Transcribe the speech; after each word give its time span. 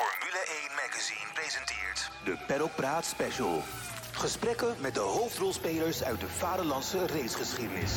Formule 0.00 0.44
1 0.68 0.70
Magazine 0.84 1.30
presenteert 1.34 2.10
De 2.24 2.36
Paddock 2.46 2.70
Praat 2.76 3.04
Special. 3.04 3.62
Gesprekken 4.12 4.68
met 4.80 4.94
de 4.94 5.00
hoofdrolspelers 5.00 6.04
uit 6.04 6.20
de 6.20 6.26
vaderlandse 6.26 6.98
racegeschiedenis. 6.98 7.92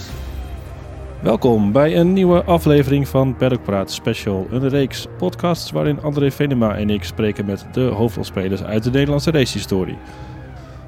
Welkom 1.22 1.72
bij 1.72 1.98
een 1.98 2.14
nieuwe 2.14 2.44
aflevering 2.44 3.08
van 3.08 3.36
Paddock 3.36 3.64
Praat 3.64 3.92
Special. 3.92 4.48
Een 4.52 4.70
reeks 4.70 5.06
podcasts 5.18 5.72
waarin 5.72 6.02
André 6.02 6.32
Venema 6.32 6.76
en 6.76 6.90
ik 6.90 7.04
spreken 7.04 7.46
met 7.46 7.66
de 7.72 7.82
hoofdrolspelers 7.82 8.64
uit 8.64 8.84
de 8.84 8.92
Nederlandse 8.92 9.32
racehistorie. 9.32 9.98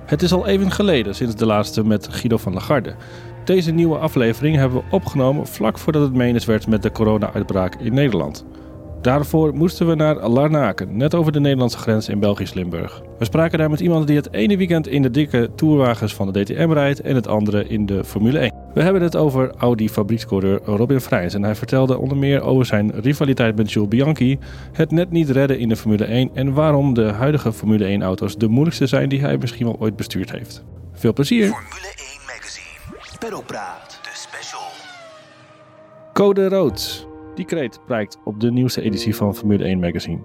Het 0.05 0.21
is 0.21 0.33
al 0.33 0.47
even 0.47 0.71
geleden 0.71 1.15
sinds 1.15 1.35
de 1.35 1.45
laatste 1.45 1.85
met 1.85 2.07
Guido 2.07 2.37
van 2.37 2.53
Lagarde. 2.53 2.95
Deze 3.43 3.71
nieuwe 3.71 3.97
aflevering 3.97 4.55
hebben 4.55 4.77
we 4.77 4.95
opgenomen 4.95 5.47
vlak 5.47 5.77
voordat 5.77 6.01
het 6.01 6.13
menens 6.13 6.45
werd 6.45 6.67
met 6.67 6.83
de 6.83 6.91
corona-uitbraak 6.91 7.75
in 7.75 7.93
Nederland. 7.93 8.45
Daarvoor 9.05 9.53
moesten 9.53 9.87
we 9.87 9.95
naar 9.95 10.27
Larnaken, 10.27 10.97
net 10.97 11.15
over 11.15 11.31
de 11.31 11.39
Nederlandse 11.39 11.77
grens 11.77 12.09
in 12.09 12.19
Belgisch-Limburg. 12.19 13.01
We 13.17 13.25
spraken 13.25 13.57
daar 13.57 13.69
met 13.69 13.79
iemand 13.79 14.07
die 14.07 14.15
het 14.15 14.33
ene 14.33 14.57
weekend 14.57 14.87
in 14.87 15.01
de 15.01 15.11
dikke 15.11 15.49
tourwagens 15.55 16.15
van 16.15 16.31
de 16.31 16.43
DTM 16.43 16.71
rijdt 16.71 17.01
en 17.01 17.15
het 17.15 17.27
andere 17.27 17.67
in 17.67 17.85
de 17.85 18.03
Formule 18.03 18.39
1. 18.39 18.53
We 18.73 18.81
hebben 18.81 19.01
het 19.01 19.15
over 19.15 19.53
Audi 19.57 19.89
fabriekscoureur 19.89 20.59
Robin 20.63 21.01
Freins 21.01 21.33
en 21.33 21.43
hij 21.43 21.55
vertelde 21.55 21.97
onder 21.97 22.17
meer 22.17 22.41
over 22.41 22.65
zijn 22.65 22.91
rivaliteit 23.01 23.55
met 23.55 23.71
Jules 23.71 23.89
Bianchi, 23.89 24.39
het 24.71 24.91
net 24.91 25.11
niet 25.11 25.29
redden 25.29 25.59
in 25.59 25.69
de 25.69 25.75
Formule 25.75 26.05
1 26.05 26.29
en 26.33 26.53
waarom 26.53 26.93
de 26.93 27.11
huidige 27.11 27.53
Formule 27.53 27.85
1 27.85 28.01
auto's 28.01 28.37
de 28.37 28.47
moeilijkste 28.47 28.87
zijn 28.87 29.09
die 29.09 29.21
hij 29.21 29.37
misschien 29.37 29.65
wel 29.65 29.77
ooit 29.79 29.95
bestuurd 29.95 30.31
heeft. 30.31 30.63
Veel 30.93 31.13
plezier! 31.13 31.45
Formule 31.47 31.93
1 31.95 32.07
Magazine, 32.27 33.19
Paddock 33.19 33.45
Praat. 33.45 33.99
de 34.03 34.09
special. 34.13 34.61
Code 36.13 36.49
Rood. 36.49 37.13
Die 37.35 37.45
kreet 37.45 37.79
prijkt 37.85 38.19
op 38.23 38.39
de 38.39 38.51
nieuwste 38.51 38.81
editie 38.81 39.15
van 39.15 39.35
Formule 39.35 39.63
1 39.63 39.79
Magazine. 39.79 40.19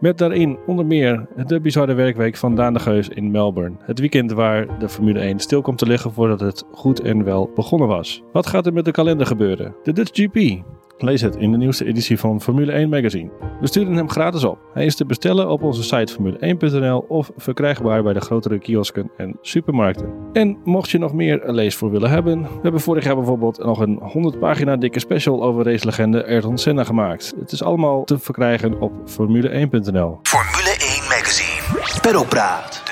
Met 0.00 0.18
daarin 0.18 0.58
onder 0.66 0.86
meer 0.86 1.26
de 1.46 1.60
bizarre 1.60 1.94
werkweek 1.94 2.36
van 2.36 2.54
Daan 2.54 2.72
de 2.72 2.80
Geus 2.80 3.08
in 3.08 3.30
Melbourne. 3.30 3.76
Het 3.82 3.98
weekend 3.98 4.32
waar 4.32 4.78
de 4.78 4.88
Formule 4.88 5.20
1 5.20 5.38
stil 5.38 5.62
komt 5.62 5.78
te 5.78 5.86
liggen 5.86 6.12
voordat 6.12 6.40
het 6.40 6.64
goed 6.72 7.00
en 7.00 7.24
wel 7.24 7.50
begonnen 7.54 7.88
was. 7.88 8.22
Wat 8.32 8.46
gaat 8.46 8.66
er 8.66 8.72
met 8.72 8.84
de 8.84 8.90
kalender 8.90 9.26
gebeuren? 9.26 9.74
De 9.82 9.92
Dutch 9.92 10.10
GP. 10.14 10.62
Lees 11.02 11.20
het 11.20 11.36
in 11.36 11.50
de 11.50 11.56
nieuwste 11.56 11.84
editie 11.84 12.18
van 12.18 12.40
Formule 12.40 12.72
1 12.72 12.88
Magazine. 12.88 13.30
We 13.60 13.66
sturen 13.66 13.94
hem 13.94 14.10
gratis 14.10 14.44
op. 14.44 14.58
Hij 14.74 14.84
is 14.84 14.96
te 14.96 15.04
bestellen 15.04 15.48
op 15.48 15.62
onze 15.62 15.82
site 15.82 16.12
formule1.nl 16.12 17.04
of 17.08 17.30
verkrijgbaar 17.36 18.02
bij 18.02 18.12
de 18.12 18.20
grotere 18.20 18.58
kiosken 18.58 19.10
en 19.16 19.38
supermarkten. 19.40 20.12
En 20.32 20.58
mocht 20.64 20.90
je 20.90 20.98
nog 20.98 21.12
meer 21.12 21.42
leesvoer 21.44 21.90
willen 21.90 22.10
hebben, 22.10 22.42
we 22.42 22.48
hebben 22.62 22.80
vorig 22.80 23.04
jaar 23.04 23.16
bijvoorbeeld 23.16 23.58
nog 23.58 23.80
een 23.80 23.98
100 24.02 24.38
pagina 24.38 24.76
dikke 24.76 24.98
special 24.98 25.42
over 25.42 25.64
racelegende 25.64 26.26
Ayrton 26.26 26.58
Senna 26.58 26.84
gemaakt. 26.84 27.34
Het 27.40 27.52
is 27.52 27.62
allemaal 27.62 28.04
te 28.04 28.18
verkrijgen 28.18 28.80
op 28.80 28.92
formule1.nl. 28.92 30.18
Formule 30.22 30.76
1 30.78 31.02
Magazine, 31.08 32.00
Paddock 32.02 32.28
Praat. 32.28 32.82
de 32.84 32.91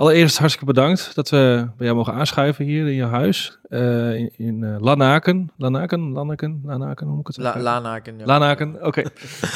Allereerst 0.00 0.38
hartstikke 0.38 0.72
bedankt 0.72 1.14
dat 1.14 1.30
we 1.30 1.68
bij 1.76 1.86
jou 1.86 1.98
mogen 1.98 2.12
aanschuiven 2.14 2.64
hier 2.64 2.86
in 2.86 2.94
je 2.94 3.04
huis. 3.04 3.58
eh, 3.68 4.14
in 4.14 4.30
in 4.36 4.64
eh, 4.64 4.76
Lanaken. 4.80 5.50
Lanaken? 5.56 6.12
Lanaken? 6.12 6.60
Lanaken? 6.64 7.06
Hoe 7.06 7.16
moet 7.16 7.28
ik 7.28 7.34
het 7.34 7.44
La 7.44 7.52
zeggen? 7.52 7.62
Lanaken. 7.62 8.18
Ja. 8.18 8.24
Lanaken, 8.24 8.86
oké. 8.86 9.02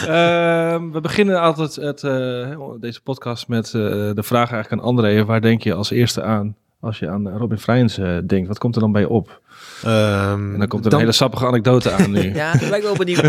Ehm, 0.07 0.91
we 0.91 1.01
beginnen 1.01 1.41
altijd 1.41 1.75
het, 1.77 2.03
eh, 2.03 2.71
deze 2.81 3.03
podcast 3.03 3.49
met 3.49 3.71
de 3.71 4.23
vraag 4.23 4.53
eigenlijk 4.53 4.83
aan 4.83 4.89
André. 4.89 5.25
Waar 5.25 5.41
denk 5.41 5.63
je 5.63 5.75
als 5.75 5.91
eerste 5.91 6.23
aan 6.23 6.57
als 6.85 6.99
je 6.99 7.09
aan 7.09 7.29
Robin 7.37 7.59
Freins 7.59 7.99
eh, 7.99 8.19
denkt? 8.27 8.49
Wat 8.49 8.59
komt 8.59 8.75
er 8.75 8.81
dan 8.81 8.93
bij 8.93 9.01
je 9.01 9.09
op? 9.09 9.41
Ehm, 9.85 10.53
En 10.53 10.59
dan 10.59 10.69
komt 10.69 10.87
er 10.87 10.93
een 10.93 10.99
hele 10.99 11.13
sappige 11.13 11.47
anekdote 11.47 11.91
aan 11.93 12.11
nu. 12.11 12.35
Ja, 12.35 12.53
ben 12.59 12.75
ik 12.75 12.83
wel 12.83 12.97
benieuwd 12.97 13.23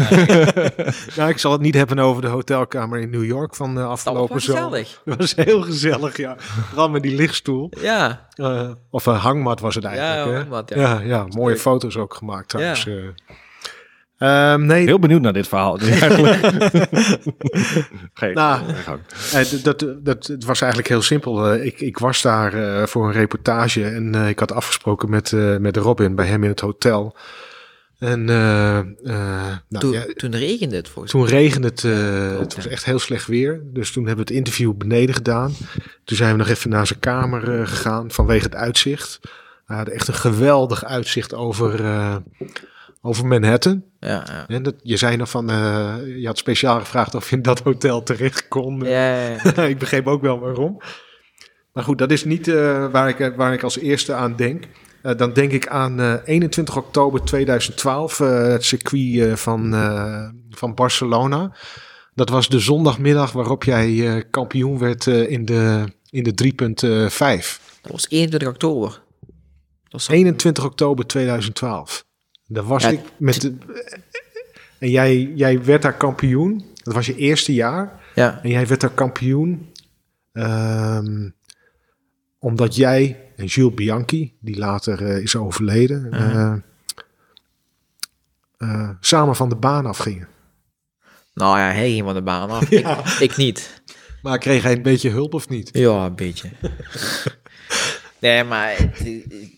nou, 1.17 1.29
ik 1.29 1.37
zal 1.37 1.51
het 1.51 1.61
niet 1.61 1.75
hebben 1.75 1.99
over 1.99 2.21
de 2.21 2.27
hotelkamer 2.27 2.99
in 2.99 3.09
New 3.09 3.25
York 3.25 3.55
van 3.55 3.73
de 3.75 3.79
Dat 3.79 3.89
was 3.89 4.05
afgelopen 4.05 4.41
zomer. 4.41 4.61
gezellig. 4.63 5.01
Dat 5.05 5.17
was 5.17 5.35
heel 5.35 5.61
gezellig, 5.61 6.17
ja. 6.17 6.35
Vooral 6.39 6.89
met 6.89 7.03
die 7.03 7.15
lichtstoel. 7.15 7.71
Ja, 7.81 8.27
Eh, 8.35 8.69
of 8.89 9.05
een 9.05 9.13
hangmat 9.15 9.59
was 9.59 9.75
het 9.75 9.83
eigenlijk. 9.83 10.27
Ja, 10.29 10.35
hangmat, 10.35 10.69
ja. 10.69 10.79
ja. 10.81 10.99
ja, 10.99 11.25
mooie 11.29 11.53
Leuk. 11.53 11.61
foto's 11.61 11.97
ook 11.97 12.13
gemaakt 12.13 12.49
trouwens. 12.49 12.83
Ja. 12.83 12.93
Eh. 14.17 14.51
Ehm, 14.51 14.65
nee, 14.65 14.85
Heel 14.85 14.99
benieuwd 14.99 15.21
naar 15.21 15.33
dit 15.33 15.47
verhaal. 15.47 15.77
Dus 15.77 15.89
eigenlijk... 15.89 16.35
Geef, 18.13 18.33
Nou, 18.33 18.61
dat, 19.63 19.85
dat, 20.03 20.27
het 20.27 20.45
was 20.45 20.61
eigenlijk 20.61 20.89
heel 20.91 21.01
simpel. 21.01 21.51
Eh, 21.51 21.65
ik, 21.65 21.79
ik 21.79 21.97
was 21.97 22.21
daar 22.21 22.53
eh, 22.53 22.87
voor 22.87 23.05
een 23.05 23.13
reportage 23.13 23.85
en 23.85 24.15
eh, 24.15 24.29
ik 24.29 24.39
had 24.39 24.51
afgesproken 24.51 25.09
met, 25.09 25.33
eh, 25.33 25.57
met 25.57 25.77
Robin 25.77 26.15
bij 26.15 26.25
hem 26.27 26.43
in 26.43 26.49
het 26.49 26.59
hotel. 26.59 27.15
En 27.99 28.29
eh, 28.29 28.77
eh, 28.77 28.85
nou, 29.03 29.57
toen, 29.79 29.91
ja, 29.91 30.03
toen 30.15 30.35
regende 30.35 30.75
het 30.75 30.89
volgens 30.89 31.13
mij. 31.13 31.23
toen 31.23 31.31
regende 31.31 31.67
het, 31.67 31.83
eh, 31.83 32.27
klopt, 32.27 32.39
het 32.39 32.55
was 32.55 32.63
ja. 32.63 32.69
echt 32.69 32.85
heel 32.85 32.99
slecht 32.99 33.27
weer. 33.27 33.61
Dus 33.63 33.91
toen 33.91 34.05
hebben 34.05 34.25
we 34.25 34.31
het 34.31 34.39
interview 34.39 34.73
beneden 34.73 35.15
gedaan. 35.15 35.53
Toen 36.03 36.17
zijn 36.17 36.31
we 36.31 36.37
nog 36.37 36.47
even 36.47 36.69
naar 36.69 36.87
zijn 36.87 36.99
kamer 36.99 37.59
eh, 37.59 37.67
gegaan 37.67 38.11
vanwege 38.11 38.45
het 38.45 38.55
uitzicht. 38.55 39.19
Hij 39.65 39.77
had 39.77 39.87
echt 39.87 40.07
een 40.07 40.13
geweldig 40.13 40.85
uitzicht 40.85 41.33
over, 41.33 41.85
eh, 41.85 42.15
over 43.05 43.25
Manhattan. 43.25 43.83
Ja, 43.99 44.25
ja. 44.27 44.47
En 44.47 44.63
dat, 44.63 44.75
je 44.81 44.97
zei 44.97 45.17
nog 45.17 45.29
van, 45.29 45.49
eh, 45.49 45.95
je 46.17 46.25
had 46.25 46.37
speciaal 46.37 46.79
gevraagd 46.79 47.15
of 47.15 47.29
je 47.29 47.35
in 47.35 47.41
dat 47.41 47.59
hotel 47.59 48.03
terecht 48.03 48.47
kon. 48.47 48.79
Ja, 48.79 49.27
ik 49.73 49.77
begreep 49.77 50.07
ook 50.07 50.21
wel 50.21 50.39
waarom. 50.39 50.81
Maar 51.73 51.83
goed, 51.83 51.97
dat 51.97 52.11
is 52.11 52.23
niet 52.23 52.47
eh, 52.47 52.91
waar, 52.91 53.09
ik, 53.09 53.33
waar 53.35 53.53
ik 53.53 53.63
als 53.63 53.77
eerste 53.77 54.13
aan 54.13 54.35
denk. 54.35 54.67
Eh, 55.05 55.15
dan 55.17 55.33
denk 55.33 55.51
ik 55.51 55.67
aan 55.67 55.99
eh, 55.99 56.13
21 56.25 56.77
oktober 56.77 57.23
2012, 57.23 58.19
eh, 58.19 58.47
het 58.47 58.63
circuit 58.63 59.39
van, 59.39 59.73
van 60.49 60.73
Barcelona. 60.73 61.55
Dat 62.13 62.29
was 62.29 62.49
de 62.49 62.59
zondagmiddag 62.59 63.31
waarop 63.31 63.63
jij 63.63 64.23
kampioen 64.29 64.77
werd 64.77 65.05
in 65.05 65.45
de, 65.45 65.83
in 66.09 66.23
de 66.23 66.33
3.5. 66.33 67.59
Dat 67.81 67.91
was 67.91 68.09
21 68.09 68.49
oktober. 68.49 68.89
Dat 69.83 69.91
was 69.91 70.07
21 70.07 70.65
oktober 70.65 71.07
2012. 71.07 72.05
Daar 72.47 72.63
was 72.63 72.83
Ja, 72.83 72.89
ik 72.89 72.99
met 73.17 73.41
de, 73.41 73.55
en 74.79 74.89
jij, 74.89 75.31
jij 75.35 75.63
werd 75.63 75.81
daar 75.81 75.97
kampioen. 75.97 76.65
Dat 76.83 76.93
was 76.93 77.05
je 77.05 77.15
eerste 77.15 77.53
jaar. 77.53 78.01
Ja, 78.15 78.39
En 78.43 78.49
jij 78.49 78.67
werd 78.67 78.81
daar 78.81 78.89
kampioen. 78.93 79.71
ehm, 80.31 81.29
omdat 82.39 82.75
jij 82.75 83.19
en 83.35 83.45
Jules 83.45 83.73
Bianchi, 83.73 84.37
die 84.39 84.57
later 84.57 85.05
eh, 85.05 85.17
is 85.21 85.35
overleden, 85.35 86.11
eh, 86.11 86.53
eh, 88.57 88.89
samen 88.99 89.35
van 89.35 89.49
de 89.49 89.55
baan 89.55 89.85
afgingen. 89.85 90.27
nou 91.33 91.57
ja, 91.57 91.65
hij 91.65 91.89
ging 91.91 92.03
van 92.03 92.13
de 92.13 92.21
baan 92.21 92.49
af. 92.49 92.69
Ik, 92.71 92.87
ik 93.19 93.37
niet. 93.37 93.83
Maar 94.21 94.37
kreeg 94.37 94.63
hij 94.63 94.71
een 94.75 94.81
beetje 94.81 95.09
hulp 95.09 95.33
of 95.33 95.49
niet? 95.49 95.69
Ja, 95.73 96.05
een 96.05 96.15
beetje. 96.15 96.49
nee, 98.19 98.43
maar 98.43 98.75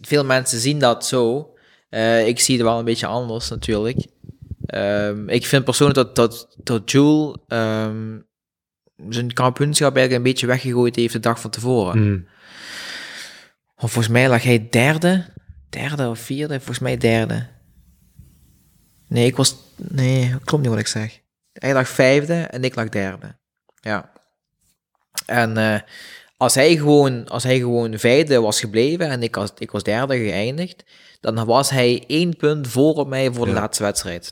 veel 0.02 0.26
mensen 0.26 0.60
zien 0.60 0.80
dat 0.80 1.06
zo. 1.06 1.52
Eh, 1.90 2.28
ik 2.28 2.40
zie 2.40 2.56
het 2.56 2.66
wel 2.66 2.80
een 2.80 2.86
beetje 2.86 3.08
anders 3.08 3.50
natuurlijk. 3.50 4.08
Ehm, 4.66 5.30
ik 5.30 5.46
vind 5.46 5.64
persoonlijk 5.64 5.98
dat, 5.98 6.16
dat, 6.16 6.56
dat 6.64 6.92
Jules 6.92 7.36
ehm, 7.48 8.20
zijn 9.10 9.34
kampioenschap 9.34 9.96
eigenlijk 9.96 10.26
een 10.26 10.32
beetje 10.32 10.48
weggegooid 10.48 10.96
heeft 10.96 11.14
de 11.14 11.20
dag 11.20 11.40
van 11.40 11.50
tevoren. 11.50 11.98
Hmm. 11.98 12.28
Of 13.76 13.92
volgens 13.92 14.08
mij 14.08 14.30
lag 14.30 14.44
hij 14.44 14.68
derde. 14.70 15.26
Derde 15.70 16.10
of 16.10 16.20
vierde? 16.20 16.56
Volgens 16.56 16.80
mij 16.80 16.98
derde. 16.98 17.48
Nee, 19.08 19.26
ik 19.26 19.36
was... 19.36 19.56
Nee, 19.76 20.36
klopt 20.44 20.64
niet 20.64 20.72
wat 20.72 20.82
ik 20.82 20.88
zeg. 20.88 21.22
Hij 21.52 21.74
lag 21.74 21.88
vijfde 21.88 22.34
en 22.34 22.64
ik 22.64 22.76
lag 22.76 22.90
derde. 22.90 23.38
Ja. 23.82 24.12
En 25.26 25.58
eh, 25.58 25.80
als, 26.38 26.56
hij 26.56 26.76
gewoon, 26.76 27.28
als 27.28 27.44
hij 27.44 27.58
gewoon 27.58 28.00
vijfde 28.00 28.42
was 28.42 28.60
gebleven 28.60 29.10
en 29.10 29.24
ik 29.24 29.36
was, 29.36 29.52
ik 29.58 29.72
was 29.72 29.84
derde 29.84 30.18
geëindigd, 30.18 30.84
dan 31.22 31.46
was 31.46 31.70
hij 31.70 32.04
één 32.08 32.36
punt 32.36 32.68
voor 32.68 32.94
op 32.94 33.08
mij 33.08 33.32
voor 33.32 33.46
de 33.46 33.52
Ja. 33.52 33.60
laatste 33.60 33.84
wedstrijd. 33.84 34.32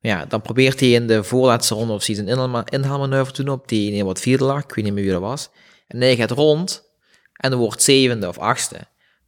Ja, 0.00 0.24
dan 0.26 0.42
probeert 0.42 0.80
hij 0.80 0.90
in 0.90 1.06
de 1.06 1.24
voorlaatste 1.24 1.74
ronde 1.74 1.92
of 1.92 2.08
inhaalma- 2.08 2.66
inhaalmanoeuvre 2.66 3.32
te 3.32 3.42
doen 3.42 3.54
op 3.54 3.68
die 3.68 3.92
in 3.92 4.04
wat 4.04 4.20
vierde 4.20 4.44
lag. 4.44 4.62
Ik 4.62 4.74
weet 4.74 4.84
niet 4.84 4.94
meer 4.94 5.02
wie 5.02 5.12
dat 5.12 5.20
was. 5.20 5.48
En 5.86 6.00
hij 6.00 6.16
gaat 6.16 6.30
rond 6.30 6.90
en 7.32 7.50
dan 7.50 7.58
wordt 7.58 7.82
zevende 7.82 8.28
of 8.28 8.38
achtste. 8.38 8.76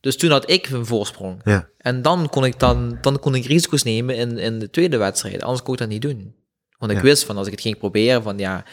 Dus 0.01 0.17
toen 0.17 0.31
had 0.31 0.51
ik 0.51 0.69
een 0.69 0.87
voorsprong. 0.87 1.41
Ja. 1.45 1.69
En 1.79 2.03
dan 2.03 2.29
kon 2.29 2.45
ik, 2.45 2.59
dan, 2.59 2.99
dan 3.01 3.19
kon 3.19 3.35
ik 3.35 3.45
risico's 3.45 3.83
nemen 3.83 4.17
in, 4.17 4.39
in 4.39 4.59
de 4.59 4.71
tweede 4.71 4.97
wedstrijd. 4.97 5.43
Anders 5.43 5.63
kon 5.63 5.73
ik 5.75 5.79
dat 5.81 5.89
niet 5.89 6.03
doen. 6.03 6.35
Want 6.79 6.93
ik 6.93 6.99
Ja. 6.99 7.05
wist 7.05 7.25
van 7.25 7.37
als 7.37 7.47
ik 7.47 7.53
het 7.53 7.61
ging 7.61 7.79
proberen, 7.79 8.23
van 8.23 8.39
ja, 8.39 8.65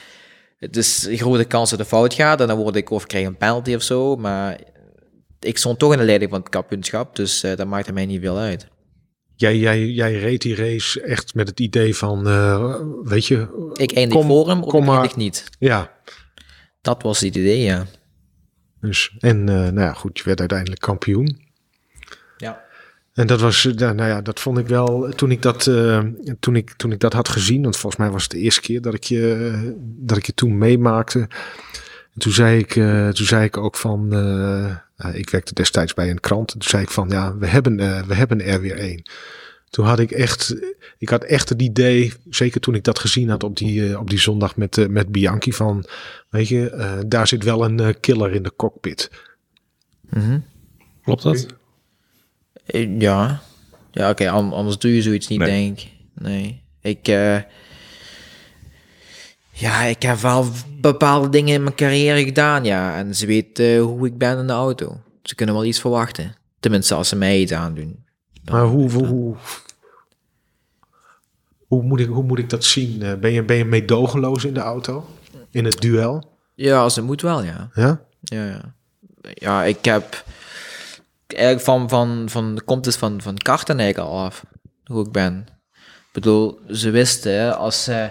het 0.57 0.77
is 0.77 1.03
een 1.05 1.17
grote 1.17 1.43
kans 1.45 1.69
dat 1.69 1.79
het 1.79 1.87
fout 1.87 2.13
gaat. 2.13 2.41
En 2.41 2.47
dan 2.47 2.57
word 2.57 2.75
ik 2.75 2.89
of 2.89 3.05
krijg 3.05 3.25
een 3.25 3.37
penalty 3.37 3.75
of 3.75 3.81
zo. 3.81 4.15
Maar 4.15 4.59
ik 5.39 5.57
stond 5.57 5.79
toch 5.79 5.91
in 5.91 5.97
de 5.97 6.03
leiding 6.03 6.31
van 6.31 6.39
het 6.39 6.49
kampioenschap. 6.49 7.15
Dus 7.15 7.43
eh, 7.43 7.55
dat 7.55 7.67
maakte 7.67 7.93
mij 7.93 8.05
niet 8.05 8.21
veel 8.21 8.37
uit. 8.37 8.67
Jij, 9.35 9.57
jij, 9.57 9.85
jij 9.87 10.19
reed 10.19 10.41
die 10.41 10.55
race 10.55 11.01
echt 11.01 11.33
met 11.35 11.47
het 11.47 11.59
idee 11.59 11.95
van, 11.95 12.27
eh, 12.27 12.75
weet 13.03 13.25
je, 13.25 13.69
Ik 13.73 13.91
eindig 13.91 14.17
Kom- 14.17 14.27
voor 14.27 14.47
hem, 14.49 14.63
of 14.63 14.69
kom 14.69 14.81
ik 14.81 14.87
maar. 14.87 15.11
niet. 15.15 15.43
ja. 15.59 15.95
Dat 16.81 17.01
was 17.03 17.19
het 17.19 17.35
idee, 17.35 17.59
ja. 17.61 17.85
Dus, 18.81 19.15
en 19.19 19.49
eh, 19.49 19.55
nou 19.55 19.79
ja, 19.79 19.93
goed, 19.93 20.17
je 20.17 20.23
werd 20.23 20.39
uiteindelijk 20.39 20.81
kampioen. 20.81 21.39
Ja. 22.37 22.61
En 23.13 23.27
dat 23.27 23.39
was, 23.41 23.63
nou 23.63 23.95
nou 23.95 24.09
ja, 24.09 24.21
dat 24.21 24.39
vond 24.39 24.57
ik 24.57 24.67
wel, 24.67 25.09
toen 25.15 25.31
ik 25.31 25.41
dat, 25.41 25.63
toen 26.39 26.55
ik, 26.55 26.71
toen 26.73 26.91
ik 26.91 26.99
dat 26.99 27.13
had 27.13 27.29
gezien, 27.29 27.61
want 27.63 27.77
volgens 27.77 28.01
mij 28.01 28.11
was 28.11 28.23
het 28.23 28.31
de 28.31 28.37
eerste 28.39 28.61
keer 28.61 28.81
dat 28.81 28.93
ik 28.93 29.03
je, 29.03 29.75
dat 29.81 30.17
ik 30.17 30.25
je 30.25 30.33
toen 30.33 30.57
meemaakte. 30.57 31.19
En 32.13 32.19
toen 32.19 32.31
zei 32.31 32.59
ik, 32.59 32.71
toen 33.13 33.25
zei 33.25 33.43
ik 33.43 33.57
ook 33.57 33.75
van, 33.75 34.09
nou, 34.97 35.15
ik 35.15 35.29
werkte 35.29 35.53
destijds 35.53 35.93
bij 35.93 36.09
een 36.09 36.19
krant. 36.19 36.47
Toen 36.47 36.61
zei 36.61 36.83
ik 36.83 36.89
van, 36.89 37.09
ja, 37.09 37.37
we 37.37 37.47
hebben, 37.47 37.79
eh, 37.79 38.01
we 38.03 38.13
hebben 38.15 38.41
er 38.41 38.61
weer 38.61 38.77
één. 38.77 39.01
Toen 39.69 39.85
had 39.85 39.99
ik 39.99 40.11
echt, 40.11 40.55
ik 40.97 41.09
had 41.09 41.23
echt 41.23 41.49
het 41.49 41.61
idee, 41.61 42.13
zeker 42.29 42.61
toen 42.61 42.75
ik 42.75 42.83
dat 42.83 42.99
gezien 42.99 43.29
had 43.29 43.43
op 43.43 43.57
die, 43.57 43.89
eh, 43.89 43.99
op 43.99 44.09
die 44.09 44.19
zondag 44.19 44.55
met, 44.55 44.77
eh, 44.77 44.87
met 44.87 45.11
Bianchi, 45.11 45.53
van, 45.53 45.85
weet 46.29 46.47
je, 46.47 46.69
eh, 46.69 46.97
daar 47.07 47.27
zit 47.27 47.43
wel 47.43 47.63
een 47.65 47.79
eh, 47.79 47.93
killer 47.99 48.31
in 48.33 48.43
de 48.43 48.53
cockpit. 48.55 49.11
Mhm. 50.09 50.39
Klopt 51.03 51.23
dat? 51.23 51.45
Eh, 52.65 52.99
Ja. 52.99 53.41
Ja, 53.91 54.09
oké, 54.09 54.29
an- 54.29 54.53
anders 54.53 54.77
doe 54.77 54.95
je 54.95 55.01
zoiets 55.01 55.27
niet, 55.27 55.39
Nee. 55.39 55.49
denk 55.49 55.79
ik. 55.79 55.87
Nee. 56.13 56.61
Ik, 56.81 57.07
eh, 57.07 57.37
ja, 59.59 59.81
ik 59.81 60.01
heb 60.01 60.17
wel 60.17 60.45
bepaalde 60.81 61.29
dingen 61.29 61.53
in 61.53 61.63
mijn 61.63 61.75
carrière 61.75 62.23
gedaan, 62.23 62.63
ja. 62.63 62.97
En 62.97 63.15
ze 63.15 63.25
weten 63.25 63.77
hoe 63.77 64.07
ik 64.07 64.17
ben 64.17 64.37
in 64.37 64.47
de 64.47 64.53
auto. 64.53 65.01
Ze 65.23 65.35
kunnen 65.35 65.55
wel 65.55 65.65
iets 65.65 65.79
verwachten. 65.79 66.35
Tenminste, 66.59 66.95
als 66.95 67.09
ze 67.09 67.15
mij 67.15 67.39
iets 67.39 67.51
aandoen. 67.51 68.05
Maar 68.51 68.63
hoe, 68.65 68.91
hoe, 68.91 69.05
hoe, 69.05 69.35
hoe, 71.67 71.83
moet, 71.83 71.99
ik, 71.99 72.07
hoe 72.07 72.23
moet 72.23 72.39
ik 72.39 72.49
dat 72.49 72.63
zien? 72.63 73.01
Eh, 73.01 73.13
Ben 73.13 73.31
je, 73.31 73.43
ben 73.43 73.57
je 73.57 73.65
meedogenloos 73.65 74.45
in 74.45 74.53
de 74.53 74.59
auto? 74.59 75.05
In 75.51 75.65
het 75.65 75.81
duel? 75.81 76.29
Ja, 76.55 76.81
als 76.81 76.95
het 76.95 77.05
moet 77.05 77.21
wel, 77.21 77.43
ja. 77.43 77.69
Ja? 77.73 78.01
Ja, 78.21 78.45
ja. 78.45 78.75
Ja, 79.33 79.63
ik 79.63 79.85
heb... 79.85 80.23
Eigenlijk 81.27 81.61
van, 81.65 81.89
van, 81.89 82.25
van, 82.29 82.61
komt 82.65 82.85
het 82.85 82.97
van, 82.97 83.21
van 83.21 83.37
karten 83.37 83.79
eigenlijk 83.79 84.09
al 84.09 84.19
af, 84.23 84.45
hoe 84.85 85.05
ik 85.05 85.11
ben. 85.11 85.45
Ik 85.73 86.13
bedoel, 86.13 86.59
ze 86.71 86.89
wisten 86.89 87.57
als 87.57 87.83
ze, 87.83 88.09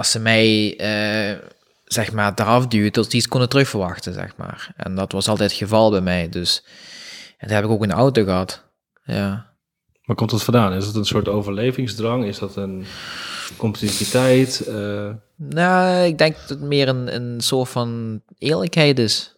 als 0.00 0.10
ze 0.10 0.18
mij, 0.18 0.76
eh, 0.76 1.38
zeg 1.84 2.12
maar, 2.12 2.32
eraf 2.34 2.66
duwden, 2.66 2.92
dat 2.92 3.10
ze 3.10 3.16
iets 3.16 3.28
konden 3.28 3.48
terugverwachten, 3.48 4.12
zeg 4.12 4.36
maar. 4.36 4.72
En 4.76 4.94
dat 4.94 5.12
was 5.12 5.28
altijd 5.28 5.50
het 5.50 5.58
geval 5.58 5.90
bij 5.90 6.00
mij, 6.00 6.28
dus... 6.28 6.64
En 7.38 7.48
dat 7.48 7.56
heb 7.56 7.64
ik 7.64 7.70
ook 7.70 7.82
in 7.82 7.88
de 7.88 7.94
auto 7.94 8.24
gehad, 8.24 8.64
ja. 9.04 9.54
Waar 10.04 10.16
komt 10.16 10.30
dat 10.30 10.42
vandaan? 10.42 10.72
Is 10.72 10.86
het 10.86 10.94
een 10.94 11.04
soort 11.04 11.28
overlevingsdrang? 11.28 12.24
Is 12.24 12.38
dat 12.38 12.56
een 12.56 12.84
competitiviteit? 13.56 14.60
Eh, 14.60 15.10
Nou, 15.36 16.04
ik 16.04 16.18
denk 16.18 16.36
dat 16.36 16.48
het 16.48 16.60
meer 16.60 16.88
een, 16.88 17.14
een 17.14 17.40
soort 17.40 17.68
van 17.68 18.22
eerlijkheid 18.38 18.98
is, 18.98 19.36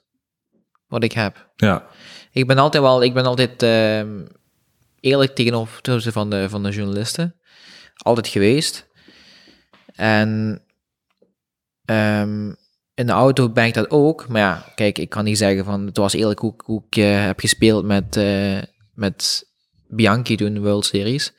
wat 0.87 1.03
ik 1.05 1.13
heb. 1.13 1.53
ja, 1.57 1.87
Ik 2.33 2.47
ben 2.47 2.59
altijd 2.59 2.83
wel, 2.83 3.03
ik 3.03 3.15
ben 3.15 3.25
altijd 3.25 3.63
ehm, 3.63 4.21
eerlijk 5.01 5.35
tegenover 5.35 5.81
van 6.13 6.31
de, 6.31 6.49
van 6.49 6.63
de 6.63 6.71
journalisten. 6.71 7.35
Altijd 7.97 8.29
geweest. 8.29 8.91
En 10.03 10.63
ehm, 11.85 12.49
in 12.95 13.07
de 13.07 13.13
auto 13.13 13.49
ben 13.49 13.65
ik 13.67 13.75
dat 13.75 13.91
ook. 13.91 14.29
Maar 14.29 14.41
ja, 14.41 14.65
kijk, 14.75 14.99
ik 14.99 15.09
kan 15.09 15.25
niet 15.25 15.39
zeggen 15.39 15.65
van 15.65 15.87
het 15.87 15.97
was 15.97 16.13
eerlijk 16.13 16.39
hoe, 16.41 16.53
ik- 16.55 16.61
hoe 16.65 16.83
ik 16.89 16.97
eh, 16.97 17.25
heb 17.25 17.41
gespeeld 17.41 17.85
met, 17.85 18.17
eh, 18.17 18.59
met 18.95 19.45
Bianchi 19.89 20.37
toen 20.37 20.47
in 20.47 20.55
de 20.55 20.61
World 20.61 20.85
Series. 20.87 21.33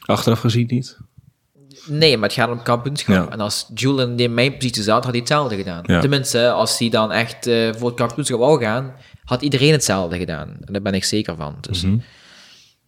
achteraf 0.00 0.40
gezien 0.40 0.66
niet. 0.70 0.98
Nee, 1.86 2.16
maar 2.16 2.28
het 2.28 2.38
gaat 2.38 2.50
om 2.50 2.62
kampioenschap. 2.62 3.14
Ja. 3.14 3.28
En 3.30 3.40
als 3.40 3.70
Julian 3.74 4.18
in 4.18 4.34
mijn 4.34 4.52
positie 4.56 4.82
zat, 4.82 5.02
had 5.02 5.10
hij 5.12 5.18
hetzelfde 5.20 5.56
gedaan. 5.56 5.82
Ja. 5.86 6.00
Tenminste, 6.00 6.50
als 6.50 6.78
hij 6.78 6.88
dan 6.88 7.12
echt 7.12 7.46
eh, 7.46 7.72
voor 7.74 7.88
het 7.88 7.96
kampioenschap 7.98 8.38
wou 8.38 8.60
gaan, 8.62 8.94
had 9.24 9.42
iedereen 9.42 9.72
hetzelfde 9.72 10.18
gedaan. 10.18 10.48
En 10.64 10.72
daar 10.72 10.82
ben 10.82 10.94
ik 10.94 11.04
zeker 11.04 11.36
van. 11.36 11.56
Dus, 11.60 11.82
Mhm. 11.82 11.98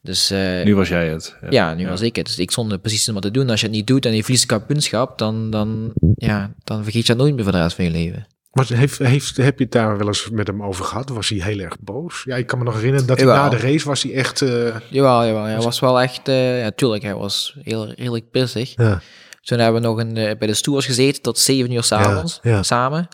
Dus 0.02 0.30
eh, 0.30 0.62
Nu 0.64 0.74
was 0.74 0.88
jij 0.88 1.08
het. 1.08 1.36
ja, 1.50 1.74
nu 1.74 1.88
was 1.88 2.00
ik 2.00 2.16
het. 2.16 2.26
Dus 2.26 2.38
ik 2.38 2.50
stond 2.50 2.72
er 2.72 2.78
precies 2.78 3.08
om 3.08 3.14
wat 3.14 3.22
te 3.22 3.30
doen. 3.30 3.50
Als 3.50 3.60
je 3.60 3.66
het 3.66 3.74
niet 3.74 3.86
doet 3.86 4.06
en 4.06 4.14
je 4.14 4.22
verliest 4.22 4.46
kampioenschap, 4.46 5.18
dan, 5.18 5.50
dan, 5.50 5.92
ja, 6.14 6.54
dan 6.64 6.82
vergeet 6.82 7.06
je 7.06 7.12
dat 7.14 7.22
nooit 7.22 7.34
meer 7.34 7.44
voor 7.44 7.52
de 7.52 7.62
rest 7.62 7.76
van 7.76 7.84
je 7.84 7.90
leven. 7.90 8.26
Maar 8.52 8.66
heeft, 8.68 8.98
heeft, 8.98 9.36
heb 9.36 9.58
je 9.58 9.64
het 9.64 9.72
daar 9.72 9.98
wel 9.98 10.06
eens 10.06 10.28
met 10.30 10.46
hem 10.46 10.62
over 10.62 10.84
gehad? 10.84 11.08
Was 11.08 11.28
hij 11.28 11.38
heel 11.38 11.58
erg 11.58 11.76
boos? 11.80 12.22
Ja, 12.24 12.36
ik 12.36 12.46
kan 12.46 12.58
me 12.58 12.64
nog 12.64 12.74
herinneren 12.74 13.06
dat 13.06 13.16
hij 13.16 13.26
Jawel. 13.26 13.42
na 13.42 13.48
de 13.50 13.56
race 13.56 13.86
was 13.86 14.02
hij 14.02 14.12
echt... 14.14 14.42
eh, 14.42 14.76
Jawel, 14.90 15.24
jawel. 15.26 15.42
Hij 15.42 15.58
was 15.60 15.80
wel 15.80 16.00
echt, 16.00 16.28
eh 16.28 16.60
ja, 16.60 16.70
tuurlijk, 16.70 17.02
hij 17.02 17.14
was 17.14 17.56
heel, 17.62 17.86
redelijk 17.92 18.30
pissig. 18.30 18.72
ja. 18.76 19.00
Toen 19.42 19.58
hebben 19.58 19.80
we 19.82 19.86
nog 19.88 19.98
een, 19.98 20.12
bij 20.14 20.46
de 20.46 20.54
stoers 20.54 20.86
gezeten 20.86 21.22
tot 21.22 21.38
zeven 21.38 21.72
uur 21.72 21.82
s'avonds 21.82 22.38
Ja, 22.42 22.50
ja. 22.50 22.62
samen. 22.62 23.08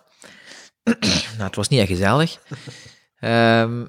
nou, 1.37 1.43
het 1.47 1.57
was 1.57 1.69
niet 1.69 1.81
echt 1.81 1.89
gezellig. 1.89 2.39
Ehm 3.19 3.85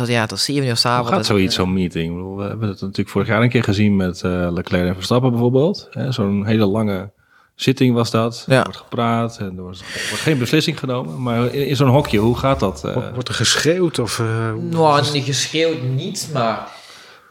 tot, 0.00 0.08
ja, 0.08 0.26
tot 0.26 0.38
zeven 0.38 0.62
uur 0.62 0.68
Hoe 0.68 0.76
s'avonds. 0.78 1.10
gaat 1.12 1.26
zoiets, 1.26 1.54
zo'n 1.54 1.72
meeting? 1.72 2.14
Bedoel, 2.14 2.36
we 2.36 2.42
hebben 2.42 2.68
het 2.68 2.80
natuurlijk 2.80 3.08
vorig 3.08 3.28
jaar 3.28 3.42
een 3.42 3.48
keer 3.48 3.62
gezien 3.64 3.96
met 3.96 4.22
eh, 4.22 4.48
Leclerc 4.52 4.88
en 4.88 4.94
Verstappen 4.94 5.30
bijvoorbeeld. 5.30 5.88
Hè, 5.90 6.12
Zo'n 6.12 6.46
hele 6.46 6.66
lange 6.66 7.10
zitting 7.54 7.94
was 7.94 8.10
dat. 8.10 8.44
Ja. 8.46 8.56
Er 8.56 8.62
wordt 8.62 8.78
gepraat 8.78 9.38
en 9.38 9.52
er 9.56 9.62
wordt, 9.62 9.80
er 9.80 10.06
wordt 10.08 10.22
geen 10.22 10.38
beslissing 10.38 10.78
genomen. 10.78 11.22
Maar 11.22 11.54
in, 11.54 11.66
in 11.66 11.76
zo'n 11.76 11.88
hokje, 11.88 12.18
hoe 12.18 12.36
gaat 12.36 12.60
dat? 12.60 12.84
eh? 12.84 12.96
Wordt 13.14 13.28
er 13.28 13.34
geschreeuwd 13.34 13.98
of... 13.98 14.18
eh, 14.18 14.50
hoe- 14.52 14.62
Nou, 14.62 15.12
niet 15.12 15.24
geschreeuwd 15.24 15.82
niet, 15.82 16.30
maar 16.32 16.68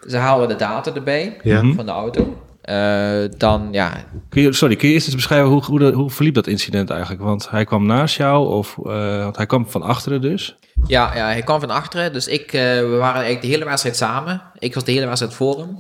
ze 0.08 0.18
halen 0.18 0.48
de 0.48 0.56
data 0.56 0.94
erbij 0.94 1.38
Ja. 1.44 1.62
Mhm. 1.62 1.76
van 1.76 1.86
de 1.86 1.92
auto. 1.92 2.38
Eh, 2.70 3.22
dan, 3.38 3.68
ja, 3.72 4.04
Kun 4.30 4.42
je, 4.42 4.54
sorry, 4.54 4.76
kun 4.76 4.88
je 4.88 4.94
eerst 4.94 5.06
eens 5.06 5.16
beschrijven 5.16 5.48
hoe, 5.50 5.64
hoe, 5.64 5.80
de- 5.80 5.92
hoe 5.92 6.10
verliep 6.10 6.34
dat 6.34 6.48
incident 6.48 6.90
eigenlijk? 6.90 7.22
Want 7.22 7.50
hij 7.50 7.66
kwam 7.66 7.86
naast 7.86 8.16
jou, 8.18 8.48
of 8.50 8.78
eh, 8.78 9.24
want 9.24 9.36
hij 9.38 9.46
kwam 9.46 9.70
van 9.70 9.82
achteren 9.82 10.22
dus. 10.22 10.56
Ja, 10.88 11.16
ja, 11.16 11.26
hij 11.26 11.42
kwam 11.44 11.60
van 11.60 11.70
achteren. 11.70 12.14
Dus 12.14 12.28
ik, 12.28 12.54
eh, 12.54 12.62
we 12.62 12.96
waren 13.00 13.14
eigenlijk 13.16 13.42
de 13.42 13.48
hele 13.48 13.66
wedstrijd 13.66 13.96
samen. 13.96 14.42
Ik 14.60 14.74
was 14.74 14.84
de 14.84 14.92
hele 14.92 15.06
wedstrijd 15.06 15.34
voor 15.34 15.58
hem. 15.60 15.78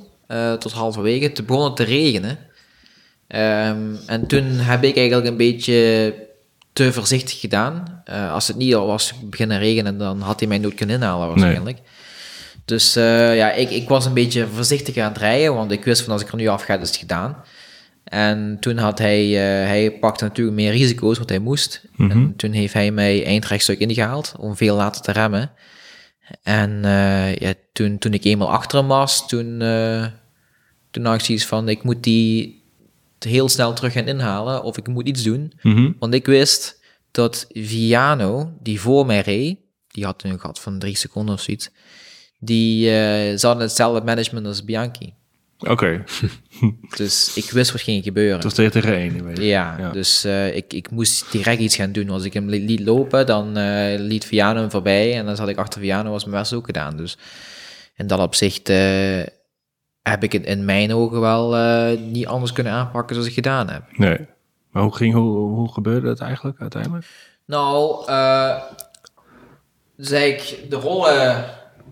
tot 0.59 0.71
halverwege. 0.71 1.31
Toen 1.31 1.45
begon 1.45 1.63
het 1.63 1.75
te 1.75 1.83
regenen. 1.83 2.37
Ehm, 3.27 3.95
en 4.05 4.27
toen 4.27 4.43
heb 4.45 4.83
ik 4.83 4.97
eigenlijk 4.97 5.27
een 5.27 5.37
beetje 5.37 6.13
te 6.73 6.93
voorzichtig 6.93 7.39
gedaan. 7.39 8.03
Als 8.31 8.47
het 8.47 8.57
niet 8.57 8.75
al 8.75 8.87
was 8.87 9.13
beginnen 9.23 9.59
regenen, 9.59 9.97
dan 9.97 10.21
had 10.21 10.39
hij 10.39 10.47
mij 10.49 10.57
nooit 10.57 10.73
kunnen 10.73 10.95
inhalen 10.95 11.27
waarschijnlijk. 11.27 11.77
Dus 12.69 12.95
eh, 12.95 13.35
ja, 13.35 13.51
ik, 13.51 13.69
ik 13.69 13.87
was 13.87 14.05
een 14.05 14.13
beetje 14.13 14.47
voorzichtig 14.47 14.97
aan 14.97 15.11
het 15.11 15.17
rijden, 15.17 15.53
want 15.53 15.71
ik 15.71 15.83
wist 15.83 16.01
van 16.01 16.13
als 16.13 16.21
ik 16.21 16.27
er 16.27 16.35
nu 16.35 16.47
af 16.47 16.63
ga, 16.63 16.79
is 16.79 16.87
het 16.87 16.97
gedaan. 16.97 17.43
En 18.03 18.57
toen 18.59 18.77
had 18.77 18.99
hij, 18.99 19.25
eh, 19.25 19.67
hij 19.67 19.91
pakte 19.99 20.23
natuurlijk 20.23 20.55
meer 20.55 20.71
risico's, 20.71 21.17
wat 21.17 21.29
hij 21.29 21.39
moest. 21.39 21.83
Mhm. 21.95 22.11
En 22.11 22.33
toen 22.35 22.51
heeft 22.51 22.73
hij 22.73 22.91
mij 22.91 23.25
eindrechtstuk 23.25 23.79
ingehaald 23.79 24.33
om 24.39 24.55
veel 24.55 24.75
later 24.75 25.01
te 25.01 25.11
remmen. 25.11 25.51
En 26.43 26.85
eh, 26.85 27.35
ja, 27.35 27.53
toen, 27.73 27.97
toen 27.97 28.13
ik 28.13 28.23
eenmaal 28.23 28.51
achter 28.51 28.79
hem 28.79 28.87
was, 28.87 29.27
toen, 29.27 29.57
toen 30.91 31.05
had 31.05 31.15
ik 31.15 31.25
zoiets 31.25 31.45
van, 31.45 31.69
ik 31.69 31.83
moet 31.83 32.03
die 32.03 32.63
heel 33.19 33.49
snel 33.49 33.73
terug 33.73 33.93
gaan 33.93 34.07
inhalen 34.07 34.63
of 34.63 34.77
ik 34.77 34.87
moet 34.87 35.07
iets 35.07 35.23
doen. 35.23 35.53
Mhm. 35.61 35.91
Want 35.99 36.13
ik 36.13 36.25
wist 36.25 36.81
dat 37.11 37.47
Viano, 37.53 38.53
die 38.61 38.79
voor 38.79 39.05
mij 39.05 39.21
reed, 39.21 39.57
die 39.87 40.05
had 40.05 40.23
een 40.23 40.39
gat 40.39 40.59
van 40.59 40.79
drie 40.79 40.95
seconden 40.95 41.35
of 41.35 41.41
zoiets, 41.41 41.69
die 42.39 42.91
hadden 43.31 43.59
hetzelfde 43.59 44.03
management 44.05 44.45
als 44.45 44.63
Bianchi. 44.65 45.13
Oké, 45.67 46.03
Dus 46.97 47.35
ik 47.35 47.51
wist 47.51 47.71
wat 47.71 47.81
ging 47.81 48.03
gebeuren. 48.03 48.33
het 48.35 48.43
was 48.43 48.53
tegen 48.53 48.71
tegen 48.71 48.93
één. 48.95 49.35
Ja, 49.43 49.75
Ja. 49.79 49.89
dus 49.91 50.23
eh, 50.23 50.55
ik, 50.55 50.73
ik 50.73 50.91
moest 50.91 51.31
direct 51.31 51.59
iets 51.61 51.75
gaan 51.75 51.91
doen. 51.91 52.09
Als 52.09 52.23
ik 52.23 52.33
hem 52.33 52.49
li- 52.49 52.65
liet 52.65 52.79
lopen, 52.79 53.25
dan 53.25 53.57
eh, 53.57 53.99
liet 53.99 54.25
Viano 54.25 54.59
hem 54.59 54.71
voorbij. 54.71 55.17
En 55.17 55.25
dan 55.25 55.35
zat 55.35 55.47
ik 55.49 55.57
achter 55.57 55.81
Viano, 55.81 56.11
was 56.11 56.25
mijn 56.25 56.37
best 56.41 56.53
ook 56.53 56.65
gedaan. 56.65 56.97
Dus 56.97 57.17
in 57.95 58.07
dat 58.07 58.19
opzicht 58.19 58.69
eh, 58.69 59.21
heb 60.01 60.23
ik 60.23 60.31
het 60.31 60.45
in 60.45 60.65
mijn 60.65 60.93
ogen 60.93 61.19
wel 61.19 61.55
niet 61.97 62.27
anders 62.27 62.51
kunnen 62.53 62.73
aanpakken 62.73 63.15
zoals 63.15 63.29
ik 63.29 63.35
gedaan 63.35 63.69
heb. 63.69 63.83
Nee. 63.97 64.17
Maar 64.71 64.83
hoe, 64.83 64.95
ging, 64.95 65.13
hoe, 65.13 65.37
hoe 65.49 65.73
gebeurde 65.73 66.07
het 66.09 66.19
eigenlijk 66.19 66.61
uiteindelijk? 66.61 67.05
Nou, 67.45 68.03
zei 69.97 70.31
ik, 70.31 70.57
de 70.69 70.75
rollen 70.75 71.45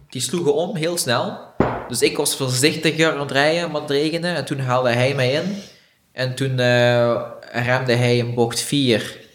die 0.09 0.21
sloegen 0.21 0.53
om 0.53 0.75
heel 0.75 0.97
snel. 0.97 1.39
Dus 1.87 2.01
ik 2.01 2.17
was 2.17 2.35
voorzichtiger 2.35 3.11
aan 3.11 3.19
het 3.19 3.31
rijden, 3.31 3.71
want 3.71 3.89
het 3.89 3.97
regende. 3.97 4.27
En 4.27 4.45
toen 4.45 4.59
haalde 4.59 4.89
hij 4.89 5.15
mij 5.15 5.31
in. 5.31 5.55
En 6.11 6.35
toen 6.35 6.59
eh, 6.59 7.21
remde 7.51 7.93
hij 7.93 8.17
in 8.17 8.33
bocht 8.33 8.59
4 8.59 9.25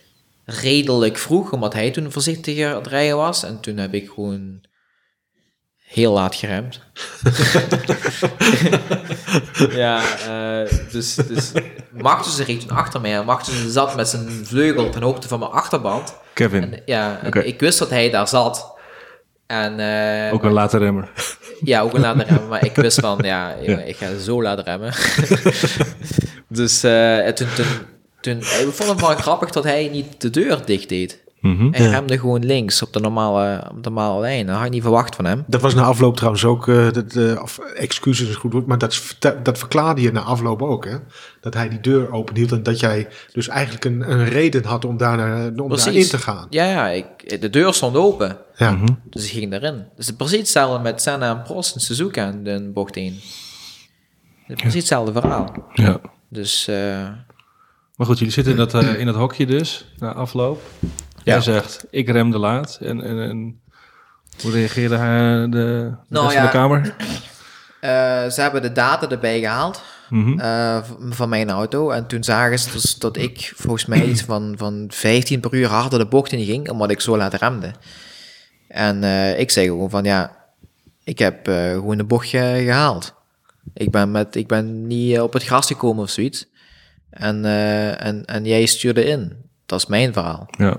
redelijk 0.45 1.19
vroeg, 1.19 1.53
omdat 1.53 1.73
hij 1.73 1.91
toen 1.91 2.13
voorzichtiger 2.13 2.71
aan 2.71 2.77
het 2.77 2.87
rijden 2.87 3.17
was. 3.17 3.43
En 3.43 3.61
toen 3.61 3.77
heb 3.77 3.95
ik 3.95 4.11
gewoon 4.15 4.61
heel 5.93 6.13
laat 6.13 6.35
geremd. 6.35 6.79
ja, 9.83 10.19
eh, 10.19 10.71
dus, 10.93 11.15
dus 11.15 11.53
reed 12.39 12.61
toen 12.61 12.77
achter 12.77 13.01
mij. 13.01 13.17
En 13.17 13.25
Magnussen 13.25 13.71
zat 13.71 13.97
met 13.97 14.09
zijn 14.09 14.47
vleugel 14.47 14.91
de 14.91 14.99
hoogte 14.99 15.29
van 15.29 15.39
mijn 15.39 15.51
achterband. 15.51 16.15
Kevin, 16.35 16.73
En, 16.73 16.83
ja, 16.87 17.23
ik 17.23 17.61
wist 17.61 17.79
dat 17.79 17.91
hij 17.91 18.11
daar 18.11 18.29
zat. 18.29 18.72
En, 19.53 19.81
eh, 19.81 20.35
ook 20.35 20.45
een 20.45 20.53
late 20.53 20.79
remmer. 20.79 21.09
ja, 21.63 21.81
ook 21.81 21.95
een 21.95 22.01
laten 22.01 22.25
remmen, 22.25 22.49
maar 22.49 22.65
ik 22.65 22.75
wist 22.75 23.01
van, 23.01 23.19
ja, 23.23 23.53
ik 23.91 23.97
ga 23.97 24.19
zo 24.19 24.43
laten 24.43 24.65
remmen. 24.65 24.93
dus 26.49 26.83
eh, 26.83 27.27
en 27.27 27.35
toen, 27.35 27.47
toen, 27.55 27.67
toen, 28.21 28.39
ik 28.39 28.69
vond 28.71 28.89
het 28.89 29.01
wel 29.01 29.15
grappig 29.17 29.51
dat 29.51 29.65
hij 29.65 29.89
niet 29.89 30.21
de 30.21 30.31
deur 30.31 30.65
dicht 30.65 30.89
deed. 30.89 31.22
Mhm. 31.43 31.69
Hij 31.73 31.83
Ja. 31.85 31.91
remde 31.91 32.19
gewoon 32.19 32.45
links 32.45 32.83
op 32.83 32.93
de 32.93 33.01
normale, 33.01 33.65
op 33.71 33.83
de 33.83 33.91
normale 33.91 34.21
lijn. 34.21 34.47
Dat 34.47 34.57
had 34.57 34.65
ik 34.65 34.71
niet 34.71 34.83
verwacht 34.83 35.15
van 35.15 35.25
hem. 35.25 35.45
Dat 35.47 35.61
was 35.61 35.75
na 35.75 35.83
afloop 35.83 36.17
trouwens 36.17 36.45
ook, 36.45 36.69
eh 36.69 36.91
dat, 36.93 37.17
eh, 37.17 37.43
of 37.43 37.59
excuses 37.59 38.29
is 38.29 38.35
goed 38.35 38.53
woord, 38.53 38.67
maar 38.67 38.79
dat, 38.79 39.17
dat 39.43 39.59
verklaarde 39.59 40.01
je 40.01 40.13
na 40.13 40.21
afloop 40.21 40.63
ook, 40.63 40.85
hè? 40.85 40.97
Dat 41.41 41.55
hij 41.55 41.69
die 41.69 41.81
deur 41.81 42.13
openhield 42.13 42.53
en 42.53 42.63
dat 42.63 42.81
jij 42.81 43.09
dus 43.33 43.49
eigenlijk 43.49 43.85
een, 43.85 44.11
een 44.11 44.25
reden 44.29 44.65
had 44.65 44.85
om, 44.85 44.97
daar 44.97 45.19
om 45.57 45.77
daarin 45.77 46.09
te 46.09 46.19
gaan. 46.19 46.47
Ja, 46.51 46.65
ja 46.65 46.89
ik, 46.89 47.41
de 47.41 47.51
deur 47.51 47.75
stond 47.75 47.97
open. 47.97 48.37
Ja. 48.57 48.71
Mhm. 48.71 48.87
Dus 49.11 49.25
ik 49.25 49.31
ging 49.31 49.53
erin. 49.53 49.85
Dus 49.97 50.07
het 50.07 50.17
precies 50.17 50.39
hetzelfde 50.39 50.83
met 50.83 51.03
Senna 51.03 51.31
en 51.31 51.43
Prost 51.43 51.75
en 51.75 51.81
Suzuka 51.81 52.29
in 52.29 52.45
de 52.45 52.71
bocht 52.75 52.97
1. 52.97 53.15
Het 54.47 54.57
Precies 54.57 54.79
hetzelfde 54.79 55.13
verhaal. 55.13 55.55
Ja. 55.75 56.01
Dus 56.29 56.69
eh, 56.69 56.77
Maar 57.97 58.07
goed, 58.07 58.19
jullie 58.19 58.33
zitten 58.33 58.53
in 58.53 58.59
dat, 58.59 58.75
eh, 58.75 58.99
in 58.99 59.07
dat 59.07 59.15
hokje 59.15 59.47
dus, 59.47 59.85
na 59.99 60.13
afloop. 60.13 60.63
Ja. 61.25 61.41
zegt, 61.41 61.85
ik 61.91 62.09
remde 62.09 62.39
laat. 62.39 62.79
En, 62.81 63.03
en, 63.03 63.19
en 63.21 63.61
hoe 64.43 64.51
reageerde 64.53 64.97
hij, 64.97 65.41
de, 65.41 65.49
de 65.49 65.93
Nou, 66.09 66.25
rest 66.27 66.37
van 66.39 66.45
ja. 66.45 66.45
de 66.45 66.49
kamer? 66.51 66.81
eh, 67.81 68.31
ze 68.31 68.41
hebben 68.41 68.63
de 68.63 68.73
data 68.73 69.09
erbij 69.11 69.41
gehaald 69.41 69.83
Mhm. 70.09 70.39
eh, 70.41 70.79
van 71.11 71.29
mijn 71.29 71.51
auto. 71.51 71.91
En 71.91 72.07
toen 72.07 72.25
zagen 72.25 72.59
ze 72.59 72.71
dus 72.73 72.99
dat 72.99 73.17
ik 73.17 73.53
volgens 73.57 73.87
mij 73.87 74.05
iets 74.05 74.23
van, 74.23 74.55
van 74.57 74.87
15 74.89 75.41
per 75.41 75.55
uur 75.55 75.69
harder 75.69 75.99
de 75.99 76.07
bocht 76.07 76.33
in 76.33 76.45
ging, 76.45 76.71
omdat 76.71 76.91
ik 76.91 77.01
zo 77.01 77.17
laat 77.17 77.35
remde. 77.35 77.71
En 78.69 79.05
eh, 79.05 79.39
ik 79.39 79.51
zei 79.51 79.67
gewoon 79.67 79.91
van 79.91 80.05
ja, 80.05 80.37
ik 81.05 81.19
heb 81.19 81.49
eh, 81.49 81.71
gewoon 81.71 81.97
de 81.97 82.05
bochtje 82.05 82.39
gehaald. 82.65 83.15
Ik 83.75 83.91
ben, 83.91 84.11
met, 84.11 84.35
ik 84.37 84.47
ben 84.47 84.87
niet 84.87 85.17
eh, 85.17 85.23
op 85.23 85.33
het 85.33 85.45
gras 85.45 85.67
gekomen 85.67 86.03
of 86.03 86.11
zoiets. 86.11 86.47
En, 87.11 87.45
eh, 87.45 88.05
en, 88.05 88.25
en 88.25 88.45
jij 88.45 88.67
stuurde 88.67 89.05
in. 89.05 89.33
Dat 89.67 89.79
is 89.79 89.87
mijn 89.87 90.13
verhaal. 90.13 90.47
Ja. 90.59 90.77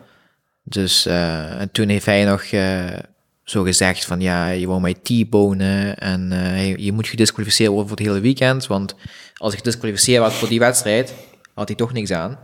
Dus 0.64 1.06
eh, 1.06 1.62
en 1.62 1.72
toen 1.72 1.90
heeft 1.90 2.06
hij 2.06 2.26
nog 2.26 2.44
eh, 2.44 3.00
zo 3.44 3.64
gezegd 3.64 4.06
van 4.06 4.22
ja, 4.22 4.48
je 4.48 4.68
wou 4.68 4.82
mij 4.82 4.94
T-bonen 4.94 5.98
en 5.98 6.32
eh, 6.32 6.70
je, 6.70 6.84
je 6.84 6.92
moet 6.92 7.08
gedisqualificeerd 7.08 7.70
worden 7.70 7.88
voor 7.88 7.98
het 7.98 8.08
hele 8.08 8.20
weekend, 8.20 8.68
want 8.68 8.96
als 9.38 9.52
ik 9.54 9.58
gedisqualificeerd 9.58 10.22
was 10.22 10.34
voor 10.34 10.48
die 10.48 10.60
wedstrijd, 10.60 11.14
had 11.54 11.68
hij 11.68 11.78
toch 11.78 11.94
niks 11.94 12.12
aan. 12.12 12.40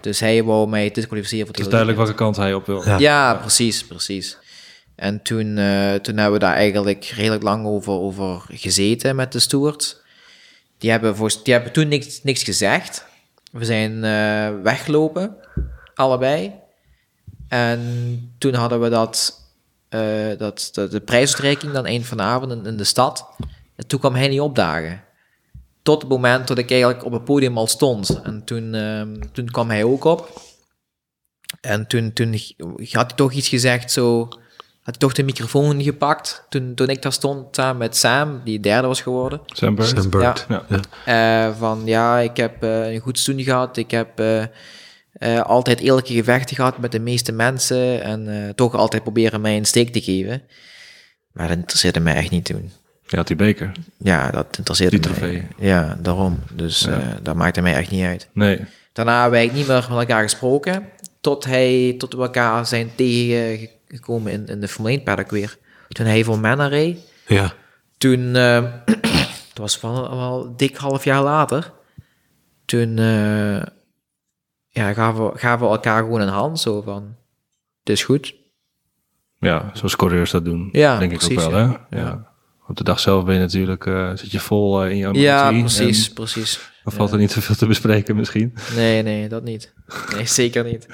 Dus 0.00 0.20
hij 0.20 0.44
wou 0.44 0.68
mij 0.68 0.90
disqualificeren 0.90 1.46
voor 1.46 1.54
Het 1.54 1.64
het 1.64 1.66
is 1.66 1.72
duidelijk 1.72 1.98
welke 1.98 2.14
kant 2.14 2.36
hij 2.36 2.54
op 2.54 2.66
wil. 2.66 2.84
Ja. 2.84 2.98
ja, 2.98 3.34
precies, 3.34 3.86
precies. 3.86 4.38
En 4.94 5.22
toen, 5.22 5.58
eh, 5.58 5.94
toen 5.94 6.16
hebben 6.16 6.32
we 6.32 6.38
daar 6.38 6.54
eigenlijk 6.54 7.04
redelijk 7.04 7.42
lang 7.42 7.66
over, 7.66 7.92
over 7.92 8.42
gezeten 8.48 9.16
met 9.16 9.32
de 9.32 9.38
stewards. 9.38 10.00
Die 10.78 10.90
hebben, 10.90 11.16
volgens, 11.16 11.42
die 11.42 11.52
hebben 11.52 11.72
toen 11.72 11.88
niks, 11.88 12.22
niks 12.22 12.42
gezegd. 12.42 13.06
We 13.52 13.64
zijn 13.64 14.04
eh, 14.04 14.62
weggelopen, 14.62 15.36
allebei. 15.94 16.52
En 17.52 18.32
toen 18.38 18.54
hadden 18.54 18.80
we 18.80 18.88
dat, 18.88 19.40
eh, 19.88 20.38
dat, 20.38 20.70
de 20.72 21.00
prijsuitreiking 21.04 21.72
dan 21.72 21.86
eind 21.86 22.06
van 22.06 22.16
de 22.16 22.22
avond 22.22 22.66
in, 22.66 22.76
de 22.76 22.84
stad. 22.84 23.26
En 23.76 23.86
toen 23.86 24.00
kwam 24.00 24.14
hij 24.14 24.28
niet 24.28 24.40
opdagen. 24.40 25.02
Tot 25.82 26.02
het 26.02 26.10
moment 26.10 26.48
dat 26.48 26.58
ik 26.58 26.70
eigenlijk 26.70 27.04
op 27.04 27.12
het 27.12 27.24
podium 27.24 27.58
al 27.58 27.66
stond. 27.66 28.20
En 28.22 28.44
toen, 28.44 28.74
ehm, 28.74 29.20
toen 29.32 29.50
kwam 29.50 29.70
hij 29.70 29.84
ook 29.84 30.04
op. 30.04 30.40
En 31.60 31.86
toen, 31.86 32.12
toen 32.12 32.40
had 32.90 33.06
hij 33.06 33.16
toch 33.16 33.32
iets 33.32 33.48
gezegd, 33.48 33.92
zo... 33.92 34.28
Had 34.82 34.94
hij 34.94 35.08
toch 35.08 35.12
de 35.12 35.22
microfoon 35.22 35.82
gepakt 35.82 36.44
toen, 36.48 36.74
toen 36.74 36.88
ik 36.88 37.02
daar 37.02 37.12
stond 37.12 37.56
samen 37.56 37.76
met 37.76 37.96
Sam, 37.96 38.40
die 38.44 38.60
derde 38.60 38.86
was 38.86 39.00
geworden. 39.00 39.40
Sam 39.46 39.74
Bird. 39.74 39.88
Sam 39.88 40.10
Bird. 40.10 40.46
Ja. 40.48 40.64
Ja. 40.68 41.48
Eh, 41.48 41.58
van 41.58 41.82
ja, 41.84 42.18
ik 42.18 42.36
heb 42.36 42.62
eh, 42.62 42.92
een 42.92 43.00
goed 43.00 43.18
seizoen 43.18 43.44
gehad. 43.44 43.76
Ik 43.76 43.90
heb 43.90 44.20
eh, 44.20 44.44
eh, 45.22 45.40
altijd 45.40 45.80
eerlijke 45.80 46.12
gevechten 46.12 46.56
gehad 46.56 46.78
met 46.78 46.92
de 46.92 47.00
meeste 47.00 47.32
mensen. 47.32 48.02
En 48.02 48.28
eh, 48.46 48.48
toch 48.54 48.74
altijd 48.74 49.02
proberen 49.02 49.40
mij 49.40 49.56
een 49.56 49.64
steek 49.64 49.92
te 49.92 50.00
geven. 50.00 50.42
Maar 51.32 51.48
dat 51.48 51.56
interesseerde 51.56 52.00
mij 52.00 52.14
echt 52.14 52.30
niet 52.30 52.44
toen. 52.44 52.70
Je 53.06 53.16
had 53.16 53.26
die 53.26 53.36
beker. 53.36 53.72
Ja, 53.98 54.30
dat 54.30 54.46
interesseerde 54.58 54.98
Die 54.98 55.10
mij. 55.10 55.18
trofee. 55.18 55.42
Ja, 55.58 55.98
daarom. 56.00 56.38
Dus 56.52 56.80
Ja. 56.80 57.00
eh, 57.00 57.06
dat 57.22 57.34
maakte 57.34 57.60
mij 57.60 57.74
echt 57.74 57.90
niet 57.90 58.04
uit. 58.04 58.28
Nee. 58.32 58.60
Daarna 58.92 59.20
hebben 59.20 59.38
wij 59.38 59.50
niet 59.54 59.66
meer 59.66 59.86
met 59.90 59.98
elkaar 59.98 60.22
gesproken. 60.22 60.88
Tot, 61.20 61.44
hij, 61.44 61.94
tot 61.98 62.14
we 62.14 62.22
elkaar 62.22 62.66
zijn 62.66 62.90
tegengekomen 62.94 64.32
in, 64.32 64.46
in 64.46 64.60
de 64.60 64.68
Formule 64.68 64.94
1 64.94 65.02
paddock 65.02 65.30
weer. 65.30 65.58
Toen 65.88 66.06
hij 66.06 66.24
voor 66.24 66.38
Manor 66.38 66.68
reed. 66.68 66.98
Ja. 67.26 67.52
Toen, 67.98 68.36
eh, 68.36 68.62
het 69.48 69.58
was 69.58 69.80
wel, 69.80 70.16
wel 70.16 70.54
dik 70.56 70.76
half 70.76 71.04
jaar 71.04 71.22
later. 71.22 71.72
Toen 72.64 72.98
eh, 72.98 73.62
ja, 74.72 74.92
gaven, 74.92 75.24
we, 75.24 75.38
gaven 75.38 75.66
we 75.66 75.72
elkaar 75.72 76.02
gewoon 76.02 76.20
een 76.20 76.28
hand. 76.28 76.60
Zo 76.60 76.80
van, 76.80 77.16
het 77.80 77.88
is 77.88 78.04
goed. 78.04 78.34
Ja, 79.38 79.70
zoals 79.72 79.96
coureurs 79.96 80.30
dat 80.30 80.44
doen. 80.44 80.68
Ja, 80.72 80.98
denk 80.98 81.12
ik 81.12 81.22
ook 81.22 81.50
wel, 81.50 81.58
ja. 81.58 81.86
hè? 81.90 82.00
Ja. 82.00 82.30
Op 82.68 82.76
de 82.76 82.84
dag 82.84 83.00
zelf 83.00 83.24
ben 83.24 83.34
je 83.34 83.40
natuurlijk, 83.40 83.86
eh, 83.86 84.10
zit 84.14 84.30
je 84.30 84.40
vol 84.40 84.82
eh, 84.82 84.90
in 84.90 84.96
je. 84.96 85.20
Ja, 85.20 85.50
en 85.50 85.60
precies, 85.60 86.12
precies. 86.12 86.70
Dan 86.84 86.92
valt 86.92 87.12
er 87.12 87.18
niet 87.18 87.30
zoveel 87.32 87.54
te 87.54 87.66
bespreken 87.66 88.16
misschien. 88.16 88.54
Nee, 88.74 89.02
nee, 89.02 89.28
dat 89.28 89.42
niet. 89.42 89.72
Nee, 90.14 90.26
zeker 90.42 90.64
niet. 90.64 90.86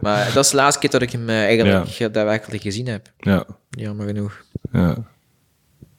maar 0.00 0.32
dat 0.32 0.44
is 0.44 0.50
de 0.50 0.56
laatste 0.56 0.80
keer 0.80 0.90
dat 0.90 1.02
ik 1.02 1.10
hem 1.10 1.28
eh, 1.28 1.44
eigenlijk 1.44 1.88
ja. 1.88 2.08
daadwerkelijk 2.08 2.62
gezien 2.62 2.86
heb. 2.86 3.12
Ja, 3.18 3.44
Jammer 3.70 4.06
genoeg. 4.06 4.44
ja. 4.72 4.96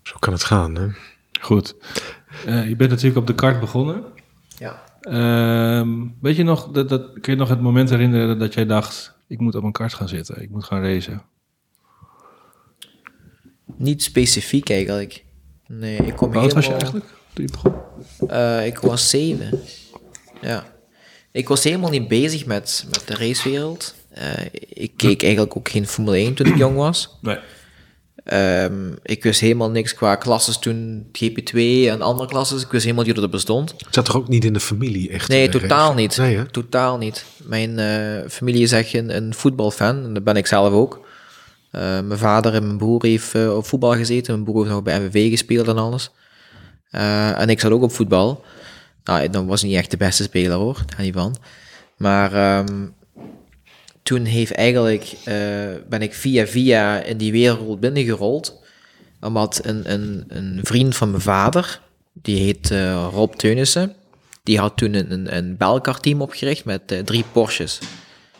Zo 0.03 0.15
kan 0.19 0.33
het 0.33 0.43
gaan, 0.43 0.75
hè? 0.75 0.87
goed. 1.39 1.75
Eh, 2.45 2.67
je 2.67 2.75
bent 2.75 2.89
natuurlijk 2.89 3.17
op 3.17 3.27
de 3.27 3.35
kart 3.35 3.59
begonnen. 3.59 4.03
Ja. 4.57 4.83
Ehm, 5.09 5.89
weet 6.21 6.35
je 6.35 6.43
nog, 6.43 6.71
dat, 6.71 6.89
dat, 6.89 7.19
kun 7.21 7.33
je 7.33 7.39
nog 7.39 7.49
het 7.49 7.61
moment 7.61 7.89
herinneren 7.89 8.39
dat 8.39 8.53
jij 8.53 8.65
dacht... 8.65 9.17
ik 9.27 9.39
moet 9.39 9.55
op 9.55 9.63
een 9.63 9.71
kart 9.71 9.93
gaan 9.93 10.07
zitten, 10.07 10.41
ik 10.41 10.49
moet 10.49 10.63
gaan 10.63 10.81
racen? 10.81 11.21
Niet 13.75 14.03
specifiek 14.03 14.69
eigenlijk. 14.69 15.25
Nee, 15.67 15.97
ik 15.97 16.15
kom 16.15 16.31
Hoe 16.31 16.41
oud 16.41 16.53
was 16.53 16.65
je 16.65 16.71
eigenlijk 16.71 17.05
toen 17.33 17.45
je 17.45 17.51
begon? 17.51 17.73
Eh, 18.29 18.65
ik 18.65 18.77
was 18.77 19.09
zeven. 19.09 19.59
Ja. 20.41 20.65
Ik 21.31 21.47
was 21.47 21.63
helemaal 21.63 21.89
niet 21.89 22.07
bezig 22.07 22.45
met, 22.45 22.85
met 22.89 23.07
de 23.07 23.15
racewereld. 23.15 23.95
Eh, 24.09 24.45
ik 24.69 24.91
keek 24.95 25.23
eigenlijk 25.23 25.57
ook 25.57 25.69
geen 25.69 25.87
Formule 25.87 26.17
1 26.17 26.33
toen 26.33 26.47
ik 26.47 26.57
jong 26.57 26.75
was. 26.75 27.17
Nee. 27.21 27.37
Ehm, 28.27 28.91
ik 29.03 29.23
wist 29.23 29.39
helemaal 29.39 29.69
niks 29.69 29.93
qua 29.93 30.15
klasses 30.15 30.57
toen, 30.57 31.09
GP2 31.11 31.57
en 31.89 32.01
andere 32.01 32.27
klasses. 32.29 32.63
Ik 32.63 32.71
wist 32.71 32.83
helemaal 32.83 33.05
niet 33.05 33.13
dat 33.13 33.23
het 33.23 33.31
bestond. 33.31 33.73
Het 33.77 33.93
zat 33.93 34.05
toch 34.05 34.15
ook 34.15 34.27
niet 34.27 34.45
in 34.45 34.53
de 34.53 34.59
familie 34.59 35.09
echt? 35.09 35.29
Nee, 35.29 35.45
eh, 35.45 35.51
totaal 35.51 35.93
niet. 35.93 36.17
Nee? 36.17 36.45
Totaal 36.45 36.97
niet. 36.97 37.25
Mijn 37.43 37.79
eh, 37.79 38.29
familie 38.29 38.61
is 38.61 38.71
echt 38.71 38.93
een, 38.93 39.15
een 39.15 39.33
voetbalfan. 39.33 40.03
En 40.03 40.13
dat 40.13 40.23
ben 40.23 40.35
ik 40.35 40.47
zelf 40.47 40.73
ook. 40.73 41.05
Eh, 41.71 41.81
mijn 41.81 42.19
vader 42.19 42.53
en 42.53 42.65
mijn 42.65 42.77
broer 42.77 43.05
heeft 43.05 43.35
op 43.49 43.65
voetbal 43.65 43.93
gezeten. 43.93 44.33
Mijn 44.33 44.45
broer 44.45 44.61
heeft 44.61 44.73
nog 44.75 44.83
bij 44.83 44.99
MVV 44.99 45.29
gespeeld 45.29 45.67
en 45.67 45.77
alles. 45.77 46.11
En 46.89 47.49
ik 47.49 47.59
zat 47.59 47.71
ook 47.71 47.83
op 47.83 47.91
voetbal. 47.91 48.43
Nou, 49.03 49.29
dan 49.29 49.47
was 49.47 49.63
niet 49.63 49.75
echt 49.75 49.91
de 49.91 49.97
beste 49.97 50.23
speler 50.23 50.57
hoor, 50.57 50.83
daar 50.85 51.01
niet 51.01 51.13
van. 51.13 51.35
Maar 51.97 52.33
ehm, 52.33 52.87
toen 54.07 54.25
heeft 54.25 54.51
eigenlijk, 54.51 55.13
eh, 55.23 55.35
ben 55.89 56.01
ik 56.01 56.13
via 56.13 56.45
via 56.45 57.01
in 57.01 57.17
die 57.17 57.31
wereld 57.31 57.79
binnengerold. 57.79 58.61
Omdat 59.21 59.59
een, 59.63 59.91
een, 59.91 60.25
een 60.27 60.59
vriend 60.63 60.95
van 60.95 61.09
mijn 61.09 61.21
vader, 61.21 61.81
die 62.13 62.43
heet 62.43 62.71
eh, 62.71 63.07
Rob 63.11 63.33
Teunissen, 63.33 63.93
die 64.43 64.59
had 64.59 64.77
toen 64.77 64.93
een, 64.93 65.11
een, 65.11 65.35
een 65.35 65.57
belkar-team 65.57 66.21
opgericht 66.21 66.65
met 66.65 66.91
eh, 66.91 66.99
drie 66.99 67.23
Porsches. 67.31 67.79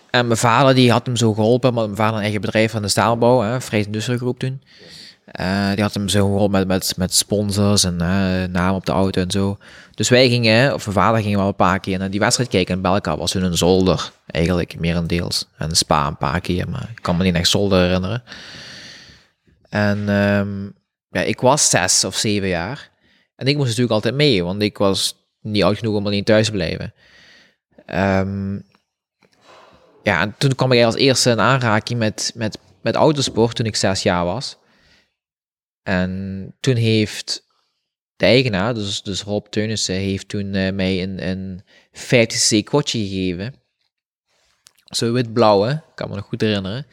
En 0.10 0.28
mijn 0.28 0.40
vader 0.40 0.76
die 0.76 0.92
had 0.92 1.06
hem 1.06 1.16
zo 1.16 1.34
geholpen, 1.34 1.74
want 1.74 1.86
mijn 1.86 1.98
vader 1.98 2.16
een 2.16 2.24
eigen 2.24 2.42
bedrijf 2.42 2.72
van 2.72 2.82
de 2.82 2.88
staalbouw, 2.88 3.42
hè, 3.42 3.62
Vrees 3.62 3.86
Groep 4.00 4.40
toen. 4.40 4.62
Die 5.74 5.84
had 5.84 5.94
hem 5.94 6.10
zo 6.10 6.26
geholpen 6.26 6.52
met, 6.52 6.68
met, 6.68 6.94
met 6.98 7.14
sponsors 7.14 7.84
en 7.84 7.96
naam 8.52 8.76
op 8.76 8.86
de 8.86 8.92
auto 8.92 9.22
en 9.22 9.32
zo. 9.32 9.58
Dus 9.98 10.10
wij 10.10 10.30
gingen, 10.30 10.74
of 10.74 10.86
mijn 10.86 10.98
vader 10.98 11.22
ging 11.22 11.36
wel 11.36 11.48
een 11.48 11.56
paar 11.56 11.80
keer 11.80 11.98
naar 11.98 12.10
die 12.10 12.20
wedstrijd 12.20 12.50
kijken. 12.50 12.75
En 12.75 12.82
Belka 12.82 13.18
was 13.18 13.32
toen 13.32 13.44
een 13.44 13.58
zolder, 13.58 14.12
eigenlijk, 14.25 14.80
merendeels. 14.80 15.48
En 15.58 15.75
Spa 15.75 16.08
een 16.08 16.18
paar 16.18 16.42
keer, 16.42 16.70
maar 16.70 16.89
ik 16.92 17.01
kan 17.01 17.18
me 17.18 17.24
niet 17.24 17.36
echt 17.36 17.50
zolder 17.50 17.82
herinneren. 17.82 18.24
En 19.70 20.10
ehm, 20.10 20.63
ja, 21.10 21.22
ik 21.22 21.39
was 21.39 21.70
zes 21.70 22.04
of 22.04 22.16
zeven 22.16 22.48
jaar. 22.48 22.89
En 23.36 23.48
ik 23.48 23.56
moest 23.56 23.68
natuurlijk 23.68 23.94
altijd 23.94 24.16
mee, 24.16 24.44
want 24.44 24.62
ik 24.62 24.77
was 24.77 25.16
niet 25.42 25.63
oud 25.63 25.77
genoeg 25.77 25.96
om 25.96 26.06
alleen 26.06 26.24
thuis 26.24 26.46
te 26.46 26.51
blijven. 26.51 26.94
Ehm, 27.86 28.54
ja, 30.04 30.22
en 30.22 30.36
toen 30.38 30.56
kwam 30.56 30.72
ik 30.72 30.84
als 30.84 30.96
eerste 30.96 31.30
in 31.30 31.39
aanraking 31.39 32.00
met, 32.00 32.32
met, 32.36 32.58
met 32.82 32.96
autosport 32.96 33.56
toen 33.56 33.66
ik 33.66 33.75
zes 33.75 34.04
jaar 34.04 34.25
was. 34.25 34.58
En 35.84 36.56
toen 36.60 36.75
heeft 36.75 37.47
de 38.18 38.26
eigenaar, 38.26 38.74
dus, 38.74 39.02
dus 39.02 39.24
Rob 39.24 39.46
Teunissen, 39.50 39.96
heeft 39.96 40.28
toen 40.28 40.54
eh, 40.54 40.74
mij 40.74 41.04
een, 41.04 41.28
een 41.28 41.62
50cc 41.94 42.64
quadje 42.64 43.00
gegeven. 43.00 43.54
Zo 44.86 45.12
wit-blauwe, 45.12 45.82
kan 45.96 46.10
me 46.10 46.16
nog 46.16 46.26
goed 46.26 46.42
herinneren. 46.42 46.86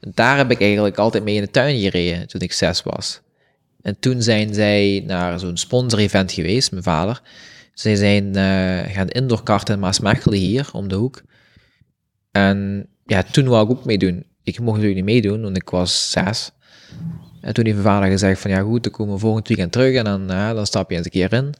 En 0.00 0.12
daar 0.14 0.36
heb 0.36 0.50
ik 0.50 0.60
eigenlijk 0.60 0.96
altijd 0.96 1.24
mee 1.24 1.34
in 1.34 1.40
de 1.40 1.50
tuin 1.50 1.80
gereden 1.80 2.26
toen 2.28 2.40
ik 2.40 2.52
zes 2.52 2.82
was. 2.82 3.20
En 3.82 3.98
toen 3.98 4.22
zijn 4.22 4.54
zij 4.54 5.02
naar 5.06 5.38
zo'n 5.38 5.56
sponsor-event 5.56 6.32
geweest, 6.32 6.70
mijn 6.70 6.82
vader. 6.82 7.20
Zij 7.74 7.94
zijn 7.94 8.36
eh, 8.36 8.94
gaan 8.94 9.08
indoorkarten 9.08 9.74
in 9.74 9.80
Maasmechelen 9.80 10.38
hier, 10.38 10.68
om 10.72 10.88
de 10.88 10.94
hoek. 10.94 11.22
En 12.30 12.88
ja, 13.04 13.22
toen 13.22 13.48
wou 13.48 13.64
ik 13.64 13.70
ook 13.70 13.84
meedoen. 13.84 14.26
Ik 14.42 14.58
mocht 14.58 14.78
natuurlijk 14.78 15.06
niet 15.06 15.14
meedoen, 15.14 15.42
want 15.42 15.56
ik 15.56 15.70
was 15.70 16.10
zes. 16.10 16.50
En 17.46 17.54
toen 17.54 17.64
heeft 17.64 17.76
mijn 17.76 17.88
vader 17.88 18.10
gezegd 18.10 18.40
van, 18.40 18.50
ja 18.50 18.60
goed, 18.60 18.82
dan 18.82 18.92
komen 18.92 19.14
we 19.14 19.20
volgend 19.20 19.48
weekend 19.48 19.72
terug 19.72 19.94
en 19.94 20.04
dan, 20.04 20.24
ja, 20.28 20.54
dan 20.54 20.66
stap 20.66 20.90
je 20.90 20.96
eens 20.96 21.04
een 21.04 21.10
keer 21.10 21.32
in. 21.32 21.54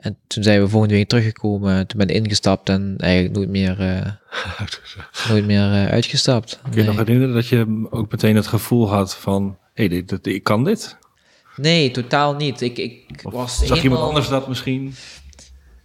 En 0.00 0.18
toen 0.26 0.42
zijn 0.42 0.60
we 0.60 0.68
volgende 0.68 0.94
week 0.94 1.08
teruggekomen, 1.08 1.86
toen 1.86 1.98
ben 1.98 2.08
ik 2.08 2.14
ingestapt 2.14 2.68
en 2.68 2.94
eigenlijk 2.98 3.34
nooit 3.34 3.48
meer, 3.48 3.80
eh, 3.80 4.12
nooit 5.30 5.46
meer 5.46 5.72
eh, 5.72 5.86
uitgestapt. 5.86 6.58
Kun 6.62 6.70
je 6.72 6.76
Nee. 6.76 6.86
nog 6.86 6.96
herinneren 6.96 7.34
dat 7.34 7.46
je 7.46 7.86
ook 7.90 8.10
meteen 8.10 8.36
het 8.36 8.46
gevoel 8.46 8.88
had 8.90 9.14
van... 9.16 9.56
hé, 9.74 9.86
hey, 9.86 9.88
dit, 9.88 10.08
dit- 10.08 10.26
ik 10.26 10.42
kan 10.42 10.64
dit? 10.64 10.96
Nee, 11.56 11.90
totaal 11.90 12.34
niet. 12.34 12.60
Ik, 12.60 12.78
ik 12.78 13.04
Of 13.22 13.32
was 13.32 13.50
zag 13.52 13.62
helemaal... 13.68 13.82
iemand 13.84 14.02
anders 14.02 14.28
dat 14.28 14.48
misschien? 14.48 14.94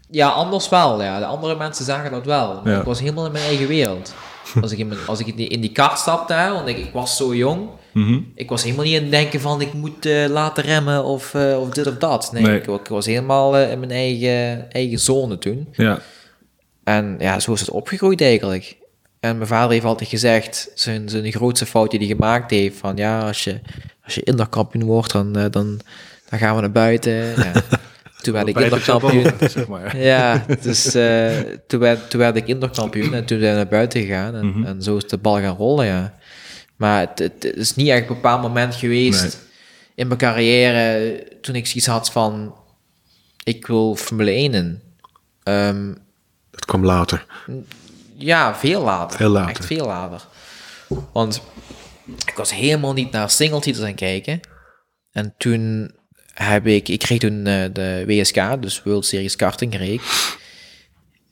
Ja, 0.09 0.29
anders 0.29 0.69
wel. 0.69 1.01
Ja. 1.03 1.19
De 1.19 1.25
andere 1.25 1.55
mensen 1.55 1.85
zagen 1.85 2.11
dat 2.11 2.25
wel. 2.25 2.61
Maar 2.63 2.73
Ja. 2.73 2.79
Ik 2.79 2.85
was 2.85 3.00
helemaal 3.00 3.25
in 3.25 3.31
mijn 3.31 3.45
eigen 3.45 3.67
wereld. 3.67 4.13
Als 4.61 4.71
ik 4.71 4.77
in, 4.77 4.88
mijn, 4.88 5.00
als 5.07 5.19
ik 5.19 5.27
in, 5.27 5.35
die, 5.35 5.47
in 5.47 5.61
die 5.61 5.71
kar 5.71 5.97
stapte, 5.97 6.33
hè, 6.33 6.51
want 6.51 6.67
ik, 6.67 6.77
ik 6.77 6.93
was 6.93 7.17
zo 7.17 7.35
jong. 7.35 7.69
Mhm. 7.91 8.19
Ik 8.36 8.50
was 8.50 8.63
helemaal 8.63 8.86
niet 8.86 8.93
in 8.95 9.01
het 9.01 9.12
denken 9.12 9.39
van 9.41 9.62
ik 9.62 9.74
moet 9.74 10.05
eh, 10.05 10.25
laten 10.29 10.63
remmen 10.63 11.03
of, 11.03 11.33
eh, 11.33 11.60
of 11.62 11.69
dit 11.69 11.88
of 11.88 11.98
dat. 11.98 12.29
Nee, 12.33 12.43
Nee. 12.43 12.55
Ik, 12.57 12.67
ik 12.67 12.88
was 12.88 13.05
helemaal 13.05 13.57
eh, 13.57 13.71
in 13.71 13.79
mijn 13.79 13.91
eigen, 13.91 14.71
eigen 14.71 15.00
zone 15.00 15.38
toen. 15.38 15.67
Ja, 15.71 16.00
En 16.83 17.15
ja, 17.19 17.39
zo 17.39 17.53
is 17.53 17.60
het 17.60 17.69
opgegroeid 17.69 18.21
eigenlijk. 18.21 18.77
En 19.19 19.36
mijn 19.36 19.48
vader 19.48 19.71
heeft 19.71 19.86
altijd 19.86 20.10
gezegd, 20.10 20.71
zijn, 20.75 21.10
zijn 21.10 21.31
grootste 21.31 21.65
fout 21.65 21.89
die 21.91 22.00
hij 22.00 22.07
gemaakt 22.07 22.51
heeft, 22.51 22.77
van 22.77 22.95
ja, 22.95 23.27
als 23.27 23.43
je, 23.43 23.60
als 24.03 24.15
je 24.15 24.24
inderkampioen 24.24 24.83
wordt, 24.83 25.12
dan, 25.12 25.36
eh, 25.38 25.45
dan, 25.51 25.79
dan 26.29 26.39
gaan 26.39 26.55
we 26.55 26.62
naar 26.62 26.71
buiten. 26.71 27.13
Ja. 27.13 27.51
Toen 28.21 28.33
werd 28.33 28.48
ik 28.48 28.60
inderkampioen. 28.60 29.31
Zeg 29.39 29.67
maar. 29.67 29.98
Ja, 29.98 30.45
dus 30.62 30.93
eh, 30.95 31.29
toen, 31.67 31.79
werd, 31.79 32.10
toen 32.10 32.19
werd 32.19 32.36
ik 32.36 32.48
indoorkampioen 32.48 33.13
en 33.13 33.25
toen 33.25 33.39
zijn 33.39 33.51
we 33.51 33.57
naar 33.57 33.67
buiten 33.67 34.01
gegaan 34.01 34.36
en, 34.36 34.45
Mhm. 34.48 34.63
en 34.65 34.81
zo 34.81 34.98
is 34.98 35.07
de 35.07 35.17
bal 35.17 35.39
gaan 35.39 35.55
rollen, 35.55 35.86
ja. 35.86 36.13
Maar 36.81 37.00
het, 37.00 37.19
het 37.19 37.43
is 37.55 37.75
niet 37.75 37.88
echt 37.88 38.01
een 38.01 38.07
bepaald 38.07 38.41
moment 38.41 38.75
geweest 38.75 39.21
Nee. 39.21 39.31
in 39.95 40.07
mijn 40.07 40.19
carrière 40.19 41.23
toen 41.41 41.55
ik 41.55 41.65
zoiets 41.67 41.85
had 41.88 42.11
van, 42.11 42.55
ik 43.43 43.67
wil 43.67 43.95
Formule 43.95 44.31
1 44.31 44.53
in. 44.53 44.81
Dat 46.51 46.65
kwam 46.65 46.85
later. 46.85 47.25
ja, 48.15 48.55
veel 48.55 48.81
later. 48.83 49.17
Veel 49.17 49.29
later. 49.29 49.50
Echt 49.50 49.65
veel 49.65 49.85
later. 49.85 50.27
Want 51.13 51.41
ik 52.25 52.33
was 52.35 52.53
helemaal 52.53 52.93
niet 52.93 53.11
naar 53.11 53.29
single 53.29 53.59
titels 53.61 53.83
aan 53.83 53.89
het 53.89 54.00
kijken. 54.00 54.39
En 55.11 55.33
toen 55.38 55.91
heb 56.33 56.67
ik, 56.67 56.88
ik 56.89 57.00
kreeg 57.00 57.19
toen 57.19 57.45
eh, 57.47 57.63
de 57.73 58.03
WSK, 58.07 58.61
dus 58.61 58.83
World 58.83 59.05
Series 59.05 59.35
Karting 59.35 59.73
gereden. 59.73 60.05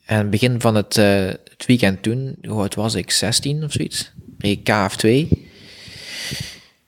En 0.04 0.30
begin 0.30 0.60
van 0.60 0.74
het, 0.74 0.96
eh, 0.96 1.24
het 1.26 1.64
weekend 1.66 2.02
toen, 2.02 2.36
hoe 2.48 2.60
oud 2.60 2.74
was 2.74 2.94
ik, 2.94 3.10
16 3.10 3.64
of 3.64 3.72
zoiets, 3.72 4.12
reed 4.40 4.58
ik 4.58 4.70
KF2. 4.70 5.38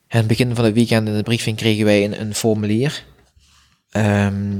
En 0.07 0.27
begin 0.27 0.55
van 0.55 0.65
het 0.65 0.73
weekend 0.73 1.07
in 1.07 1.15
de 1.15 1.23
briefing 1.23 1.57
kregen 1.57 1.85
wij 1.85 2.03
een, 2.03 2.21
een 2.21 2.35
formulier. 2.35 3.03
Ehm, 3.89 4.59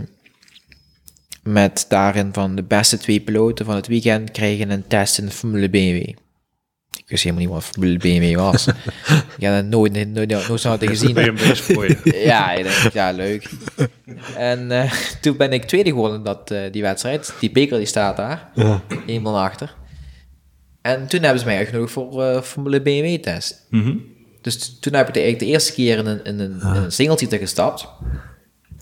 met 1.44 1.86
daarin 1.90 2.34
van 2.34 2.56
de 2.56 2.64
beste 2.64 2.98
twee 2.98 3.20
piloten 3.20 3.66
van 3.66 3.76
het 3.76 3.88
weekend 3.88 4.32
krijgen 4.32 4.70
een 4.70 4.88
test 4.88 5.18
in 5.18 5.26
de 5.26 5.32
Formule 5.32 5.70
BMW. 5.70 5.96
Ik 6.98 7.10
wist 7.10 7.24
helemaal 7.24 7.46
niet 7.46 7.54
wat 7.54 7.64
Formule 7.64 7.98
BMW 7.98 8.36
was. 8.36 8.68
ik 9.38 9.46
had 9.46 9.56
het 9.56 9.68
nooit, 9.70 9.94
nooit, 9.94 10.14
nooit, 10.14 10.48
nooit 10.48 10.62
zo 10.62 10.70
hadden 10.70 10.90
gezien. 10.90 11.16
Je. 11.16 11.98
Ja, 12.26 12.52
ik 12.52 12.94
ja, 12.94 13.12
leuk. 13.12 13.50
En 14.36 14.72
eh, 14.72 14.92
toen 15.22 15.38
ben 15.38 15.54
ik 15.54 15.64
tweede 15.64 15.90
geworden 15.90 16.18
in 16.18 16.24
dat, 16.24 16.52
eh, 16.52 16.72
die 16.72 16.82
wedstrijd. 16.82 17.34
Die 17.40 17.52
beker 17.52 17.78
die 17.78 17.86
staat 17.86 18.18
daar, 18.18 18.50
helemaal 19.06 19.42
achter. 19.42 19.76
En 20.84 21.08
toen 21.08 21.22
hebben 21.22 21.40
ze 21.40 21.46
mij 21.46 21.58
uitgenodigd 21.58 21.94
voor 21.94 22.24
eh 22.24 22.42
Formule 22.42 22.82
BMW-test. 22.82 23.66
Mhm. 23.70 23.96
Dus 24.42 24.80
toen 24.80 24.94
heb 24.94 25.08
ik 25.08 25.14
de, 25.14 25.20
eigenlijk 25.20 25.40
de 25.40 25.46
eerste 25.46 25.74
keer 25.74 25.98
in 25.98 26.06
een, 26.06 26.24
in 26.24 26.40
een, 26.40 26.60
in 26.62 26.68
een 26.68 26.92
single 26.92 27.16
titel 27.16 27.38
gestapt. 27.38 27.88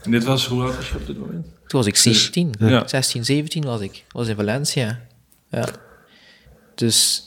En 0.03 0.11
dit 0.11 0.23
was, 0.23 0.47
hoe 0.47 0.63
oud 0.63 0.75
was 0.75 0.89
je 0.89 0.95
op 0.95 1.05
dit 1.05 1.19
moment? 1.19 1.43
Toen 1.43 1.79
was 1.79 1.85
ik 1.85 1.95
17. 1.95 2.53
Ja. 2.59 2.87
16, 2.87 3.25
17 3.25 3.63
was 3.63 3.81
ik. 3.81 4.05
was 4.11 4.27
in 4.27 4.35
Valencia. 4.35 4.99
Ja. 5.49 5.65
Dus 6.75 7.23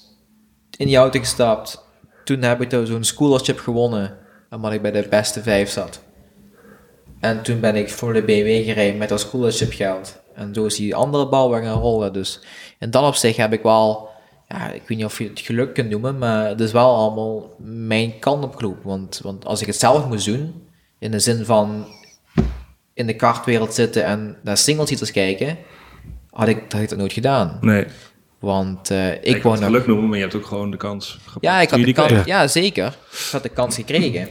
in 0.77 0.87
die 0.87 0.97
auto 0.97 1.19
gestapt. 1.19 1.83
Toen 2.25 2.43
heb 2.43 2.61
ik 2.61 2.71
daar 2.71 2.87
zo'n 2.87 3.05
scholarship 3.05 3.59
gewonnen. 3.59 4.17
Omdat 4.51 4.73
ik 4.73 4.83
bij 4.83 4.91
de 4.91 5.07
beste 5.11 5.43
vijf 5.43 5.71
zat. 5.71 6.01
En 7.21 7.43
toen 7.43 7.61
ben 7.61 7.77
ik 7.77 7.91
voor 7.91 8.13
de 8.13 8.23
BMW 8.23 8.65
gereden 8.65 8.99
met 8.99 9.09
dat 9.09 9.21
scholarship 9.21 9.73
geld. 9.73 10.21
En 10.35 10.55
zo 10.55 10.65
is 10.65 10.77
die 10.77 10.95
andere 10.95 11.29
bal 11.29 11.51
weer 11.51 11.63
gaan 11.63 11.81
rollen. 11.81 12.13
Dus 12.13 12.41
in 12.79 12.91
dat 12.91 13.05
opzicht 13.05 13.37
heb 13.37 13.53
ik 13.53 13.63
wel... 13.63 14.13
Ja, 14.59 14.71
ik 14.71 14.83
weet 14.87 14.97
niet 14.99 15.07
of 15.07 15.19
je 15.19 15.29
het 15.29 15.41
geluk 15.41 15.75
kunt 15.75 15.91
noemen, 15.91 16.19
maar 16.19 16.49
het 16.49 16.61
is 16.61 16.73
wel 16.73 16.95
allemaal 16.95 17.55
mijn 17.59 18.19
kant 18.19 18.45
op 18.45 18.57
gelopen. 18.57 18.89
Want, 18.89 19.21
want 19.23 19.45
als 19.45 19.61
ik 19.61 19.67
het 19.67 19.77
zelf 19.79 20.07
moest 20.09 20.27
doen, 20.27 20.55
in 20.99 21.11
de 21.11 21.19
zin 21.19 21.45
van 21.45 21.87
in 22.95 23.07
de 23.07 23.17
kartwereld 23.17 23.75
zitten 23.75 24.05
en 24.05 24.37
naar 24.43 24.57
single 24.57 24.85
titels 24.85 25.11
kijken, 25.11 25.59
had 26.31 26.49
ik, 26.49 26.63
had 26.69 26.81
ik 26.81 26.89
dat 26.89 26.99
nooit 26.99 27.13
gedaan. 27.13 27.59
Nee. 27.61 27.85
Want 28.39 28.91
eh, 28.91 29.13
ik 29.13 29.25
Ik 29.25 29.43
wou 29.43 29.55
het 29.55 29.65
nog... 29.65 29.73
geluk 29.73 29.87
noemen, 29.87 30.07
maar 30.09 30.17
je 30.17 30.23
hebt 30.23 30.37
ook 30.37 30.47
gewoon 30.47 30.71
de 30.71 30.77
kans 30.77 31.19
gepakt. 31.25 31.45
Ja, 31.45 31.61
ik 31.61 31.71
had 31.71 31.81
de 31.81 31.93
kans, 31.93 32.25
ja. 32.25 32.47
zeker. 32.47 32.87
Ik 32.87 33.29
had 33.33 33.43
de 33.43 33.49
kans 33.49 33.75
gekregen. 33.75 34.29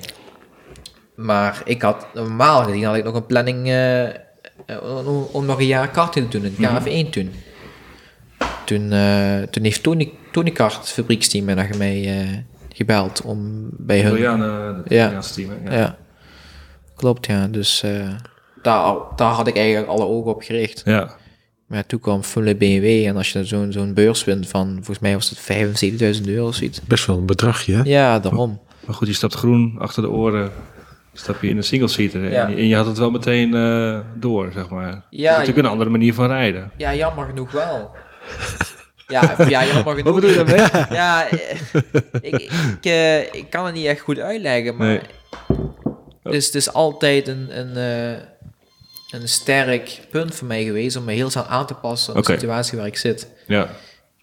Maar 1.15 1.61
ik 1.65 1.81
had 1.81 2.07
normaal 2.13 2.63
gezien 2.63 2.83
had 2.83 2.95
ik 2.95 3.03
nog 3.03 3.15
een 3.15 3.25
planning 3.25 3.67
eh, 3.67 4.05
eh, 4.05 5.05
om, 5.07 5.27
om 5.31 5.45
nog 5.45 5.59
een 5.59 5.65
jaar 5.65 5.89
karting 5.89 6.31
te 6.31 6.39
doen, 6.41 6.45
een 6.47 6.55
Mhm. 6.57 7.05
KF1 7.07 7.09
toen. 7.09 7.31
Toen, 8.65 8.91
eh, 8.91 9.41
toen 9.41 9.63
heeft 9.63 9.83
Tony, 9.83 10.11
Tony 10.31 10.51
Kart, 10.51 10.75
het 10.75 10.89
fabrieksteam, 10.89 11.45
mij 11.45 11.53
naar 11.55 11.69
mij 11.77 12.19
eh, 12.21 12.27
gebeld 12.73 13.21
om 13.21 13.69
bij 13.71 14.01
hun... 14.01 14.11
Het 14.75 14.89
Ja. 14.89 15.01
Italiaanse 15.03 15.33
team. 15.33 15.49
hè? 15.63 15.77
Ja. 15.79 15.97
klopt 16.95 17.25
ja. 17.25 17.47
Dus 17.47 17.83
eh, 17.83 18.07
daar, 18.61 18.95
daar 19.15 19.31
had 19.31 19.47
ik 19.47 19.57
eigenlijk 19.57 19.87
alle 19.87 20.05
ogen 20.05 20.31
op 20.35 20.41
gericht. 20.41 20.81
ja. 20.85 21.09
Maar 21.67 21.85
toen 21.85 21.99
kwam 21.99 22.23
Formule 22.23 22.55
BMW 22.55 23.05
en 23.07 23.15
als 23.17 23.31
je 23.31 23.45
zo'n 23.45 23.71
zo'n 23.71 23.93
beurs 23.93 24.23
wint 24.23 24.47
van, 24.47 24.67
volgens 24.73 24.99
mij 24.99 25.13
was 25.13 25.29
het 25.29 26.19
75.000 26.21 26.27
euro 26.27 26.47
of 26.47 26.55
zoiets. 26.55 26.81
Best 26.81 27.05
wel 27.05 27.17
een 27.17 27.25
bedragje, 27.25 27.73
hè? 27.75 27.81
Ja, 27.83 28.19
daarom. 28.19 28.59
Maar 28.85 28.95
goed, 28.95 29.07
je 29.07 29.13
stapt 29.13 29.33
groen 29.33 29.75
achter 29.79 30.01
de 30.01 30.09
oren. 30.09 30.51
Stap 31.13 31.41
je 31.41 31.47
in 31.49 31.57
een 31.57 31.63
single-seater. 31.63 32.31
Ja. 32.31 32.47
En, 32.47 32.67
je- 32.67 32.75
had 32.75 32.85
het 32.85 32.97
wel 32.97 33.11
meteen 33.11 33.53
eh, 33.55 33.99
door, 34.15 34.51
zeg 34.53 34.69
maar. 34.69 34.87
Het 34.87 34.95
is 35.09 35.19
Ja, 35.19 35.31
natuurlijk 35.31 35.57
een 35.65 35.71
andere 35.71 35.89
manier 35.89 36.13
van 36.13 36.27
rijden. 36.27 36.71
Ja, 36.77 36.95
jammer 36.95 37.25
genoeg 37.25 37.51
wel. 37.51 37.91
Ja, 39.07 39.35
ja 39.47 39.65
jammer 39.65 39.95
genoeg. 39.95 40.03
Wat 40.03 40.13
bedoel 40.15 40.29
je 40.29 40.35
daarmee? 40.35 40.87
Ja, 40.97 41.29
eh, 41.29 41.57
ik, 42.21 42.33
ik, 42.41 42.77
eh, 42.85 43.19
ik 43.33 43.45
kan 43.49 43.65
het 43.65 43.73
niet 43.75 43.85
echt 43.85 43.99
goed 43.99 44.19
uitleggen, 44.19 44.75
maar... 44.75 44.87
Nee. 44.87 45.01
Dus 46.23 46.45
het 46.45 46.55
is 46.55 46.73
altijd 46.73 47.27
een, 47.27 47.59
een, 47.59 47.75
eh, 47.77 49.19
een 49.19 49.27
sterk 49.27 49.99
punt 50.11 50.35
voor 50.35 50.47
mij 50.47 50.63
geweest 50.63 50.95
om 50.97 51.03
me 51.03 51.13
heel 51.13 51.29
snel 51.29 51.45
aan 51.45 51.65
te 51.65 51.73
passen 51.73 52.13
op 52.13 52.19
Oké. 52.19 52.31
de 52.33 52.39
situatie 52.39 52.77
waar 52.77 52.87
ik 52.87 52.97
zit. 52.97 53.27
Ja. 53.47 53.69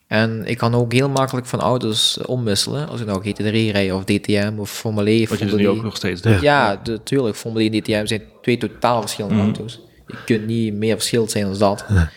En 0.06 0.44
ik 0.46 0.58
kan 0.58 0.74
ook 0.74 0.92
heel 0.92 1.08
makkelijk 1.08 1.46
van 1.46 1.60
auto's 1.60 2.18
omwisselen. 2.26 2.88
Als 2.88 3.00
ik 3.00 3.06
nou 3.06 3.22
GT3 3.28 3.42
rijd 3.72 3.92
of 3.92 4.04
DTM 4.04 4.52
of 4.56 4.70
Formule 4.70 5.10
E. 5.10 5.26
Wat 5.26 5.38
je 5.38 5.44
dus 5.44 5.54
nu 5.54 5.68
ook 5.68 5.82
nog 5.82 5.96
steeds 5.96 6.20
doet. 6.20 6.40
Ja, 6.40 6.80
natuurlijk. 6.84 7.36
Formule 7.36 7.64
1 7.64 7.72
en 7.72 7.80
DTM 7.80 8.06
zijn 8.06 8.22
twee 8.42 8.56
totaal 8.56 9.00
verschillende 9.00 9.36
Mhm. 9.36 9.44
auto's. 9.44 9.80
Je 10.06 10.16
kunt 10.24 10.46
niet 10.46 10.74
meer 10.74 10.94
verschillend 10.94 11.30
zijn 11.30 11.44
dan 11.44 11.58
dat. 11.58 11.84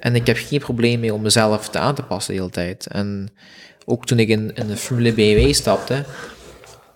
En 0.00 0.14
ik 0.14 0.26
heb 0.26 0.36
geen 0.36 0.58
probleem 0.58 1.00
mee 1.00 1.14
om 1.14 1.22
mezelf 1.22 1.68
te 1.68 1.78
aan 1.78 1.94
te 1.94 2.02
passen 2.02 2.34
de 2.34 2.40
hele 2.40 2.52
tijd. 2.52 2.86
En 2.86 3.28
ook 3.84 4.06
toen 4.06 4.18
ik 4.18 4.28
in, 4.28 4.54
in 4.54 4.66
de 4.66 4.76
Formule 4.76 5.12
BMW 5.12 5.52
stapte, 5.52 6.04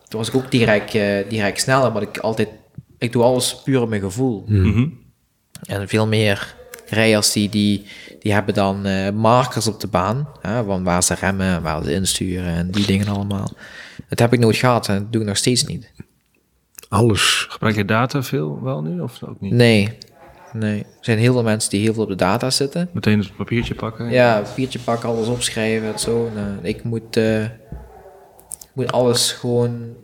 toen 0.09 0.19
was 0.19 0.29
ik 0.29 0.35
ook 0.35 0.51
direct, 0.51 0.95
eh, 0.95 1.29
direct 1.29 1.61
sneller, 1.61 1.93
maar 1.93 2.03
ik 2.03 2.19
altijd... 2.19 2.49
Ik 2.99 3.13
doe 3.13 3.23
alles 3.23 3.63
puur 3.65 3.81
op 3.81 3.89
mijn 3.89 4.01
gevoel. 4.01 4.45
Mhm. 4.47 4.89
En 5.63 5.89
veel 5.89 6.07
meer 6.07 6.55
rijders 6.87 7.33
die, 7.33 7.49
die, 7.49 7.87
die 8.21 8.33
hebben 8.33 8.55
dan 8.55 8.87
eh, 8.87 9.11
markers 9.11 9.67
op 9.67 9.81
de 9.81 9.87
baan. 9.87 10.29
Hè, 10.41 10.65
van 10.65 10.85
waar 10.85 11.03
ze 11.03 11.15
remmen, 11.15 11.63
waar 11.63 11.85
ze 11.85 11.93
insturen 11.93 12.55
en 12.55 12.71
die 12.71 12.87
dingen 12.87 13.09
allemaal. 13.09 13.53
Dat 14.09 14.19
heb 14.19 14.33
ik 14.33 14.39
nooit 14.39 14.57
gehad 14.57 14.89
en 14.89 14.99
dat 14.99 15.13
doe 15.13 15.21
ik 15.21 15.27
nog 15.27 15.37
steeds 15.37 15.65
niet. 15.65 15.93
Alles. 16.89 17.47
Gebruik 17.49 17.77
je 17.77 17.85
data 17.85 18.23
veel 18.23 18.63
wel 18.63 18.83
nu 18.83 19.01
of 19.01 19.23
ook 19.23 19.41
niet? 19.41 19.53
Nee, 19.53 19.99
nee. 20.55 20.79
Er 20.81 20.87
zijn 21.01 21.19
heel 21.19 21.33
veel 21.33 21.43
mensen 21.43 21.71
die 21.71 21.81
heel 21.81 21.95
veel 21.95 22.03
op 22.03 22.09
de 22.09 22.15
data 22.15 22.51
zitten. 22.51 22.89
Meteen 22.93 23.19
het 23.19 23.37
papiertje 23.37 23.75
pakken? 23.75 24.11
Ja, 24.11 24.41
papiertje 24.41 24.79
pakken, 24.79 25.09
alles 25.09 25.27
opschrijven 25.29 25.93
en 25.93 25.99
zo. 25.99 26.31
Nou, 26.35 26.49
ik 26.63 26.85
moet, 26.85 27.17
eh, 27.17 27.43
ik 27.45 27.51
moet 28.73 28.93
alles 28.93 29.33
gewoon 29.33 29.95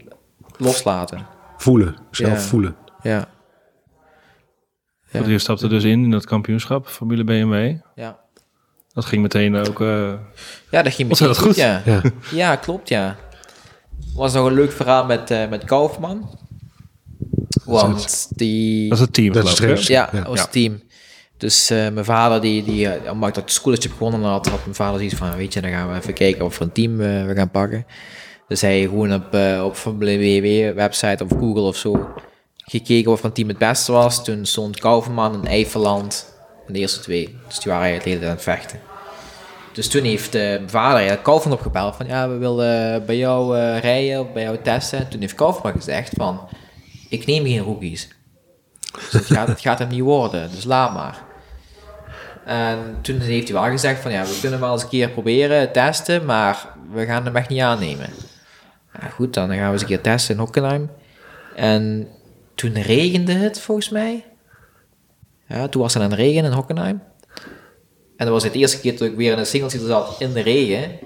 loslaten. 0.57 1.27
Voelen. 1.57 1.97
Zelf 2.11 2.31
Ja. 2.33 2.39
voelen. 2.39 2.77
Ja, 3.03 3.29
Want 5.11 5.27
je 5.27 5.39
stapte 5.39 5.69
dus 5.69 5.85
in, 5.85 6.05
in 6.05 6.11
dat 6.11 6.25
kampioenschap, 6.27 6.87
Formule 6.87 7.25
BMW. 7.25 7.75
ja. 7.95 8.19
Dat 8.93 9.05
ging 9.05 9.23
meteen 9.23 9.57
ook... 9.57 9.81
eh, 9.81 10.13
Ja, 10.71 10.83
dat 10.83 10.93
ging 10.95 11.09
meteen 11.09 11.29
Ontzettend 11.29 11.39
goed. 11.39 11.57
Ja. 11.57 11.83
Ja. 11.85 12.03
ja, 12.33 12.57
klopt, 12.57 12.89
ja. 12.89 13.17
was 14.15 14.33
nog 14.35 14.47
een 14.47 14.53
leuk 14.55 14.73
verhaal 14.73 15.05
met, 15.07 15.31
eh, 15.31 15.49
met 15.49 15.65
Kaufman. 15.65 16.39
Want 17.65 18.29
die... 18.39 18.89
dat 18.89 18.99
is 18.99 19.05
het 19.05 19.13
team, 19.15 19.33
Dat 19.33 19.45
is 19.45 19.59
het 19.59 19.87
Ja, 19.87 20.09
Ja. 20.13 20.19
dat 20.19 20.27
was 20.27 20.37
Ja. 20.37 20.43
het 20.43 20.53
team. 20.53 20.83
Dus 21.37 21.71
eh, 21.71 21.89
mijn 21.89 22.05
vader, 22.05 22.41
die, 22.41 22.65
die, 22.65 22.89
eh, 22.89 23.13
omdat 23.13 23.29
ik 23.29 23.35
dat 23.35 23.51
schooletje 23.51 23.89
begonnen 23.89 24.23
had, 24.23 24.47
had 24.49 24.61
mijn 24.65 24.75
vader 24.75 24.97
zoiets 24.99 25.15
van, 25.17 25.37
weet 25.37 25.53
je, 25.53 25.61
dan 25.61 25.71
gaan 25.71 25.91
we 25.91 25.97
even 25.97 26.15
kijken 26.15 26.45
of 26.45 26.55
voor 26.55 26.67
een 26.67 26.73
team 26.73 27.01
eh, 27.01 27.27
we 27.27 27.35
gaan 27.35 27.51
pakken. 27.51 27.87
Dus 28.49 28.61
hij 28.61 28.81
gewoon 28.83 29.15
op, 29.15 29.35
eh, 29.35 29.63
op 29.65 29.75
Formule 29.77 30.17
WW 30.19 30.77
website 30.77 31.25
of 31.25 31.31
Google 31.39 31.63
of 31.63 31.77
zo 31.77 32.09
gekeken 32.57 33.13
of 33.13 33.23
een 33.23 33.33
team 33.33 33.49
het 33.49 33.59
beste 33.59 33.93
was. 33.93 34.25
Toen 34.25 34.47
stond 34.47 34.81
Kauverman 34.81 35.35
en 35.35 35.47
Eifeland 35.47 36.35
in 36.67 36.73
de 36.73 36.79
eerste 36.79 37.01
twee. 37.01 37.37
Dus 37.49 37.59
die 37.59 37.73
waren 37.73 37.87
eigenlijk 37.89 38.03
de 38.05 38.09
hele 38.09 38.21
tijd 38.21 38.31
aan 38.31 38.55
het 38.57 38.63
vechten. 38.63 38.81
Dus 39.73 39.89
toen 39.89 40.03
heeft 40.03 40.35
eh, 40.35 40.41
mijn 40.43 40.71
vader 40.71 40.93
eigenlijk 40.95 41.23
Kauverman 41.23 41.59
opgebeld 41.59 41.97
van, 41.97 42.07
ja, 42.07 42.29
we 42.29 42.37
willen 42.37 43.07
bij 43.07 43.17
jou 43.17 43.59
eh, 43.59 43.79
rijden 43.79 44.21
of 44.21 44.33
bij 44.33 44.43
jou 44.43 44.57
testen. 44.63 45.09
Toen 45.09 45.21
heeft 45.21 45.35
Kauverman 45.35 45.73
gezegd 45.73 46.13
van, 46.17 46.41
ik 47.11 47.27
neem 47.27 47.45
geen 47.45 47.59
rookies. 47.59 48.09
Dus 48.93 49.13
het 49.13 49.27
gaat, 49.27 49.49
het 49.49 49.79
hem 49.79 49.89
niet 49.89 50.01
worden, 50.01 50.51
dus 50.51 50.65
laat 50.65 50.95
maar. 50.95 51.23
En 52.45 52.99
toen 53.03 53.19
heeft 53.19 53.49
hij 53.49 53.61
wel 53.61 53.71
gezegd 53.71 54.03
van 54.03 54.13
ja, 54.13 54.25
we 54.25 54.39
kunnen 54.41 54.61
wel 54.61 54.73
eens 54.73 54.83
een 54.83 54.89
keer 54.89 55.11
proberen, 55.11 55.73
testen, 55.73 56.25
maar 56.25 56.67
we 56.93 57.05
gaan 57.05 57.25
hem 57.25 57.37
echt 57.37 57.49
niet 57.49 57.61
aannemen. 57.61 58.09
Goed, 59.15 59.35
dan 59.35 59.55
gaan 59.55 59.67
we 59.67 59.73
eens 59.73 59.81
een 59.81 59.89
keer 59.89 60.01
testen 60.01 60.35
in 60.35 60.41
Hockenheim. 60.41 60.91
En 61.57 62.09
toen 62.55 62.83
regende 62.83 63.33
het 63.33 63.61
volgens 63.61 63.89
mij. 63.89 64.25
Ja, 65.47 65.69
toen 65.69 65.83
was 65.83 65.95
het 65.95 66.03
het 66.03 66.13
regenen 66.13 66.51
in 66.51 66.57
Hockenheim. 66.57 67.03
En 68.17 68.27
dat 68.27 68.29
was 68.29 68.45
het 68.45 68.55
eerste 68.55 68.81
keer 68.81 68.99
dat 68.99 69.09
ik 69.09 69.17
weer 69.17 69.33
in 69.33 69.39
een 69.39 69.47
single 69.47 69.87
zat 69.87 70.17
in 70.19 70.33
de 70.33 70.41
regen. 70.41 70.99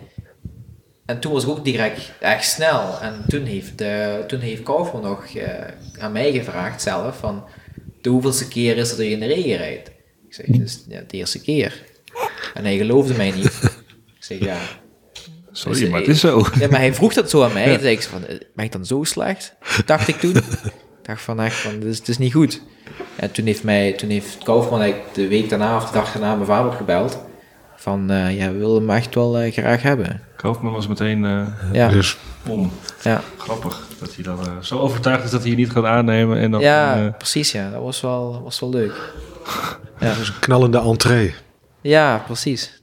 En 1.06 1.20
toen 1.20 1.32
was 1.32 1.42
ik 1.42 1.48
ook 1.48 1.64
direct 1.64 2.12
echt 2.20 2.44
snel. 2.44 3.00
En 3.00 3.24
toen 3.28 3.44
heeft, 3.44 3.80
eh, 3.80 4.14
toen 4.18 4.40
heeft 4.40 4.62
Kaufman 4.62 5.02
nog 5.02 5.24
eh, 5.34 5.48
aan 5.98 6.12
mij 6.12 6.32
gevraagd 6.32 6.82
zelf 6.82 7.16
van... 7.18 7.44
De 8.00 8.10
hoeveelste 8.10 8.48
keer 8.48 8.76
is 8.76 8.88
dat 8.88 8.98
je 8.98 9.10
in 9.10 9.20
de 9.20 9.26
regen 9.26 9.56
rijdt? 9.56 9.88
Ik 10.28 10.34
zeg, 10.34 10.46
dus 10.46 10.84
ja, 10.88 11.02
de 11.06 11.16
eerste 11.16 11.40
keer. 11.40 11.82
En 12.54 12.64
hij 12.64 12.76
geloofde 12.76 13.14
mij 13.14 13.30
niet. 13.30 13.44
Ik 14.16 14.24
zeg, 14.24 14.38
ja. 14.38 14.58
Sorry, 15.52 15.80
Dus, 15.80 15.88
maar 15.88 15.98
het 15.98 16.08
eh, 16.08 16.14
is 16.14 16.20
zo. 16.20 16.46
Ja, 16.58 16.68
maar 16.68 16.80
hij 16.80 16.94
vroeg 16.94 17.14
dat 17.14 17.30
zo 17.30 17.42
aan 17.42 17.52
mij. 17.52 17.64
Toen 17.72 17.80
zei 17.80 17.94
ik 17.94 18.02
van, 18.02 18.26
eh, 18.26 18.38
ben 18.54 18.64
ik 18.64 18.72
dan 18.72 18.86
zo 18.86 19.04
slecht? 19.04 19.54
Dacht 19.86 20.08
ik 20.08 20.16
toen. 20.16 20.36
Ik 20.36 21.10
dacht 21.10 21.22
van 21.22 21.40
echt 21.40 21.56
van, 21.56 21.80
dit 21.80 21.88
is, 21.88 21.98
dit 21.98 22.08
is 22.08 22.18
niet 22.18 22.32
goed. 22.32 22.62
En 23.16 23.30
toen 23.32 23.46
heeft 23.46 23.62
mij, 23.62 23.92
toen 23.92 24.10
heeft 24.10 24.38
Kaufman 24.42 24.94
de 25.12 25.28
week 25.28 25.48
daarna 25.48 25.76
of 25.76 25.86
de 25.86 25.92
dag 25.92 26.12
daarna 26.12 26.34
mijn 26.34 26.46
vader 26.46 26.70
opgebeld. 26.70 27.18
Van, 27.84 28.10
eh, 28.10 28.36
ja, 28.38 28.52
we 28.52 28.58
willen 28.58 28.74
hem 28.74 28.90
echt 28.90 29.14
wel 29.14 29.38
eh, 29.38 29.52
graag 29.52 29.82
hebben. 29.82 30.20
Kaufman 30.36 30.72
was 30.72 30.86
meteen 30.86 31.24
eh 31.24 31.46
Ja, 31.72 31.88
Dus 31.88 32.16
om. 32.48 32.70
ja. 33.02 33.20
Grappig 33.38 33.86
dat 34.00 34.14
hij 34.14 34.24
dan 34.24 34.38
eh, 34.40 34.52
zo 34.60 34.78
overtuigd 34.78 35.24
is 35.24 35.30
dat 35.30 35.40
hij 35.40 35.50
je 35.50 35.56
niet 35.56 35.70
gaat 35.70 35.84
aannemen. 35.84 36.38
En 36.38 36.50
dan, 36.50 36.60
ja 36.60 37.14
precies 37.18 37.52
ja. 37.52 37.70
Dat 37.70 37.82
was 37.82 38.00
wel, 38.00 38.42
was 38.42 38.60
wel 38.60 38.70
leuk. 38.70 38.92
Ja, 40.00 40.06
dat 40.08 40.18
is 40.18 40.28
een 40.28 40.38
knallende 40.40 40.78
entree. 40.78 41.34
ja 41.80 42.22
precies. 42.26 42.82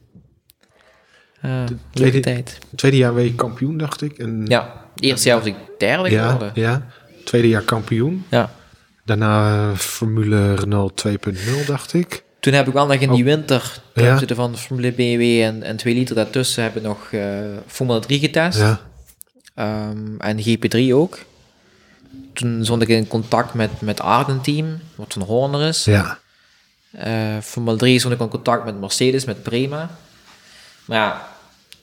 Uh, 1.46 1.52
leuke 1.52 1.76
tweede- 1.92 2.20
tijd. 2.20 2.58
Tweede 2.76 2.98
jaar 2.98 3.20
je 3.22 3.36
kampioen, 3.36 3.78
dacht 3.78 4.02
ik. 4.02 4.18
En, 4.18 4.46
Ja, 4.48 4.74
eerste 4.96 5.28
jaar 5.28 5.38
was 5.38 5.48
ik 5.48 5.56
derde 5.78 6.10
ja, 6.10 6.24
geworden. 6.26 6.52
ja. 6.56 6.88
Tweede 7.26 7.48
jaar 7.48 7.62
kampioen. 7.62 8.26
Ja. 8.30 8.50
Daarna 9.06 9.76
Formule 9.76 10.56
Renault 10.56 11.04
2.0, 11.08 11.66
dacht 11.66 11.94
ik. 11.94 12.24
Toen 12.42 12.54
heb 12.54 12.68
ik 12.68 12.74
wel 12.74 12.86
nog 12.88 12.96
in 12.96 13.12
die 13.12 13.24
winter, 13.24 13.82
Oh. 13.96 14.04
Ja. 14.04 14.36
van 14.36 14.58
Formule 14.58 14.92
BMW 14.92 15.42
en, 15.42 15.64
en 15.64 15.78
2 15.78 15.94
liter 15.94 16.16
daartussen, 16.16 16.64
heb 16.64 16.76
ik 16.76 16.82
nog 16.82 17.12
eh, 17.12 17.22
Formule 17.68 18.00
3 18.00 18.20
getest. 18.20 18.60
Ja. 18.60 18.80
Ehm, 19.56 20.18
en 20.18 20.40
GP3 20.40 20.94
ook. 20.94 21.20
Toen 22.34 22.66
stond 22.66 22.82
ik 22.82 22.88
in 22.88 23.08
contact 23.08 23.54
met, 23.54 23.82
met 23.82 24.00
Arden 24.02 24.42
Team, 24.42 24.80
wat 24.96 25.14
van 25.14 25.22
Horner 25.22 25.68
is. 25.68 25.86
Ja. 25.86 26.20
Eh, 26.92 27.38
Formule 27.42 27.78
3 27.78 28.00
stond 28.00 28.14
ik 28.14 28.20
in 28.20 28.28
contact 28.28 28.66
met 28.66 28.80
Mercedes, 28.80 29.26
met 29.26 29.44
Prema. 29.44 29.90
Maar 30.86 30.98
ja, 30.98 31.28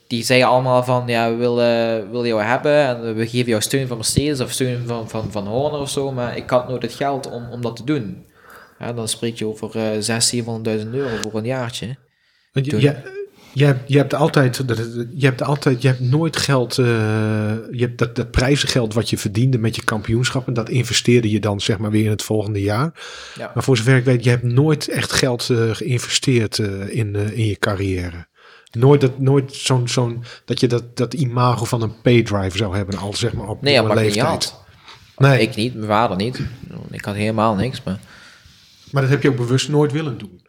die 0.07 0.25
zeiden 0.25 0.49
allemaal 0.49 0.85
van, 0.85 1.03
ja, 1.07 1.31
we 1.31 1.37
willen, 1.37 2.11
willen 2.11 2.27
jou 2.27 2.43
hebben 2.43 2.87
en 2.87 3.15
we 3.15 3.29
geven 3.29 3.49
jou 3.49 3.63
steun 3.63 3.87
van 3.89 3.97
Mercedes 3.97 4.41
of 4.41 4.53
steun 4.53 4.87
van, 4.87 5.09
van, 5.09 5.33
van 5.33 5.47
Horner 5.47 5.81
of 5.81 5.91
zo, 5.91 6.13
maar 6.13 6.37
ik 6.37 6.51
had 6.51 6.69
nooit 6.69 6.83
het 6.83 6.95
geld 6.95 7.31
om, 7.31 7.49
om 7.51 7.61
dat 7.61 7.77
te 7.77 7.85
doen. 7.85 8.25
Ja, 8.79 8.93
dan 8.93 9.09
spreek 9.09 9.39
je 9.39 9.47
over 9.47 9.77
eh 9.77 10.01
600.000, 10.01 10.83
700.000 10.85 10.91
euro 10.93 11.17
voor 11.23 11.35
een 11.39 11.45
jaartje. 11.47 11.97
Want 12.53 12.67
je, 12.67 12.81
je, 12.81 12.97
je, 13.53 13.65
hebt, 13.65 13.89
je 13.89 13.97
hebt 13.97 14.15
altijd, 14.15 14.69
dat- 14.69 14.79
je 15.15 15.27
hebt 15.27 15.43
altijd, 15.43 15.83
je 15.83 15.89
hebt 15.89 16.01
nooit 16.01 16.37
geld, 16.37 16.79
eh, 16.79 16.85
je 17.71 17.81
hebt 17.81 17.99
dat, 17.99 18.17
dat 18.17 18.31
prijzengeld 18.31 18.95
wat 18.95 19.11
je 19.11 19.19
verdiende 19.19 19.59
met 19.59 19.77
je 19.77 19.85
kampioenschappen, 19.85 20.55
dat 20.55 20.69
investeerde 20.69 21.31
je 21.31 21.41
dan 21.41 21.61
zeg 21.61 21.79
maar 21.79 21.91
weer 21.91 22.05
in 22.05 22.11
het 22.11 22.23
volgende 22.23 22.61
jaar. 22.61 22.93
Ja. 23.39 23.51
Maar 23.55 23.63
voor 23.63 23.77
zover 23.77 23.97
ik 23.97 24.05
weet, 24.05 24.25
je 24.25 24.31
hebt 24.31 24.43
nooit 24.43 24.89
echt 24.89 25.13
geld 25.13 25.51
eh, 25.51 25.71
geïnvesteerd 25.75 26.59
eh, 26.59 26.89
in, 26.97 27.17
eh, 27.17 27.39
in 27.39 27.47
je 27.47 27.59
carrière. 27.59 28.27
Nooit, 28.71 29.01
dat, 29.01 29.19
nooit 29.19 29.55
zo'n, 29.55 29.89
zo'n, 29.89 30.25
dat 30.45 30.61
je 30.61 30.67
dat, 30.67 30.97
dat 30.97 31.15
imago 31.15 31.65
van 31.65 31.83
een 31.83 32.01
paydrive 32.03 32.57
zou 32.57 32.77
hebben, 32.77 32.99
al 32.99 33.15
zeg 33.15 33.33
maar 33.33 33.49
op 33.49 33.63
Nee, 33.63 33.83
leeftijd. 33.95 34.55
Nee, 35.17 35.41
Ik 35.41 35.57
niet, 35.57 35.75
mijn 35.75 35.87
vader 35.87 36.17
niet. 36.17 36.41
Ik 36.91 37.05
had 37.05 37.15
helemaal 37.15 37.55
niks, 37.55 37.83
maar... 37.83 37.99
maar 38.93 39.03
dat 39.03 39.11
heb 39.11 39.23
je 39.23 39.29
ook 39.29 39.37
bewust 39.37 39.69
nooit 39.69 39.93
willen 39.93 40.19
doen. 40.19 40.47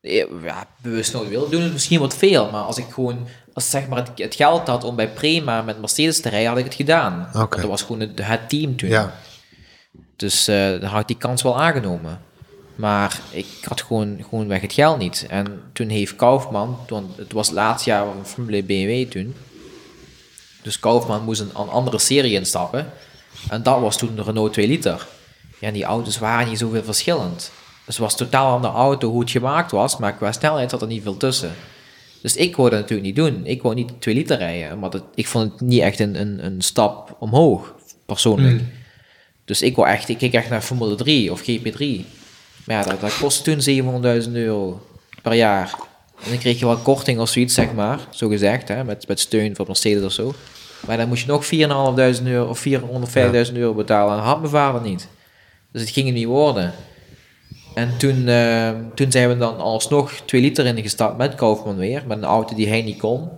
Ja, 0.00 0.66
bewust 0.82 1.12
nooit 1.12 1.28
willen 1.28 1.50
doen 1.50 1.62
is 1.62 1.72
misschien 1.72 2.00
wat 2.00 2.16
veel, 2.16 2.50
maar 2.50 2.62
als 2.62 2.78
ik 2.78 2.86
gewoon, 2.92 3.26
als 3.52 3.70
zeg 3.70 3.88
maar 3.88 3.98
het, 3.98 4.10
het 4.14 4.34
geld 4.34 4.66
had 4.68 4.84
om 4.84 4.96
bij 4.96 5.08
Prema 5.12 5.62
met 5.62 5.80
Mercedes 5.80 6.20
te 6.20 6.28
rijden, 6.28 6.48
had 6.48 6.58
ik 6.58 6.64
het 6.64 6.74
gedaan. 6.74 7.28
Dat 7.60 7.70
was 7.70 7.82
gewoon 7.82 8.00
het, 8.00 8.26
het 8.26 8.48
team 8.48 8.76
toen. 8.76 8.88
Ja, 8.88 9.14
Dus 10.16 10.48
eh, 10.48 10.70
dan 10.70 10.84
had 10.90 11.00
ik 11.00 11.06
die 11.06 11.16
kans 11.16 11.42
wel 11.42 11.60
aangenomen. 11.60 12.20
Maar 12.74 13.20
ik 13.30 13.46
had 13.64 13.82
gewoon, 13.82 14.24
gewoon 14.28 14.48
weg 14.48 14.60
het 14.60 14.72
geld 14.72 14.98
niet. 14.98 15.26
En 15.28 15.62
toen 15.72 15.88
heeft 15.88 16.16
Kaufman, 16.16 16.78
want 16.88 17.16
het 17.16 17.32
was 17.32 17.46
het 17.46 17.56
laatste 17.56 17.90
jaar 17.90 18.04
van 18.04 18.26
Formule 18.26 18.62
BMW 18.62 19.10
toen. 19.10 19.34
Dus 20.62 20.78
Kaufman 20.78 21.24
moest 21.24 21.40
een, 21.40 21.50
een 21.56 21.68
andere 21.68 21.98
serie 21.98 22.32
instappen. 22.32 22.92
En 23.48 23.62
dat 23.62 23.80
was 23.80 23.96
toen 23.96 24.14
de 24.16 24.22
Renault 24.22 24.52
2 24.52 24.66
liter. 24.68 25.06
Ja, 25.58 25.68
en 25.68 25.74
die 25.74 25.84
auto's 25.84 26.18
waren 26.18 26.48
niet 26.48 26.58
zoveel 26.58 26.82
verschillend. 26.84 27.50
Dus 27.84 27.96
het 27.96 28.04
was 28.04 28.16
totaal 28.16 28.54
andere 28.54 28.72
auto 28.72 29.10
hoe 29.10 29.20
het 29.20 29.30
gemaakt 29.30 29.70
was, 29.70 29.96
maar 29.96 30.14
qua 30.14 30.32
snelheid 30.32 30.70
zat 30.70 30.82
er 30.82 30.86
niet 30.88 31.02
veel 31.02 31.16
tussen. 31.16 31.52
Dus 32.22 32.36
ik 32.36 32.56
wou 32.56 32.70
dat 32.70 32.78
natuurlijk 32.78 33.06
niet 33.06 33.16
doen. 33.16 33.46
Ik 33.46 33.62
wou 33.62 33.74
niet 33.74 33.92
2 33.98 34.14
liter 34.14 34.38
rijden, 34.38 34.80
want 34.80 35.00
ik 35.14 35.26
vond 35.26 35.52
het 35.52 35.60
niet 35.60 35.80
echt 35.80 36.00
een, 36.00 36.20
een, 36.20 36.44
een 36.44 36.62
stap 36.62 37.16
omhoog, 37.18 37.74
persoonlijk. 38.06 38.60
Dus 39.44 39.62
ik 39.62 39.76
wou 39.76 39.88
echt, 39.88 40.08
ik 40.08 40.18
keek 40.18 40.32
echt 40.32 40.50
naar 40.50 40.60
Formule 40.60 40.94
3 40.94 41.32
of 41.32 41.40
GP3. 41.40 42.04
Maar 42.66 42.76
ja, 42.76 42.82
dat, 42.82 43.00
dat 43.00 43.18
kostte 43.18 43.56
toen 43.56 44.02
700.000 44.24 44.32
euro 44.32 44.86
per 45.22 45.34
jaar. 45.34 45.74
En 46.24 46.30
dan 46.30 46.38
kreeg 46.38 46.58
je 46.58 46.66
wel 46.66 46.76
korting 46.76 47.20
of 47.20 47.28
zoiets, 47.28 47.54
zeg 47.54 47.72
maar, 47.72 48.00
zo 48.10 48.28
gezegd, 48.28 48.68
hè, 48.68 48.84
met, 48.84 49.08
met 49.08 49.20
steun 49.20 49.56
van 49.56 49.66
Mercedes 49.66 50.04
of 50.04 50.12
zo. 50.12 50.34
Maar 50.86 50.96
dan 50.96 51.08
moest 51.08 51.24
je 51.24 51.28
nog 51.28 51.44
4.500 51.44 52.26
euro 52.26 52.48
of 52.48 52.64
450.000 53.48 53.52
euro 53.54 53.74
betalen. 53.74 54.10
En 54.10 54.16
dat 54.16 54.26
had 54.26 54.38
mijn 54.38 54.52
vader 54.52 54.80
niet. 54.80 55.08
Dus 55.72 55.80
het 55.80 55.90
ging 55.90 56.12
niet 56.12 56.26
worden. 56.26 56.72
En 57.74 57.98
toen, 57.98 58.28
eh, 58.28 58.70
toen 58.94 59.12
zijn 59.12 59.28
we 59.28 59.36
dan 59.36 59.56
alsnog 59.56 60.12
2 60.12 60.40
liter 60.40 60.66
ingestapt 60.66 61.16
met 61.16 61.34
Kaufman 61.34 61.76
weer, 61.76 62.02
met 62.06 62.18
een 62.18 62.24
auto 62.24 62.54
die 62.54 62.68
hij 62.68 62.82
niet 62.82 62.98
kon. 62.98 63.28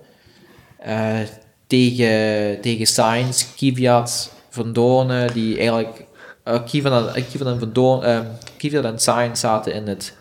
Eh, 0.79 1.19
tegen, 1.67 2.61
tegen 2.61 2.87
Sainz, 2.87 3.55
Kvyat, 3.55 4.33
Van 4.49 4.73
Doornen, 4.73 5.33
die 5.33 5.57
eigenlijk... 5.57 6.05
Uh, 6.45 6.65
Kvyat 6.65 7.15
en, 7.15 7.27
Kvyat 7.27 7.47
en 7.47 7.59
Van 7.59 7.73
Doorn, 7.73 8.03
eh, 8.03 8.21
Kvyat 8.57 8.85
en 8.85 8.99
Sainz 8.99 9.41
zaten 9.41 9.75
in 9.75 9.87
het 9.87 10.17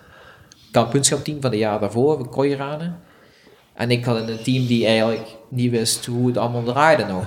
kampioenschapteam 0.72 1.42
van 1.42 1.52
de 1.52 1.58
jaar 1.58 1.80
daarvoor, 1.80 2.18
van 2.18 2.30
Koiranen. 2.30 3.00
En 3.74 3.92
ik 3.92 4.06
had 4.06 4.22
in 4.22 4.28
een 4.28 4.44
team 4.44 4.66
die 4.66 4.86
eigenlijk 4.86 5.36
niet 5.50 5.72
wist 5.72 6.06
hoe 6.06 6.28
het 6.28 6.38
allemaal 6.38 6.64
draaide 6.64 7.06
nog. 7.06 7.26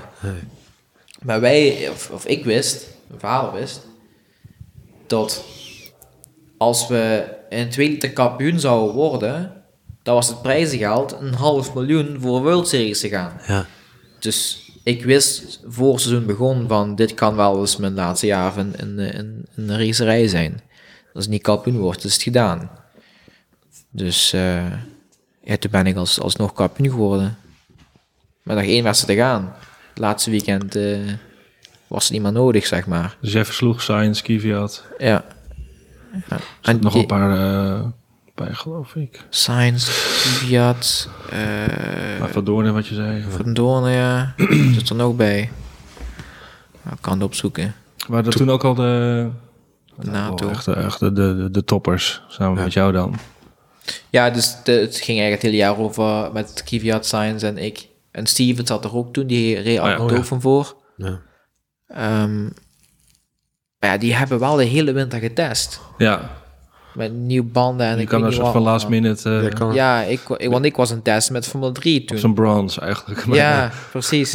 Maar 1.22 1.40
wij, 1.40 1.88
of, 1.90 2.10
of 2.10 2.26
ik 2.26 2.44
wist, 2.44 2.86
mijn 3.06 3.20
vader 3.20 3.52
wist, 3.52 3.86
dat 5.06 5.44
als 6.58 6.88
we 6.88 7.24
in 7.48 7.70
2 7.70 7.88
liter 7.88 8.12
kampioen 8.12 8.60
zouden 8.60 8.94
worden, 8.94 9.52
dan 10.02 10.14
was 10.14 10.28
het 10.28 10.42
prijzengeld 10.42 11.16
een 11.20 11.34
half 11.34 11.74
miljoen 11.74 12.16
voor 12.20 12.42
World 12.42 12.68
Series 12.68 13.00
te 13.00 13.08
gaan. 13.08 13.40
ja. 13.46 13.66
Dus 14.18 14.70
ik 14.82 15.04
wist 15.04 15.60
voor 15.66 15.92
het 15.92 16.00
seizoen 16.00 16.26
begon 16.26 16.68
van 16.68 16.94
dit 16.94 17.14
kan 17.14 17.36
wel 17.36 17.60
eens 17.60 17.76
mijn 17.76 17.94
laatste 17.94 18.26
jaar 18.26 18.58
in, 18.58 18.74
in, 18.76 18.98
in, 18.98 19.46
in 19.56 19.68
een 19.68 19.86
racerij 19.86 20.28
zijn. 20.28 20.60
Als 21.14 21.24
ik 21.24 21.30
niet 21.30 21.42
kampioen 21.42 21.78
word, 21.78 22.04
is 22.04 22.12
het 22.12 22.22
gedaan. 22.22 22.70
Dus 23.90 24.32
eh, 24.32 24.72
ja, 25.42 25.56
toen 25.56 25.70
ben 25.70 25.86
ik 25.86 25.96
als, 25.96 26.20
alsnog 26.20 26.52
kampioen 26.52 26.90
geworden. 26.90 27.38
Met 28.42 28.56
nog 28.56 28.66
één 28.66 28.84
wedstrijd 28.84 29.18
te 29.18 29.24
gaan. 29.24 29.54
Het 29.88 29.98
laatste 29.98 30.30
weekend 30.30 30.76
eh, 30.76 30.98
was 31.86 32.04
het 32.04 32.12
niet 32.12 32.22
meer 32.22 32.32
nodig, 32.32 32.66
zeg 32.66 32.86
maar. 32.86 33.16
Dus 33.20 33.32
jij 33.32 33.44
versloeg 33.44 33.82
Science, 33.82 34.22
Kvyat. 34.22 34.84
Ja. 34.98 35.24
Ja. 36.28 36.36
En 36.62 36.80
nog 36.80 36.92
die- 36.92 37.00
een 37.00 37.06
paar 37.06 37.30
eh, 37.74 37.84
bij, 38.34 38.52
geloof 38.54 38.94
ik. 38.94 39.24
Science, 39.30 39.90
Fiat, 39.90 41.08
eh 41.30 41.38
Maar 42.20 42.28
Van 42.28 42.44
Doorn, 42.44 42.72
wat 42.72 42.86
je 42.86 42.94
zei. 42.94 43.24
Van 43.28 43.54
Doorn, 43.54 43.90
ja. 43.92 44.34
Zit 44.74 44.88
er 44.88 44.96
nog 44.96 45.16
bij. 45.16 45.50
Nou, 46.82 46.96
ik 46.96 47.02
kan 47.02 47.12
het 47.12 47.22
opzoeken. 47.22 47.74
Maar 48.08 48.22
dat 48.22 48.36
toen 48.36 48.50
ook 48.50 48.64
al 48.64 48.74
de... 48.74 49.28
De 49.98 50.10
NATO. 50.10 50.44
Oh, 50.46 50.50
echt, 50.52 50.66
echt 50.68 50.98
de, 51.00 51.12
de, 51.12 51.36
de, 51.36 51.50
de 51.50 51.64
toppers, 51.64 52.22
samen 52.28 52.62
met 52.62 52.72
jou 52.72 52.92
dan. 52.92 53.14
Ja, 54.10 54.30
dus 54.30 54.56
de- 54.64 54.72
het 54.72 54.96
ging 54.96 55.18
eigenlijk 55.20 55.32
het 55.32 55.42
hele 55.42 55.56
jaar 55.56 55.78
over 55.78 56.32
met 56.32 56.62
Kvyat, 56.64 57.06
Science 57.06 57.46
en 57.46 57.58
ik. 57.58 57.88
En 58.10 58.26
Steven 58.26 58.66
zat 58.66 58.84
er 58.84 58.96
ook 58.96 59.12
toen, 59.12 59.26
die 59.26 59.60
reed 59.60 59.80
Oh 59.80 59.86
ja. 59.86 59.96
ook 59.96 60.10
Oh 60.10 60.16
ja. 60.16 60.22
van 60.22 60.40
voor. 60.40 60.76
Ja. 60.96 61.20
Ehm, 61.86 62.48
maar 63.78 63.90
ja, 63.90 63.98
die 63.98 64.14
hebben 64.14 64.38
wel 64.38 64.56
de 64.56 64.64
hele 64.64 64.92
winter 64.92 65.18
getest. 65.18 65.80
Ja, 65.98 66.30
Met 66.94 67.12
nieuwe 67.12 67.46
banden 67.46 67.86
en 67.86 67.96
je 67.96 68.02
ik 68.02 68.08
kan 68.08 68.20
er 68.22 68.26
niet 68.28 68.36
soort 68.36 68.52
van 68.52 68.62
last 68.62 68.88
minute 68.88 69.38
eh, 69.50 69.54
kan- 69.54 69.74
Ja, 69.74 70.00
ik, 70.02 70.20
ik, 70.36 70.50
want 70.50 70.64
ik 70.64 70.76
was 70.76 70.90
een 70.90 71.02
test 71.02 71.30
met 71.30 71.46
Formule 71.46 71.72
3 71.72 72.04
toen. 72.04 72.18
zo'n 72.18 72.34
bronze 72.34 72.80
eigenlijk. 72.80 73.24
Maar- 73.26 73.36
Ja, 73.36 73.70
precies. 73.90 74.34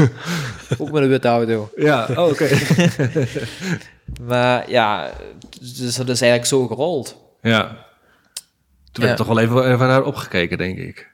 ook 0.78 0.92
met 0.92 1.04
een 1.04 1.10
witte 1.10 1.28
auto. 1.28 1.70
ja. 1.76 2.08
Oh, 2.16 2.28
oké. 2.30 2.48
Maar 4.28 4.70
ja, 4.70 5.12
dus 5.60 5.96
dat 5.96 6.10
is 6.10 6.22
eigenlijk 6.22 6.46
zo 6.46 6.68
gerold. 6.68 7.18
ja. 7.42 7.90
Toen 8.92 9.04
werd 9.06 9.18
Ja. 9.18 9.26
toch 9.26 9.36
wel 9.36 9.44
even, 9.44 9.74
even 9.74 9.88
naar 9.88 10.04
opgekeken, 10.04 10.58
denk 10.58 10.78
ik. 10.78 11.12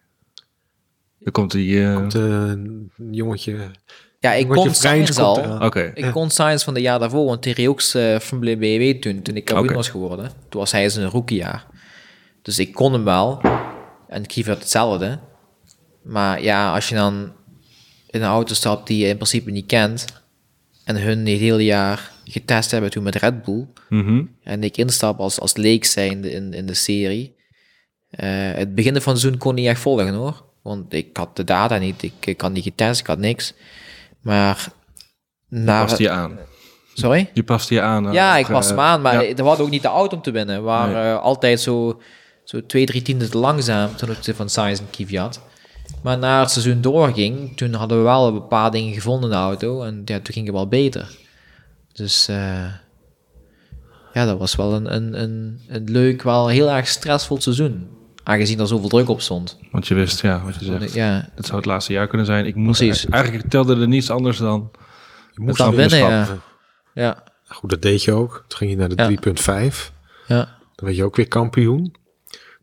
Dan 1.20 1.32
komt 1.32 1.52
die... 1.52 1.84
eh, 1.86 1.96
Komt, 1.96 2.16
eh, 2.16 2.22
een 2.22 2.92
jongetje. 3.12 3.58
Ja, 4.19 4.34
ik 4.34 4.47
kon 4.47 4.73
Science 4.75 5.21
al. 5.21 5.36
Ik 5.93 6.12
kon 6.12 6.30
Science 6.30 6.65
van 6.65 6.73
de 6.73 6.82
jaar 6.82 6.99
daarvoor, 6.99 7.25
want 7.25 7.45
reed 7.45 7.67
ook 7.67 7.82
eh, 7.82 8.19
Formule 8.19 8.58
BMW 8.58 9.01
toen, 9.01 9.21
toen 9.21 9.36
ik 9.36 9.45
kampioen 9.45 9.75
was 9.75 9.89
geworden. 9.89 10.32
Toen 10.49 10.60
was 10.60 10.71
hij 10.71 10.89
zijn 10.89 11.10
rookiejaar. 11.10 11.65
Dus 12.41 12.60
ik 12.60 12.73
kon 12.73 12.93
hem 12.93 13.03
wel. 13.03 13.41
En 14.08 14.25
Kiefer 14.25 14.58
hetzelfde. 14.60 15.19
Maar 16.03 16.41
ja, 16.43 16.73
als 16.73 16.89
je 16.89 16.95
dan 16.95 17.32
in 18.10 18.21
een 18.21 18.27
auto 18.27 18.53
stapt 18.53 18.88
die 18.88 18.97
je 18.97 19.08
in 19.08 19.15
principe 19.15 19.51
niet 19.51 19.65
kent, 19.65 20.06
en 20.84 21.01
hun 21.01 21.19
het 21.25 21.39
hele 21.39 21.63
jaar 21.63 22.12
getest 22.25 22.71
hebben 22.71 22.89
toen 22.91 23.03
met 23.03 23.15
Red 23.15 23.43
Bull, 23.43 23.67
Mhm. 23.89 24.23
en 24.43 24.63
ik 24.63 24.77
instap 24.77 25.19
als, 25.19 25.39
als 25.39 25.56
leek 25.56 25.86
zijnde 25.86 26.32
in, 26.32 26.53
in 26.53 26.65
de 26.65 26.73
serie. 26.73 27.36
Eh, 28.10 28.30
het 28.53 28.75
begin 28.75 29.01
van 29.01 29.12
het 29.12 29.21
seizoen 29.21 29.38
kon 29.39 29.56
niet 29.56 29.67
echt 29.67 29.80
volgen 29.82 30.13
hoor. 30.13 30.45
Want 30.63 30.93
ik 30.93 31.17
had 31.17 31.36
de 31.36 31.43
data 31.43 31.77
niet, 31.77 32.03
ik, 32.03 32.13
ik 32.25 32.41
had 32.41 32.51
niet 32.51 32.63
getest, 32.63 32.99
ik 32.99 33.08
had 33.08 33.17
niks. 33.19 33.53
Maar 34.28 34.68
naar... 35.50 35.86
Past 35.86 35.98
je 35.98 36.10
aan. 36.10 36.38
Sorry? 36.94 37.30
Je 37.34 37.44
past 37.44 37.70
je 37.70 37.82
aan. 37.82 38.12
Ja, 38.12 38.38
ik 38.38 38.48
was 38.48 38.63
eh, 38.70 38.70
hem 38.70 38.80
aan, 38.86 39.02
maar 39.02 39.24
ja. 39.24 39.36
er 39.36 39.44
was 39.44 39.60
ook 39.60 39.70
niet 39.70 39.82
de 39.82 39.88
auto 39.88 40.16
om 40.16 40.22
te 40.22 40.32
winnen. 40.32 40.56
We 40.56 40.62
waren 40.62 40.94
Nee. 40.94 41.12
eh, 41.12 41.22
altijd 41.22 41.62
zo, 41.62 42.02
zo 42.44 42.66
twee, 42.66 42.86
drie 42.86 43.02
tienden 43.02 43.30
te 43.30 43.38
langzaam 43.38 43.96
ten 43.96 44.08
opzichte 44.08 44.36
van 44.36 44.50
Science 44.50 44.82
en 44.82 44.90
Kvyat. 44.90 45.42
Maar 46.04 46.18
na 46.18 46.40
het 46.40 46.52
seizoen 46.52 46.82
doorging, 46.82 47.58
toen 47.58 47.74
hadden 47.74 47.98
we 47.98 48.04
wel 48.04 48.28
een 48.28 48.48
paar 48.48 48.72
dingen 48.72 48.94
gevonden 48.94 49.30
in 49.30 49.36
de 49.36 49.42
auto. 49.42 49.84
En 49.84 50.02
ja, 50.06 50.20
toen 50.20 50.34
ging 50.34 50.46
het 50.46 50.56
wel 50.56 50.68
beter. 50.68 51.18
Dus 51.94 52.28
eh, 52.28 52.66
ja, 54.13 54.26
dat 54.26 54.38
was 54.38 54.56
wel 54.56 54.74
een, 54.74 54.96
een, 54.96 55.22
een, 55.22 55.62
een 55.68 55.92
leuk, 55.92 56.22
wel 56.22 56.48
heel 56.48 56.70
erg 56.70 56.88
stressvol 56.88 57.42
seizoen. 57.42 57.90
Aangezien 58.28 58.60
er 58.60 58.68
zoveel 58.68 58.90
druk 58.90 59.10
op 59.10 59.22
stond. 59.22 59.58
Want 59.72 59.88
je 59.88 59.94
wist, 59.94 60.22
ja, 60.22 60.42
wat 60.44 60.56
je 60.56 60.66
zegt. 60.66 60.94
Ja, 60.94 61.30
Het 61.36 61.46
zou 61.46 61.58
het 61.58 61.66
laatste 61.66 61.94
jaar 61.94 62.08
kunnen 62.08 62.26
zijn. 62.28 62.46
Ik 62.46 62.56
moet 62.56 62.78
Precies. 62.78 63.06
Eigenlijk 63.06 63.50
telde 63.50 63.76
er 63.82 63.88
niets 63.88 64.10
anders 64.10 64.38
dan... 64.38 64.72
Je 65.32 65.42
moest 65.42 65.58
dan 65.58 65.76
winnen, 65.76 65.98
stappen. 65.98 66.42
ja, 66.94 67.24
Goed, 67.48 67.70
dat 67.70 67.82
deed 67.82 68.04
je 68.04 68.12
ook. 68.13 68.46
Toen 68.48 68.58
ging 68.58 68.72
je 68.72 68.78
naar 68.78 68.90
de 68.90 68.96
Ja. 69.46 69.72
3.5. 69.72 69.92
ja. 70.28 70.36
Dan 70.76 70.86
werd 70.86 70.96
je 70.96 71.04
ook 71.04 71.16
weer 71.16 71.28
kampioen. 71.28 71.96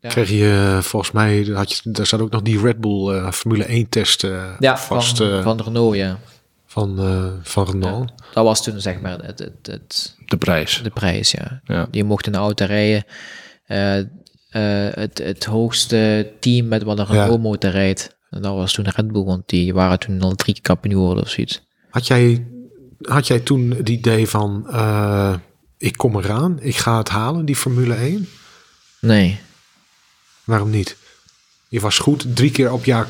Ja. 0.01 0.09
Kreeg 0.09 0.29
je, 0.29 0.73
eh, 0.77 0.81
volgens 0.81 1.11
mij, 1.11 1.43
had 1.53 1.71
je, 1.71 1.91
daar 1.91 2.05
zat 2.05 2.19
ook 2.21 2.31
nog 2.31 2.41
die 2.41 2.61
Red 2.61 2.81
Bull 2.81 3.09
eh, 3.15 3.31
Formule 3.31 3.63
1 3.65 3.89
test 3.89 4.23
eh, 4.23 4.43
ja 4.59 4.77
vast 4.77 5.17
van, 5.17 5.29
eh, 5.29 5.43
van 5.43 5.61
Renault, 5.61 5.95
ja. 5.95 6.19
van, 6.65 6.99
eh, 6.99 7.25
van 7.41 7.65
Renault. 7.65 8.11
Dat 8.33 8.43
was 8.43 8.63
toen 8.63 8.81
zeg 8.81 8.99
maar 9.01 9.17
het, 9.19 9.39
het, 9.39 9.53
het, 9.61 10.15
De 10.25 10.37
prijs. 10.37 10.79
de 10.83 10.89
prijs, 10.89 11.31
ja. 11.31 11.61
Ja. 11.65 11.87
Die 11.91 12.03
mocht 12.03 12.25
in 12.25 12.31
de 12.31 12.37
auto 12.37 12.65
rijden. 12.65 13.05
Eh, 14.55 14.87
het, 14.91 15.17
het 15.17 15.45
hoogste 15.45 16.31
team 16.39 16.67
met 16.67 16.83
wat 16.83 16.99
een 16.99 17.05
Ja. 17.09 17.21
Renault 17.21 17.41
motor 17.41 17.69
rijdt. 17.71 18.15
En 18.29 18.41
dat 18.41 18.55
was 18.55 18.73
toen 18.73 18.89
Red 18.89 19.11
Bull, 19.11 19.23
want 19.23 19.49
die 19.49 19.73
waren 19.73 19.99
toen 19.99 20.21
al 20.21 20.35
drie 20.35 20.53
keer 20.53 20.63
kampioen 20.63 20.93
geworden 20.93 21.23
of 21.23 21.29
zoiets. 21.29 21.61
Had 21.89 22.07
jij, 22.07 22.45
had 23.01 23.27
jij 23.27 23.39
toen 23.39 23.69
het 23.71 23.89
idee 23.89 24.27
van, 24.29 24.65
eh, 24.71 25.33
ik 25.77 25.97
kom 25.97 26.17
eraan, 26.17 26.57
ik 26.61 26.75
ga 26.75 26.97
het 26.97 27.09
halen, 27.09 27.45
die 27.45 27.55
Formule 27.55 27.95
1? 27.95 28.27
Nee. 29.01 29.39
Waarom 30.43 30.69
niet? 30.69 30.95
Je 31.67 31.79
was 31.79 31.97
goed, 31.97 32.35
drie 32.35 32.51
keer 32.51 32.71
op, 32.71 32.85
jaar, 32.85 33.07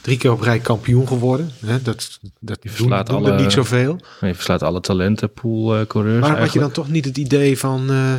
drie 0.00 0.16
keer 0.16 0.32
op 0.32 0.40
rij 0.40 0.58
kampioen 0.58 1.08
geworden. 1.08 1.50
Hè? 1.66 1.82
Dat, 1.82 2.18
dat 2.40 2.62
doen, 2.62 2.72
verslaat 2.72 3.06
doen 3.06 3.16
alle- 3.16 3.40
niet 3.40 3.52
zoveel. 3.52 4.00
Je 4.20 4.34
verslaat 4.34 4.62
alle 4.62 4.80
talentenpool 4.80 5.76
eh 5.76 5.86
coureurs 5.86 6.20
Maar 6.20 6.38
had 6.40 6.52
je 6.52 6.58
dan 6.58 6.70
toch 6.72 6.88
niet 6.88 7.04
het 7.04 7.16
idee 7.18 7.58
van, 7.58 7.90
eh, 7.90 8.14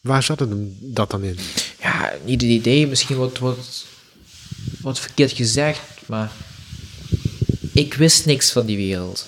waar 0.00 0.22
zat 0.22 0.40
het 0.40 0.50
dat 0.94 1.10
dan 1.10 1.22
in? 1.22 1.38
Ja, 2.02 2.12
niet 2.24 2.40
het 2.40 2.50
idee, 2.50 2.86
misschien 2.86 3.16
wordt 3.16 3.38
wat, 3.38 3.84
wat 4.80 5.00
verkeerd 5.00 5.32
gezegd, 5.32 5.80
maar 6.06 6.30
ik 7.72 7.94
wist 7.94 8.26
niks 8.26 8.52
van 8.52 8.66
die 8.66 8.76
wereld. 8.76 9.26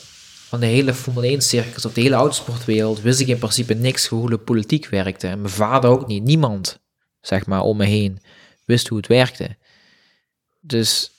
Van 0.48 0.60
de 0.60 0.66
hele 0.66 0.94
Formule 0.94 1.26
1 1.26 1.40
circus 1.42 1.84
of 1.84 1.92
de 1.92 2.00
hele 2.00 2.14
autosportwereld 2.14 3.00
wist 3.00 3.20
ik 3.20 3.26
in 3.28 3.38
principe 3.38 3.74
niks 3.74 4.06
hoe 4.06 4.30
de 4.30 4.38
politiek 4.38 4.86
werkte. 4.88 5.26
En 5.26 5.40
mijn 5.40 5.52
vader 5.54 5.90
ook 5.90 6.06
niet. 6.06 6.22
Niemand, 6.22 6.78
zeg 7.20 7.46
maar, 7.46 7.60
om 7.60 7.76
me 7.76 7.84
heen 7.84 8.18
wist 8.64 8.88
hoe 8.88 8.98
het 8.98 9.06
werkte. 9.06 9.56
Dus 10.60 11.10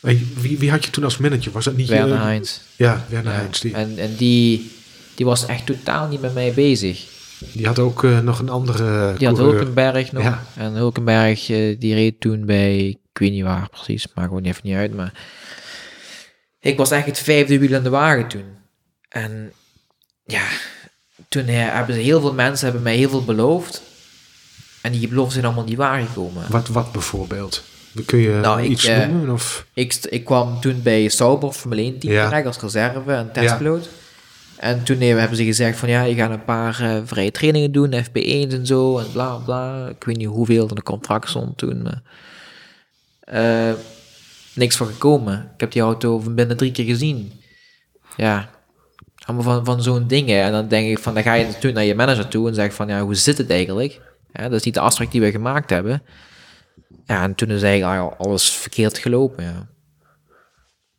Hey, 0.00 0.26
Wie, 0.34 0.58
wie 0.58 0.70
had 0.70 0.84
je 0.84 0.90
toen 0.90 1.04
als 1.04 1.16
manager? 1.18 1.52
Was 1.52 1.64
dat 1.64 1.76
niet 1.76 1.86
je- 1.88 1.92
Werner 1.94 2.20
Heinz. 2.20 2.58
Ja, 2.76 3.06
Werner 3.08 3.32
Ja, 3.32 3.38
Heinz. 3.38 3.60
Die, 3.60 3.74
En, 3.74 3.98
en 3.98 4.16
die, 4.16 4.70
die 5.14 5.26
was 5.26 5.46
echt 5.46 5.66
totaal 5.66 6.08
niet 6.08 6.20
met 6.20 6.34
mij 6.34 6.52
bezig. 6.52 7.04
Die 7.52 7.66
had 7.66 7.78
ook 7.78 8.04
eh, 8.04 8.18
nog 8.18 8.38
een 8.38 8.48
andere 8.48 9.14
Die 9.18 9.26
had 9.26 9.36
coureur. 9.36 9.56
Hulkenberg 9.56 10.12
nog. 10.12 10.22
Ja. 10.22 10.42
En 10.56 10.72
Hulkenberg, 10.72 11.50
eh, 11.50 11.78
die 11.78 11.94
reed 11.94 12.20
toen 12.20 12.44
bij, 12.46 12.86
ik 12.88 12.98
weet 13.12 13.30
niet 13.32 13.42
waar 13.42 13.68
precies, 13.70 14.06
maakt 14.14 14.28
gewoon 14.28 14.44
even 14.44 14.60
niet 14.64 14.74
uit. 14.76 14.94
Maar 14.94 15.12
ik 16.60 16.76
was 16.76 16.90
echt 16.90 17.06
het 17.06 17.18
vijfde 17.18 17.58
wiel 17.58 17.76
aan 17.76 17.82
de 17.82 17.90
wagen 17.90 18.28
toen. 18.28 18.44
En 19.08 19.52
ja, 20.24 20.46
toen 21.28 21.46
eh, 21.46 21.72
hebben 21.74 21.94
ze 21.94 22.00
heel 22.00 22.20
veel 22.20 22.34
mensen 22.34 22.64
hebben 22.64 22.82
mij 22.82 22.96
heel 22.96 23.08
veel 23.08 23.24
beloofd. 23.24 23.82
En 24.82 24.92
die 24.92 25.08
beloften 25.08 25.32
zijn 25.32 25.44
allemaal 25.44 25.64
niet 25.64 25.76
waargekomen. 25.76 26.44
Wat, 26.48 26.68
wat 26.68 26.92
bijvoorbeeld? 26.92 27.62
Kun 28.06 28.18
je 28.18 28.38
Nou, 28.42 28.62
iets 28.62 28.84
eh, 28.84 29.06
noemen? 29.06 29.30
Of? 29.30 29.66
Ik, 29.74 29.94
ik 30.08 30.24
kwam 30.24 30.60
toen 30.60 30.82
bij 30.82 31.08
Sauber 31.08 31.52
Formule 31.52 31.82
1 31.82 31.98
team 31.98 32.12
Ja. 32.12 32.42
als 32.42 32.58
reserve 32.60 33.12
en 33.12 33.32
testpiloot. 33.32 33.88
En 34.64 34.84
toen 34.84 35.00
hebben 35.00 35.36
ze 35.36 35.44
gezegd 35.44 35.78
van 35.78 35.88
ja, 35.88 36.02
je 36.02 36.14
gaat 36.14 36.30
een 36.30 36.44
paar 36.44 36.80
eh, 36.80 37.00
vrije 37.04 37.30
trainingen 37.30 37.72
doen, 37.72 37.92
FP1's 37.92 38.54
en 38.54 38.66
zo 38.66 38.98
en 38.98 39.12
bla 39.12 39.36
bla. 39.36 39.88
Ik 39.88 40.04
weet 40.04 40.16
niet 40.16 40.26
hoeveel 40.26 40.68
in 40.68 40.74
de 40.74 40.82
contract 40.82 41.28
stond 41.28 41.58
toen. 41.58 41.88
Eh, 43.20 43.72
niks 44.54 44.76
van 44.76 44.86
gekomen. 44.86 45.50
Ik 45.54 45.60
heb 45.60 45.72
die 45.72 45.82
auto 45.82 46.18
van 46.18 46.34
binnen 46.34 46.56
drie 46.56 46.72
keer 46.72 46.84
gezien. 46.84 47.32
Ja, 48.16 48.50
allemaal 49.24 49.44
van, 49.44 49.64
van 49.64 49.82
zo'n 49.82 50.06
dingen. 50.06 50.42
En 50.42 50.52
dan 50.52 50.68
denk 50.68 50.88
ik 50.90 50.98
van, 50.98 51.14
dan 51.14 51.22
ga 51.22 51.34
je 51.34 51.44
natuurlijk 51.44 51.74
naar 51.74 51.84
je 51.84 51.94
manager 51.94 52.28
toe 52.28 52.48
en 52.48 52.54
zeg 52.54 52.74
van 52.74 52.88
ja, 52.88 53.00
hoe 53.00 53.14
zit 53.14 53.38
het 53.38 53.50
eigenlijk? 53.50 54.00
Dat 54.32 54.52
is 54.52 54.62
niet 54.62 54.74
de 54.74 54.80
afspraak 54.80 55.10
die 55.10 55.20
we 55.20 55.30
gemaakt 55.30 55.70
hebben. 55.70 56.02
Ja, 57.06 57.22
en 57.22 57.34
toen 57.34 57.50
is 57.50 57.62
eigenlijk 57.62 58.00
al- 58.00 58.26
alles 58.26 58.50
verkeerd 58.50 58.98
gelopen, 58.98 59.44
ja. 59.44 59.68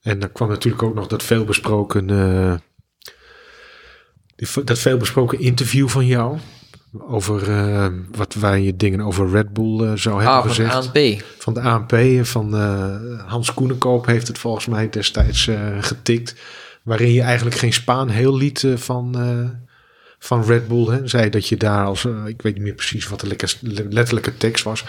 En 0.01 0.19
dan 0.19 0.31
kwam 0.31 0.49
natuurlijk 0.49 0.83
ook 0.83 0.95
nog 0.95 1.07
dat 1.07 1.23
veelbesproken, 1.23 2.07
die, 2.07 2.55
dat 4.63 4.79
veelbesproken 4.79 5.39
interview 5.39 5.87
van 5.87 6.05
jou. 6.05 6.37
Over 6.99 7.49
eh, 7.49 7.87
wat 8.11 8.33
waar 8.33 8.59
je 8.59 8.75
dingen 8.75 9.01
over 9.01 9.29
Red 9.29 9.53
Bull 9.53 9.79
eh, 9.79 9.91
zou 9.95 10.15
hebben 10.15 10.33
Ah, 10.33 10.41
van 10.41 10.49
gezegd. 10.49 10.75
ANP. 10.75 11.23
van 11.37 11.53
de 11.53 11.61
ANP, 11.61 12.25
van 12.25 12.55
eh, 12.55 12.95
Hans 13.27 13.53
Koenenkoop 13.53 14.05
heeft 14.05 14.27
het 14.27 14.37
volgens 14.37 14.65
mij 14.65 14.89
destijds 14.89 15.49
getikt. 15.79 16.35
Waarin 16.83 17.11
je 17.11 17.21
eigenlijk 17.21 17.55
geen 17.55 17.73
Spaan 17.73 18.09
heel 18.09 18.37
liet 18.37 18.67
van, 18.75 19.15
van 20.19 20.43
Red 20.43 20.67
Bull. 20.67 20.85
Hè. 20.85 21.07
Zei 21.07 21.29
dat 21.29 21.47
je 21.47 21.57
daar 21.57 21.85
als, 21.85 22.05
ik 22.25 22.41
weet 22.41 22.53
niet 22.53 22.63
meer 22.63 22.73
precies 22.73 23.07
wat 23.07 23.19
de 23.19 23.35
letterlijke 23.89 24.37
tekst 24.37 24.63
was. 24.63 24.85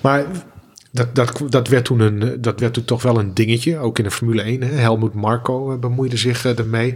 Maar 0.00 0.26
dat, 0.90 1.14
dat, 1.14 1.42
dat, 1.48 1.68
werd 1.68 1.84
toen 1.84 2.00
een, 2.00 2.40
dat 2.40 2.60
werd 2.60 2.74
toen 2.74 2.84
toch 2.84 3.02
wel 3.02 3.18
een 3.18 3.34
dingetje, 3.34 3.78
ook 3.78 3.98
in 3.98 4.04
de 4.04 4.10
Formule 4.10 4.42
1. 4.42 4.62
Hè. 4.62 4.74
Helmoet 4.74 5.14
Marco 5.14 5.78
bemoeide 5.78 6.16
zich 6.16 6.44
ermee. 6.44 6.94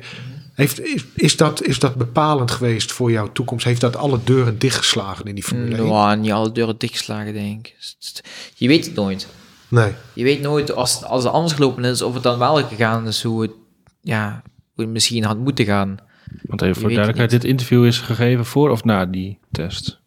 Heeft, 0.56 0.80
is, 0.80 1.04
is, 1.14 1.36
dat, 1.36 1.62
is 1.62 1.78
dat 1.78 1.94
bepalend 1.94 2.50
geweest 2.50 2.92
voor 2.92 3.10
jouw 3.10 3.32
toekomst? 3.32 3.64
Heeft 3.64 3.80
dat 3.80 3.96
alle 3.96 4.18
deuren 4.24 4.58
dichtgeslagen 4.58 5.24
in 5.24 5.34
die 5.34 5.44
Formule 5.44 5.76
1? 5.76 5.86
Nou, 5.86 6.16
niet 6.16 6.32
alle 6.32 6.52
deuren 6.52 6.78
dichtgeslagen, 6.78 7.32
denk 7.32 7.66
ik. 7.66 7.76
Je 8.54 8.68
weet 8.68 8.84
het 8.86 8.94
nooit. 8.94 9.28
Nee. 9.68 9.92
Je 10.12 10.24
weet 10.24 10.40
nooit 10.40 10.72
als, 10.72 11.04
als 11.04 11.24
het 11.24 11.32
anders 11.32 11.52
gelopen 11.52 11.84
is, 11.84 12.02
of 12.02 12.14
het 12.14 12.22
dan 12.22 12.38
wel 12.38 12.54
gegaan 12.64 13.06
is, 13.06 13.22
hoe 13.22 13.42
het, 13.42 13.50
ja, 14.00 14.42
hoe 14.74 14.84
het 14.84 14.92
misschien 14.92 15.24
had 15.24 15.38
moeten 15.38 15.64
gaan. 15.64 15.96
Want 16.42 16.62
even 16.62 16.80
voor 16.80 16.88
duidelijkheid, 16.90 17.30
dit 17.30 17.44
interview 17.44 17.84
is 17.84 17.98
gegeven 17.98 18.44
voor 18.44 18.70
of 18.70 18.84
na 18.84 19.06
die 19.06 19.38
test? 19.50 20.00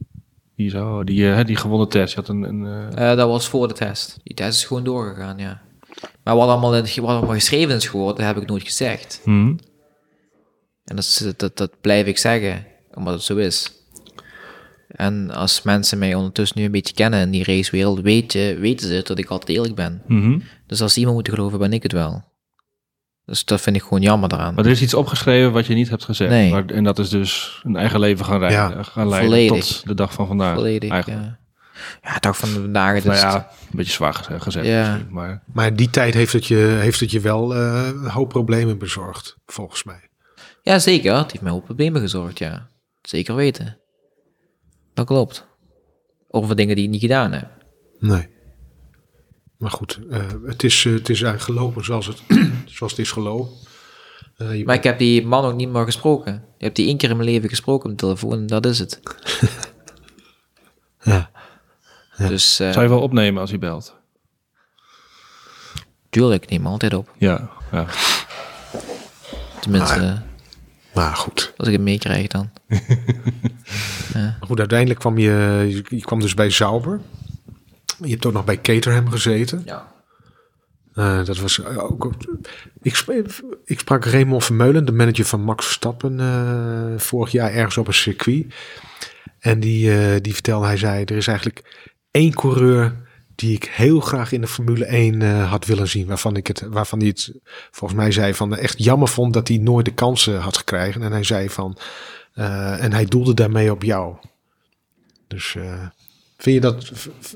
Die, 0.55 0.69
zo, 0.69 1.03
die, 1.03 1.31
eh, 1.31 1.45
die 1.45 1.55
gewonnen 1.55 1.89
test. 1.89 2.13
Je 2.13 2.19
had 2.19 2.29
een, 2.29 2.43
een, 2.43 2.65
eh, 2.65 3.11
Eh, 3.11 3.17
dat 3.17 3.27
was 3.27 3.47
voor 3.47 3.67
de 3.67 3.73
test. 3.73 4.19
Die 4.23 4.35
test 4.35 4.59
is 4.59 4.65
gewoon 4.65 4.83
doorgegaan, 4.83 5.37
ja. 5.37 5.61
Maar 6.23 6.35
wat 6.35 6.49
allemaal, 6.49 6.75
in, 6.75 6.83
wat 6.83 7.09
allemaal 7.09 7.33
geschreven 7.33 7.75
is 7.75 7.87
geworden, 7.87 8.15
dat 8.15 8.33
heb 8.33 8.43
ik 8.43 8.49
nooit 8.49 8.63
gezegd. 8.63 9.21
hmm. 9.23 9.59
En 10.89 10.95
dat, 10.95 11.03
is- 11.05 11.33
dat, 11.37 11.57
dat 11.57 11.71
blijf 11.81 12.07
ik 12.07 12.17
zeggen, 12.17 12.65
omdat 12.93 13.13
het 13.13 13.23
zo 13.23 13.35
is. 13.35 13.71
En 14.87 15.31
als 15.31 15.61
mensen 15.61 15.97
mij 15.99 16.15
ondertussen 16.15 16.59
nu 16.59 16.65
een 16.65 16.71
beetje 16.71 16.93
kennen 16.93 17.19
in 17.21 17.31
die 17.31 17.43
racewereld, 17.43 18.01
weet 18.01 18.33
je, 18.33 18.57
weten 18.59 18.87
ze 18.87 19.01
dat 19.03 19.17
ik 19.17 19.29
altijd 19.29 19.49
eerlijk 19.57 19.75
ben. 19.75 20.01
Mhm. 20.07 20.39
Dus 20.67 20.81
als 20.81 20.97
iemand 20.97 21.15
moeten 21.15 21.33
geloven, 21.33 21.59
ben 21.59 21.73
ik 21.73 21.83
het 21.83 21.91
wel. 21.91 22.23
Dus 23.25 23.45
dat 23.45 23.61
vind 23.61 23.75
ik 23.75 23.81
gewoon 23.81 24.01
jammer 24.01 24.29
daaraan. 24.29 24.53
Maar 24.53 24.65
er 24.65 24.71
is 24.71 24.81
iets 24.81 24.93
opgeschreven 24.93 25.51
wat 25.51 25.65
je 25.65 25.73
niet 25.73 25.89
hebt 25.89 26.03
gezegd. 26.03 26.29
Nee. 26.31 26.51
Maar, 26.51 26.65
en 26.65 26.83
dat 26.83 26.99
is 26.99 27.09
dus 27.09 27.61
een 27.63 27.75
eigen 27.75 27.99
leven 27.99 28.25
gaan, 28.25 28.39
rijden, 28.39 28.57
Ja, 28.77 28.83
gaan 28.83 29.09
leiden 29.09 29.29
volledig. 29.29 29.65
tot 29.65 29.87
de 29.87 29.93
dag 29.93 30.13
van 30.13 30.27
vandaag. 30.27 30.55
Volledig, 30.55 30.89
eigenlijk. 30.91 31.21
ja. 31.23 31.37
Ja, 32.01 32.19
dag 32.19 32.37
van 32.37 32.49
vandaag. 32.49 32.93
Dus 32.93 33.03
Nou 33.03 33.17
ja, 33.17 33.35
een 33.71 33.77
beetje 33.77 33.91
zwaar 33.91 34.13
geze- 34.13 34.39
gezegd 34.39 34.65
Ja. 34.65 34.99
Maar 35.09 35.43
Maar 35.53 35.75
die 35.75 35.89
tijd 35.89 36.13
heeft 36.13 36.33
het 36.33 36.45
je, 36.47 36.55
heeft 36.55 36.99
het 36.99 37.11
je 37.11 37.19
wel 37.19 37.55
eh, 37.55 37.87
een 37.87 38.09
hoop 38.09 38.29
problemen 38.29 38.77
bezorgd, 38.77 39.37
volgens 39.45 39.83
mij. 39.83 40.08
Ja, 40.63 40.79
zeker. 40.79 41.17
Het 41.17 41.31
heeft 41.31 41.43
mij 41.43 41.51
op 41.51 41.65
problemen 41.65 42.01
gezorgd, 42.01 42.37
ja. 42.37 42.69
Zeker 43.01 43.35
weten. 43.35 43.77
Dat 44.93 45.05
klopt. 45.05 45.47
Over 46.27 46.55
dingen 46.55 46.75
die 46.75 46.83
ik 46.85 46.89
niet 46.91 47.01
gedaan 47.01 47.31
heb. 47.31 47.47
Nee. 47.99 48.27
Maar 49.57 49.71
goed, 49.71 49.99
eh, 50.09 50.25
het, 50.45 50.63
is, 50.63 50.85
eh, 50.85 50.93
het 50.93 51.09
is 51.09 51.21
eigenlijk 51.21 51.59
gelopen 51.59 51.83
zoals 51.85 52.05
het, 52.07 52.21
zoals 52.75 52.91
het 52.91 53.01
is 53.01 53.11
gelopen. 53.11 53.53
Eh, 54.37 54.57
je- 54.57 54.65
Maar 54.65 54.75
ik 54.75 54.83
heb 54.83 54.97
die 54.99 55.25
man 55.27 55.45
ook 55.45 55.55
niet 55.55 55.69
meer 55.69 55.83
gesproken. 55.85 56.33
Ik 56.57 56.63
heb 56.63 56.75
die 56.75 56.87
één 56.87 56.97
keer 56.97 57.09
in 57.09 57.17
mijn 57.17 57.29
leven 57.29 57.49
gesproken 57.49 57.91
op 57.91 57.97
de 57.97 58.05
telefoon 58.05 58.31
en 58.33 58.47
dat 58.47 58.65
is 58.65 58.79
het. 58.79 58.99
ja. 61.01 61.31
Dus, 62.17 62.59
eh 62.59 62.71
zou 62.71 62.83
je 62.83 62.89
wel 62.89 63.01
opnemen 63.01 63.41
als 63.41 63.49
hij 63.49 63.59
belt? 63.59 63.97
tuurlijk, 66.09 66.43
ik 66.43 66.49
neem 66.49 66.63
hem 66.63 66.71
altijd 66.71 66.93
op. 66.93 67.13
Ja, 67.17 67.49
ja. 67.71 67.85
Tenminste, 69.61 69.99
Ah, 69.99 70.17
Maar 70.93 71.15
goed. 71.15 71.53
als 71.57 71.67
ik 71.67 71.73
het 71.73 71.83
meekrijg 71.83 72.27
dan. 72.27 72.49
Maar 74.13 74.37
goed, 74.39 74.59
uiteindelijk 74.59 74.99
kwam 74.99 75.17
je, 75.17 75.83
je, 75.89 76.01
kwam 76.01 76.19
dus 76.19 76.33
bij 76.33 76.49
Zauber. 76.49 76.99
Je 78.03 78.09
hebt 78.09 78.25
ook 78.25 78.33
nog 78.33 78.45
bij 78.45 78.61
Caterham 78.61 79.09
gezeten. 79.09 79.61
Ja. 79.65 79.87
Eh, 80.93 81.25
dat 81.25 81.37
was 81.37 81.65
ook. 81.65 82.13
Ik, 82.81 83.05
ik 83.65 83.79
sprak 83.79 84.05
Raymond 84.05 84.43
Vermeulen, 84.43 84.85
de 84.85 84.91
manager 84.91 85.25
van 85.25 85.41
Max 85.41 85.65
Verstappen, 85.65 86.19
eh, 86.19 86.99
vorig 86.99 87.31
jaar 87.31 87.51
ergens 87.51 87.77
op 87.77 87.87
een 87.87 87.93
circuit. 87.93 88.53
En 89.39 89.59
die, 89.59 89.91
eh, 89.91 90.21
die 90.21 90.33
vertelde, 90.33 90.65
hij 90.65 90.77
zei: 90.77 91.03
Er 91.03 91.15
is 91.17 91.27
eigenlijk 91.27 91.87
één 92.11 92.33
coureur 92.33 92.95
die 93.39 93.55
ik 93.55 93.63
heel 93.63 93.99
graag 93.99 94.31
in 94.31 94.41
de 94.41 94.47
Formule 94.47 94.85
1 94.85 95.21
eh, 95.21 95.49
had 95.49 95.65
willen 95.65 95.87
zien. 95.87 96.07
Waarvan, 96.07 96.35
ik 96.35 96.47
het, 96.47 96.61
waarvan 96.69 96.99
hij 96.99 97.07
het 97.07 97.33
volgens 97.71 97.99
mij 97.99 98.11
zei 98.11 98.33
van 98.33 98.55
echt 98.55 98.83
jammer 98.83 99.07
vond 99.07 99.33
dat 99.33 99.47
hij 99.47 99.57
nooit 99.57 99.85
de 99.85 99.93
kansen 99.93 100.39
had 100.39 100.57
gekregen. 100.57 101.01
En 101.01 101.11
hij 101.11 101.23
zei 101.23 101.49
van. 101.49 101.77
eh, 102.33 102.83
en 102.83 102.93
hij 102.93 103.05
doelde 103.05 103.33
daarmee 103.33 103.71
op 103.71 103.83
jou. 103.83 104.15
Dus 105.27 105.55
eh, 105.55 105.87
vind 106.37 106.55
je 106.55 106.61
dat, 106.61 106.91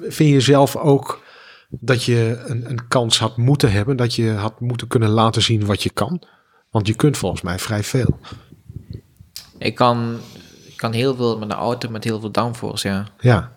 vind 0.07 0.29
je 0.29 0.39
zelf 0.39 0.75
ook 0.75 1.21
dat 1.69 2.03
je 2.03 2.43
een, 2.45 2.69
een 2.69 2.87
kans 2.87 3.19
had 3.19 3.37
moeten 3.37 3.71
hebben, 3.71 3.97
dat 3.97 4.15
je 4.15 4.31
had 4.31 4.59
moeten 4.59 4.87
kunnen 4.87 5.09
laten 5.09 5.41
zien 5.41 5.65
wat 5.65 5.83
je 5.83 5.89
kan? 5.89 6.21
Want 6.69 6.87
je 6.87 6.93
kunt 6.95 7.17
volgens 7.17 7.41
mij 7.41 7.59
vrij 7.59 7.83
veel. 7.83 8.19
Ik 9.57 9.75
kan, 9.75 10.17
ik 10.65 10.77
kan 10.77 10.91
heel 10.91 11.15
veel 11.15 11.37
met 11.37 11.49
een 11.51 11.57
auto 11.57 11.89
met 11.89 12.03
heel 12.03 12.19
veel 12.19 12.31
downforce, 12.31 12.87
ja. 12.87 13.07
Ja, 13.19 13.51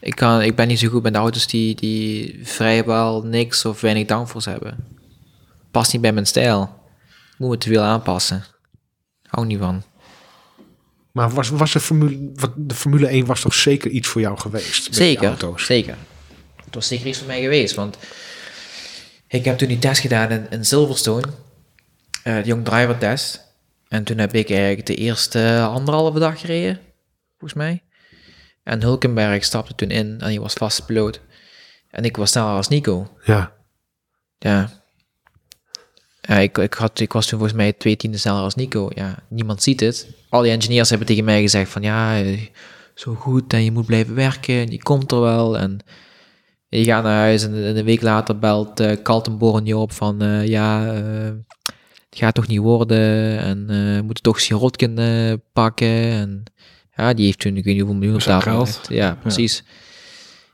Ik, 0.00 0.14
kan, 0.14 0.42
ik 0.42 0.56
ben 0.56 0.68
niet 0.68 0.78
zo 0.78 0.88
goed 0.88 1.02
met 1.02 1.12
de 1.12 1.18
auto's 1.18 1.46
die, 1.46 1.74
die 1.74 2.40
vrijwel 2.42 3.22
niks 3.22 3.64
of 3.64 3.80
weinig 3.80 4.06
downforce 4.06 4.50
hebben. 4.50 4.86
Past 5.70 5.92
niet 5.92 6.02
bij 6.02 6.12
mijn 6.12 6.26
stijl. 6.26 6.76
Moet 7.38 7.50
me 7.50 7.58
te 7.58 7.68
veel 7.68 7.82
aanpassen. 7.82 8.44
Hou 9.22 9.46
niet 9.46 9.58
van. 9.58 9.82
maar 11.12 11.30
was, 11.30 11.48
was 11.48 11.72
de, 11.72 11.80
Formule, 11.80 12.32
de 12.56 12.74
Formule 12.74 13.06
1 13.06 13.26
was 13.26 13.40
toch 13.40 13.54
zeker 13.54 13.90
iets 13.90 14.08
voor 14.08 14.20
jou 14.20 14.38
geweest? 14.38 14.94
Zeker, 14.94 15.28
auto's? 15.28 15.64
zeker. 15.64 15.96
Het 16.64 16.74
was 16.74 16.86
zeker 16.86 17.06
iets 17.06 17.18
voor 17.18 17.26
mij 17.26 17.40
geweest, 17.40 17.74
want 17.74 17.98
ik 19.28 19.44
heb 19.44 19.58
toen 19.58 19.68
die 19.68 19.78
test 19.78 20.00
gedaan 20.00 20.30
in, 20.30 20.46
in 20.50 20.64
Silverstone, 20.64 21.26
eh, 22.22 22.36
de 22.36 22.48
Young 22.48 22.64
Driver 22.64 22.98
test. 22.98 23.46
En 23.88 24.04
toen 24.04 24.18
heb 24.18 24.34
ik 24.34 24.50
eigenlijk 24.50 24.86
de 24.86 24.94
eerste 24.94 25.66
anderhalve 25.70 26.18
dag 26.18 26.40
gereden, 26.40 26.80
volgens 27.38 27.54
mij. 27.60 27.82
En 28.68 28.82
Hulkenberg 28.82 29.44
stapte 29.44 29.74
toen 29.74 29.90
in 29.90 30.06
en 30.20 30.26
hij 30.26 30.40
was 30.40 30.52
vast 30.52 30.86
piloot. 30.86 31.20
En 31.90 32.04
ik 32.04 32.16
was 32.16 32.30
sneller 32.30 32.54
als 32.54 32.68
Nico. 32.68 33.08
Ja, 33.24 33.52
Ja. 34.38 34.70
Ja, 36.20 36.36
ik, 36.36 36.58
ik, 36.58 36.74
had, 36.74 37.00
ik 37.00 37.12
was 37.12 37.26
toen 37.26 37.38
volgens 37.38 37.58
mij 37.58 37.72
twee 37.72 37.96
tienden 37.96 38.20
sneller 38.20 38.42
als 38.42 38.54
Nico. 38.54 38.90
Ja, 38.94 39.18
niemand 39.28 39.62
ziet 39.62 39.80
het. 39.80 40.08
Al 40.28 40.42
die 40.42 40.52
engineers 40.52 40.88
hebben 40.88 41.06
tegen 41.06 41.24
mij 41.24 41.40
gezegd 41.40 41.70
van 41.70 41.82
ja, 41.82 42.20
eh, 42.20 42.46
zo 42.94 43.14
goed 43.14 43.52
en 43.52 43.64
je 43.64 43.72
moet 43.72 43.86
blijven 43.86 44.14
werken 44.14 44.54
en 44.54 44.70
je 44.70 44.82
komt 44.82 45.12
er 45.12 45.20
wel. 45.20 45.58
En 45.58 45.80
je 46.68 46.84
gaat 46.84 47.02
naar 47.02 47.20
huis 47.20 47.42
en, 47.42 47.64
en 47.64 47.76
een 47.76 47.84
week 47.84 48.02
later 48.02 48.38
belt 48.38 48.80
uh, 48.80 48.92
Kaltenborn 49.02 49.64
je 49.64 49.76
op 49.76 49.92
van 49.92 50.22
eh, 50.22 50.46
ja, 50.46 50.94
eh, 50.94 51.32
het 52.10 52.18
gaat 52.18 52.34
toch 52.34 52.46
niet 52.46 52.58
worden 52.58 53.38
en 53.38 53.66
eh, 53.68 53.96
we 53.96 54.02
moeten 54.02 54.22
toch 54.22 54.40
Sirotkin 54.40 54.98
eh 54.98 55.32
pakken. 55.52 56.10
En 56.10 56.42
ja, 56.98 57.14
die 57.14 57.24
heeft 57.24 57.38
toen 57.38 57.56
ik 57.56 57.64
weet 57.64 57.74
niet 57.74 57.82
hoeveel 57.82 57.98
miljoen 57.98 58.16
op 58.16 58.22
tafel 58.22 58.52
gelegd. 58.52 58.86
Ja, 58.88 59.16
precies. 59.20 59.62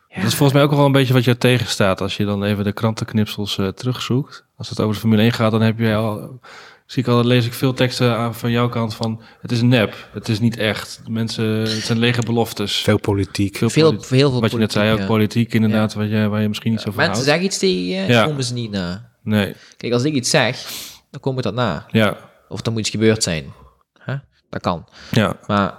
Ja. 0.09 0.21
Dat 0.21 0.27
is 0.31 0.35
volgens 0.35 0.53
mij 0.59 0.63
ook 0.69 0.75
wel 0.77 0.85
een 0.87 0.93
beetje 0.93 1.13
wat 1.13 1.25
je 1.25 1.39
tegenstaat 1.39 2.01
als 2.01 2.17
je 2.17 2.25
dan 2.25 2.45
even 2.45 2.65
de 2.65 2.73
krantenknipsels 2.73 3.59
eh, 3.59 3.69
terugzoekt. 3.69 4.45
Als 4.57 4.69
het 4.69 4.81
over 4.81 4.95
de 4.95 5.01
Formule 5.01 5.23
1 5.23 5.33
gaat, 5.33 5.51
dan 5.51 5.61
heb 5.63 5.79
je 5.79 5.95
al, 5.95 6.41
zie 6.87 7.03
ik 7.03 7.09
al, 7.09 7.25
lees 7.25 7.47
ik 7.47 7.53
veel 7.53 7.73
teksten 7.73 8.17
aan 8.17 8.35
van 8.35 8.51
jouw 8.51 8.69
kant 8.69 8.95
van 8.95 9.23
het 9.41 9.53
is 9.53 9.63
nep, 9.63 10.09
het 10.13 10.29
is 10.29 10.39
niet 10.41 10.57
echt. 10.57 11.01
Mensen, 11.09 11.45
het 11.59 11.71
zijn 11.85 11.99
lege 11.99 12.23
beloftes. 12.23 12.77
veel 12.77 12.99
politiek. 13.01 13.57
Veel 13.57 13.71
Veel, 13.71 14.01
veel 14.03 14.41
wat 14.41 14.51
je 14.51 14.57
net 14.59 14.73
zei, 14.73 14.85
ook 14.93 15.07
politiek, 15.07 15.09
ja. 15.09 15.15
politiek 15.15 15.55
inderdaad, 15.55 15.95
waar, 15.95 16.07
je, 16.07 16.29
waar 16.29 16.41
je 16.43 16.49
misschien 16.49 16.71
niet 16.71 16.81
zo 16.81 16.91
van 16.91 16.95
Mensen 16.97 17.13
houdt. 17.15 17.29
zeggen 17.29 17.45
iets 17.47 17.59
tegen 17.59 17.85
je, 18.07 18.13
Ja. 18.13 18.25
komen 18.25 18.45
ze 18.45 18.53
niet 18.55 18.71
na. 18.71 19.11
Nee, 19.23 19.55
Kijk, 19.77 19.93
als 19.93 20.05
ik 20.05 20.15
iets 20.15 20.31
zeg, 20.31 20.65
dan 21.11 21.21
komt 21.21 21.35
het 21.37 21.45
dat 21.45 21.55
na. 21.55 21.87
ja, 21.91 22.17
Of 22.49 22.61
dan 22.63 22.73
moet 22.73 22.83
iets 22.83 22.91
gebeurd 22.91 23.23
zijn. 23.23 23.53
Hè? 23.99 24.15
Dat 24.51 24.61
kan. 24.63 24.89
ja, 25.11 25.37
Maar 25.47 25.75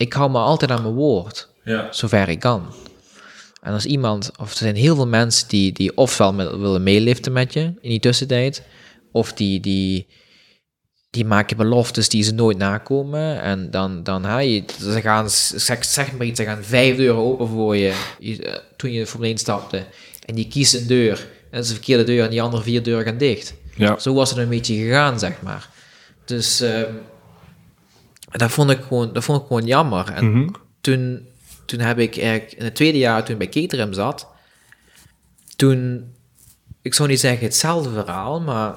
ik 0.00 0.12
hou 0.12 0.30
me 0.30 0.38
altijd 0.38 0.70
aan 0.70 0.82
mijn 0.82 0.94
woord, 0.94 1.48
ja. 1.64 1.92
zover 1.92 2.28
ik 2.28 2.40
kan. 2.40 2.74
En 3.62 3.72
als 3.72 3.86
iemand, 3.86 4.30
of 4.38 4.50
er 4.50 4.56
zijn 4.56 4.76
heel 4.76 4.94
veel 4.94 5.06
mensen 5.06 5.48
die, 5.48 5.72
die 5.72 5.96
ofwel 5.96 6.32
met, 6.32 6.50
willen 6.50 6.82
meeliften 6.82 7.32
met 7.32 7.52
je 7.52 7.60
in 7.60 7.90
die 7.90 8.00
tussentijd, 8.00 8.62
of 9.12 9.32
die, 9.32 9.60
die, 9.60 10.06
die 11.10 11.24
maken 11.24 11.56
beloftes 11.56 12.08
die 12.08 12.22
ze 12.22 12.34
nooit 12.34 12.58
nakomen. 12.58 13.40
En 13.40 13.70
dan, 13.70 14.02
dan 14.02 14.24
ha, 14.24 14.38
je, 14.38 14.64
ze 14.78 15.00
gaan, 15.00 15.30
zeg, 15.30 15.84
zeg 15.84 16.12
maar 16.12 16.26
iets, 16.26 16.40
ze 16.40 16.46
gaan 16.46 16.64
vijf 16.64 16.96
deuren 16.96 17.22
open 17.22 17.48
voor 17.48 17.76
je, 17.76 17.94
je, 18.18 18.42
eh, 18.42 18.58
toen 18.76 18.92
je 18.92 19.06
voor 19.06 19.26
stapte. 19.34 19.84
En 20.24 20.34
die 20.34 20.48
kiest 20.48 20.74
een 20.74 20.86
deur, 20.86 21.18
en 21.18 21.50
dat 21.50 21.64
is 21.64 21.68
een 21.68 21.74
verkeerde 21.74 22.04
deur, 22.04 22.24
en 22.24 22.30
die 22.30 22.42
andere 22.42 22.62
vier 22.62 22.82
deuren 22.82 23.04
gaan 23.04 23.18
dicht. 23.18 23.54
ja. 23.76 23.98
Zo 23.98 24.14
was 24.14 24.30
het 24.30 24.38
een 24.38 24.48
beetje 24.48 24.74
gegaan, 24.74 25.18
zeg 25.18 25.42
maar. 25.42 25.68
Dus 26.24 26.62
dat, 28.38 28.50
vond 28.50 28.70
ik 28.70 28.80
gewoon, 28.82 29.12
dat 29.12 29.24
vond 29.24 29.40
ik 29.40 29.46
gewoon 29.46 29.66
jammer. 29.66 30.10
En 30.12 30.30
Mhm. 30.30 30.48
toen, 30.80 31.26
toen 31.64 31.80
heb 31.80 31.98
ik 31.98 32.18
eigenlijk 32.18 32.52
in 32.52 32.64
het 32.64 32.74
tweede 32.74 32.98
jaar, 32.98 33.24
toen 33.24 33.40
ik 33.40 33.50
bij 33.50 33.62
Caterham 33.62 33.92
zat, 33.92 34.28
toen, 35.56 36.10
ik 36.82 36.94
zou 36.94 37.08
niet 37.08 37.20
zeggen 37.20 37.44
hetzelfde 37.44 37.90
verhaal, 37.90 38.40
maar 38.40 38.74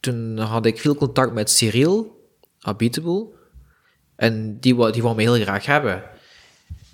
toen 0.00 0.38
had 0.38 0.66
ik 0.66 0.80
veel 0.80 0.94
contact 0.94 1.32
met 1.32 1.50
Cyril, 1.50 2.26
Habitable, 2.60 3.26
en 4.16 4.58
die, 4.60 4.90
die 4.92 5.02
wou 5.02 5.16
me 5.16 5.22
heel 5.22 5.34
graag 5.40 5.66
hebben. 5.66 6.02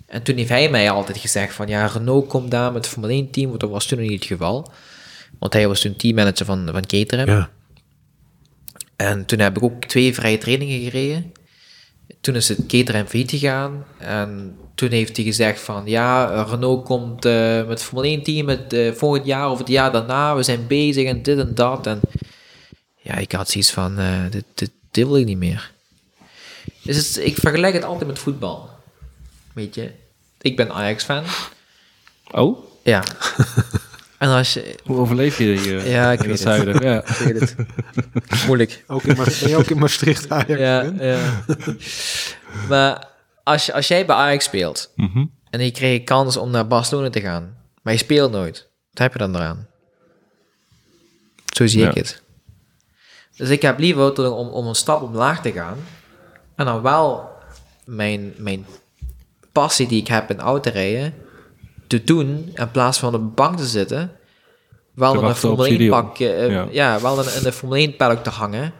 En 0.05 0.23
toen 0.23 0.35
heeft 0.37 0.49
hij 0.49 0.69
mij 0.69 0.89
altijd 0.89 1.17
gezegd 1.17 1.53
van, 1.53 1.67
ja, 1.67 1.85
Renault 1.85 2.27
komt 2.27 2.51
daar 2.51 2.71
met 2.71 2.85
het 2.85 2.93
Formule 2.93 3.13
1 3.13 3.29
team, 3.31 3.47
want 3.47 3.59
dat 3.59 3.69
was 3.69 3.85
toen 3.85 3.99
nog 3.99 4.07
niet 4.09 4.19
het 4.19 4.27
geval. 4.29 4.71
Want 5.39 5.53
hij 5.53 5.67
was 5.67 5.81
toen 5.81 5.95
teammanager 5.95 6.45
van, 6.45 6.67
van 6.71 6.85
Caterham. 6.85 7.27
Ja. 7.27 7.49
En 8.95 9.25
toen 9.25 9.39
heb 9.39 9.57
ik 9.57 9.63
ook 9.63 9.83
twee 9.85 10.13
vrije 10.13 10.37
trainingen 10.37 10.81
gereden. 10.81 11.31
Toen 12.21 12.35
is 12.35 12.47
het 12.49 12.65
Caterham 12.67 13.05
failliet 13.05 13.29
gegaan. 13.29 13.85
En 13.97 14.57
toen 14.75 14.89
heeft 14.91 15.15
hij 15.15 15.25
gezegd 15.25 15.61
van... 15.61 15.83
Ja, 15.85 16.43
Renault 16.43 16.85
komt 16.85 17.25
eh, 17.25 17.67
met 17.67 17.83
Formule 17.83 18.07
1 18.07 18.23
team 18.23 18.47
het, 18.47 18.73
eh, 18.73 18.91
volgend 18.93 19.25
jaar 19.25 19.51
of 19.51 19.57
het 19.57 19.67
jaar 19.67 19.91
daarna. 19.91 20.35
We 20.35 20.43
zijn 20.43 20.67
bezig 20.67 21.05
en 21.05 21.23
dit 21.23 21.39
en 21.39 21.55
dat. 21.55 21.87
En 21.87 21.99
ja, 23.01 23.15
ik 23.15 23.31
had 23.31 23.49
zoiets 23.49 23.71
van... 23.71 23.97
eh, 23.97 24.21
dit, 24.29 24.43
dit, 24.53 24.71
dit 24.91 25.05
wil 25.05 25.17
ik 25.17 25.25
niet 25.25 25.37
meer. 25.37 25.71
Dus 26.83 26.95
het, 26.95 27.25
ik 27.25 27.37
vergelijk 27.37 27.73
het 27.73 27.83
altijd 27.83 28.07
met 28.07 28.19
voetbal. 28.19 28.69
Weet 29.53 29.75
je? 29.75 29.91
Ik 30.41 30.55
ben 30.55 30.71
Ajax-fan. 30.71 31.23
Oh, 32.31 32.57
Ja. 32.83 33.03
en 34.19 34.29
als 34.29 34.53
je... 34.53 34.75
hoe 34.85 34.97
overleef 34.97 35.37
je 35.37 35.43
hier 35.43 35.77
eh, 35.79 35.91
Ja, 35.91 36.11
ik 36.11 36.21
in 36.23 36.27
weet 36.29 36.39
het 36.39 36.47
het. 36.47 36.55
zuiden? 36.63 36.83
Ja. 36.89 36.99
Ik 37.07 37.15
weet 37.15 37.39
het. 37.39 37.55
Moeilijk. 38.45 38.83
Ook 38.87 39.03
in, 39.03 39.17
Ma- 39.17 39.23
ben 39.39 39.49
je 39.49 39.57
ook 39.57 39.69
in 39.69 39.77
Maastricht 39.77 40.29
Ajax? 40.29 40.59
Ja, 40.59 40.81
ja. 40.99 41.43
maar 42.69 43.07
als, 43.43 43.65
je- 43.65 43.73
als 43.73 43.87
jij 43.87 44.05
bij 44.05 44.15
Ajax 44.15 44.45
speelt 44.45 44.91
Mhm. 44.95 45.25
en 45.49 45.63
je 45.63 45.71
krijgt 45.71 46.03
kans 46.03 46.37
om 46.37 46.51
naar 46.51 46.67
Barcelona 46.67 47.09
te 47.09 47.21
gaan, 47.21 47.57
maar 47.81 47.93
je 47.93 47.99
speelt 47.99 48.31
nooit, 48.31 48.69
wat 48.91 48.99
heb 48.99 49.11
je 49.13 49.19
dan 49.19 49.35
eraan? 49.35 49.67
Zo 51.53 51.67
zie 51.67 51.85
ik 51.87 51.93
het. 51.93 52.21
Dus 53.35 53.49
ik 53.49 53.61
heb 53.61 53.79
liever 53.79 54.33
om, 54.33 54.47
om 54.47 54.67
een 54.67 54.75
stap 54.75 55.01
omlaag 55.01 55.41
te 55.41 55.51
gaan 55.51 55.77
en 56.55 56.65
dan 56.65 56.81
wel 56.81 57.29
mijn, 57.85 58.33
mijn 58.37 58.65
passie 59.51 59.87
die 59.87 60.01
ik 60.01 60.07
heb 60.07 60.29
in 60.29 60.39
autorijden 60.39 61.13
te 61.89 62.03
doen 62.03 62.51
in 62.53 62.71
plaats 62.71 62.99
van 62.99 63.13
op 63.13 63.21
de 63.21 63.27
bank 63.27 63.57
te 63.57 63.65
zitten. 63.65 64.11
Wel 64.93 65.13
Te 65.13 65.19
een 65.25 65.35
Formule 65.35 65.67
1 65.67 65.71
video. 65.77 65.91
pak, 66.01 66.19
eh, 66.19 66.49
Ja. 66.51 66.67
ja. 66.71 67.01
wel 67.01 67.21
in, 67.23 67.35
in 67.37 67.43
de 67.43 67.51
Formule 67.51 67.79
1 67.79 67.95
paddock 67.95 68.23
te 68.23 68.29
hangen. 68.29 68.73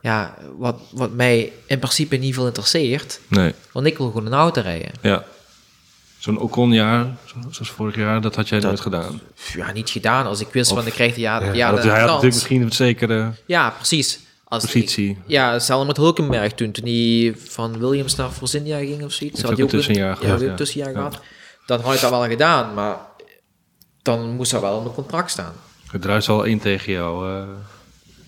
Ja, 0.00 0.34
wat, 0.58 0.76
wat 0.92 1.12
mij 1.12 1.52
in 1.66 1.78
principe 1.78 2.16
niet 2.16 2.34
veel 2.34 2.46
interesseert, 2.46 3.20
Nee, 3.28 3.54
want 3.72 3.86
ik 3.86 3.98
wil 3.98 4.06
gewoon 4.06 4.26
een 4.26 4.32
auto 4.32 4.60
rijden. 4.60 4.90
ja. 5.00 5.24
Zo'n 6.18 6.38
Ocon-jaar, 6.38 7.06
zo- 7.24 7.34
zoals 7.50 7.70
vorig 7.70 7.96
jaar, 7.96 8.20
dat 8.20 8.34
had 8.36 8.48
jij 8.48 8.58
nooit 8.58 8.80
gedaan. 8.80 9.20
Ja, 9.54 9.72
niet 9.72 9.90
gedaan. 9.90 10.26
Als 10.26 10.40
ik 10.40 10.48
wist 10.52 10.72
van 10.72 10.86
ik 10.86 10.92
krijg 10.92 11.14
de 11.14 11.20
ja, 11.20 11.42
ja, 11.44 11.52
Ja, 11.52 11.70
dat, 11.70 11.82
de 11.82 11.88
hij 11.88 11.98
had 11.98 12.06
natuurlijk 12.08 12.34
misschien 12.34 12.62
een 12.62 12.72
zekere 12.72 13.32
Ja, 13.46 13.70
precies. 13.70 14.18
Als 14.44 14.64
positie. 14.64 15.10
ik- 15.10 15.16
ja, 15.26 15.52
hetzelfde 15.52 15.86
met 15.86 15.96
Hulkenberg 15.96 16.52
toen, 16.52 16.70
toen 16.72 16.84
hij 16.84 17.34
van 17.36 17.78
Williams 17.78 18.14
naar 18.16 18.32
Virginia 18.32 18.78
ging 18.78 19.04
of 19.04 19.12
zoiets. 19.12 19.36
Heeft 19.36 19.42
Had 19.42 19.52
ook 19.52 19.58
een 19.58 19.66
tussenjaar 19.66 20.08
ja, 20.08 20.14
gehad, 20.14 20.34
ook 20.34 20.42
ja. 20.44 20.50
een 20.50 20.56
tussenjaar 20.56 20.90
Ja. 20.90 20.96
gehad. 20.96 21.20
Dan 21.78 21.80
had 21.80 21.94
je 21.94 22.00
dat 22.00 22.10
wel 22.10 22.28
gedaan, 22.28 22.74
maar 22.74 22.96
dan 24.02 24.30
moest 24.30 24.52
er 24.52 24.60
wel 24.60 24.76
onder 24.76 24.92
contract 24.92 25.30
staan. 25.30 25.52
Het 25.90 26.02
druist 26.02 26.28
al 26.28 26.42
in 26.44 26.58
tegen 26.58 26.92
jou. 26.92 27.30
eh, 27.32 27.48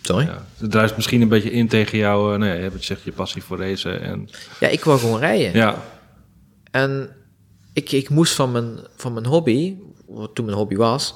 Sorry? 0.03 0.25
Ja, 0.25 0.31
ja. 0.33 0.45
Het 0.57 0.71
druist 0.71 0.97
misschien 0.97 1.21
een 1.21 1.29
beetje 1.29 1.51
in 1.51 1.69
tegen 1.69 1.99
jou. 1.99 2.33
eh, 2.33 2.39
nou 2.39 2.51
ja, 2.51 2.57
je 2.57 2.63
hebt 2.63 2.77
gezegd 2.77 3.03
je 3.03 3.13
passie 3.13 3.43
voor 3.43 3.59
racen. 3.59 4.01
En, 4.01 4.29
ik 4.61 4.85
wil 4.85 4.99
gewoon 4.99 5.19
rijden. 5.21 5.53
ja, 5.55 5.83
En 6.71 7.11
ik, 7.73 7.93
ik 7.93 8.09
moest 8.09 8.35
van 8.35 8.53
mijn, 8.53 8.79
van 8.97 9.13
mijn 9.13 9.27
hobby, 9.27 9.75
wat 10.07 10.35
toen 10.35 10.45
mijn 10.45 10.57
hobby 10.57 10.77
was, 10.77 11.15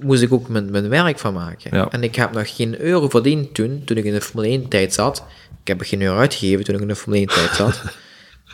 moest 0.00 0.22
ik 0.22 0.32
ook 0.32 0.48
mijn, 0.48 0.70
mijn 0.70 0.88
werk 0.88 1.18
van 1.18 1.34
maken. 1.34 1.76
Ja. 1.76 1.88
En 1.90 2.02
ik 2.02 2.14
heb 2.14 2.32
nog 2.32 2.56
geen 2.56 2.80
euro 2.80 3.08
verdiend 3.08 3.54
toen, 3.54 3.82
toen 3.84 3.96
ik 3.96 4.04
in 4.04 4.12
de 4.12 4.20
Formule 4.20 4.48
1 4.48 4.68
tijd 4.68 4.94
zat. 4.94 5.24
Ik 5.60 5.68
heb 5.68 5.80
er 5.80 5.86
geen 5.86 6.02
euro 6.02 6.18
uitgegeven 6.18 6.64
toen 6.64 6.74
ik 6.74 6.80
in 6.80 6.88
de 6.88 6.96
Formule 6.96 7.26
1 7.26 7.34
tijd 7.34 7.54
zat. 7.54 7.82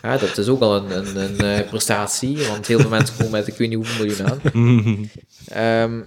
Ja, 0.05 0.17
dat 0.17 0.39
is 0.39 0.49
ook 0.49 0.61
al 0.61 0.77
een, 0.77 0.97
een, 0.97 1.17
een 1.17 1.39
eh, 1.61 1.69
prestatie, 1.69 2.47
want 2.47 2.67
heel 2.67 2.81
veel 2.81 2.91
mensen 2.91 3.17
komen 3.17 3.33
met 3.33 3.47
ik 3.47 3.55
weet 3.57 3.69
niet 3.69 3.77
hoeveel 3.77 4.05
miljoen 4.07 4.31
aan. 4.31 4.41
Ehm, 5.49 6.01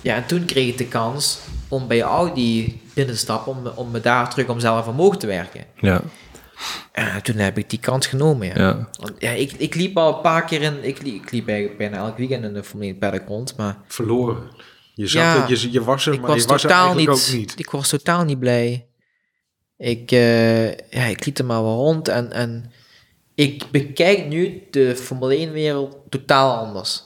ja, 0.00 0.14
en 0.16 0.26
toen 0.26 0.44
kreeg 0.44 0.68
ik 0.68 0.78
de 0.78 0.86
kans 0.88 1.38
om 1.68 1.86
bij 1.88 2.02
Audi 2.02 2.80
binnen 2.94 3.14
te 3.14 3.20
stappen, 3.20 3.52
om, 3.56 3.66
om 3.66 3.90
me 3.90 4.00
daar 4.00 4.30
terug 4.30 4.48
om 4.48 4.60
zelf 4.60 4.86
omhoog 4.86 5.16
te 5.16 5.26
werken. 5.26 5.64
ja, 5.80 6.02
En 6.92 7.22
toen 7.22 7.36
heb 7.36 7.58
ik 7.58 7.70
die 7.70 7.78
kans 7.78 8.06
genomen, 8.06 8.46
ja. 8.46 8.54
ja. 8.56 8.88
Want, 9.00 9.12
ja, 9.18 9.30
ik, 9.30 9.52
ik 9.52 9.74
liep 9.74 9.96
al 9.96 10.14
een 10.16 10.20
paar 10.20 10.44
keer 10.44 10.62
in, 10.62 10.84
ik, 10.84 11.02
liep, 11.02 11.22
ik 11.24 11.30
liep 11.30 11.44
bij- 11.44 11.74
bijna 11.78 11.96
elk 11.96 12.16
weekend 12.18 12.44
in 12.44 12.52
de 12.54 12.64
Formule 12.64 12.90
1 12.90 12.98
paddock 12.98 13.28
rond, 13.28 13.56
maar 13.56 13.78
Verloren. 13.86 14.38
Je, 14.94 15.06
zat 15.06 15.22
Ja, 15.22 15.42
er, 15.42 15.50
je, 15.50 15.70
je 15.72 15.84
was 15.84 16.06
er, 16.06 16.20
maar 16.20 16.30
was 16.30 16.42
je 16.42 16.48
was 16.48 16.64
er 16.64 16.70
eigenlijk 16.70 16.98
niet, 16.98 17.08
ook 17.08 17.32
niet. 17.32 17.54
ik 17.58 17.70
was 17.70 17.88
totaal 17.88 18.24
niet 18.24 18.38
blij. 18.38 18.86
Ik, 19.76 20.10
eh, 20.12 20.66
ja, 20.70 21.04
ik 21.04 21.24
liep 21.26 21.38
er 21.38 21.44
maar 21.44 21.62
wel 21.62 21.76
rond 21.76 22.08
en, 22.08 22.32
en 22.32 22.72
ik 23.38 23.64
bekijk 23.70 24.28
nu 24.28 24.62
de 24.70 24.96
Formule 24.96 25.36
1 25.36 25.52
wereld 25.52 25.96
totaal 26.08 26.66
anders. 26.66 27.02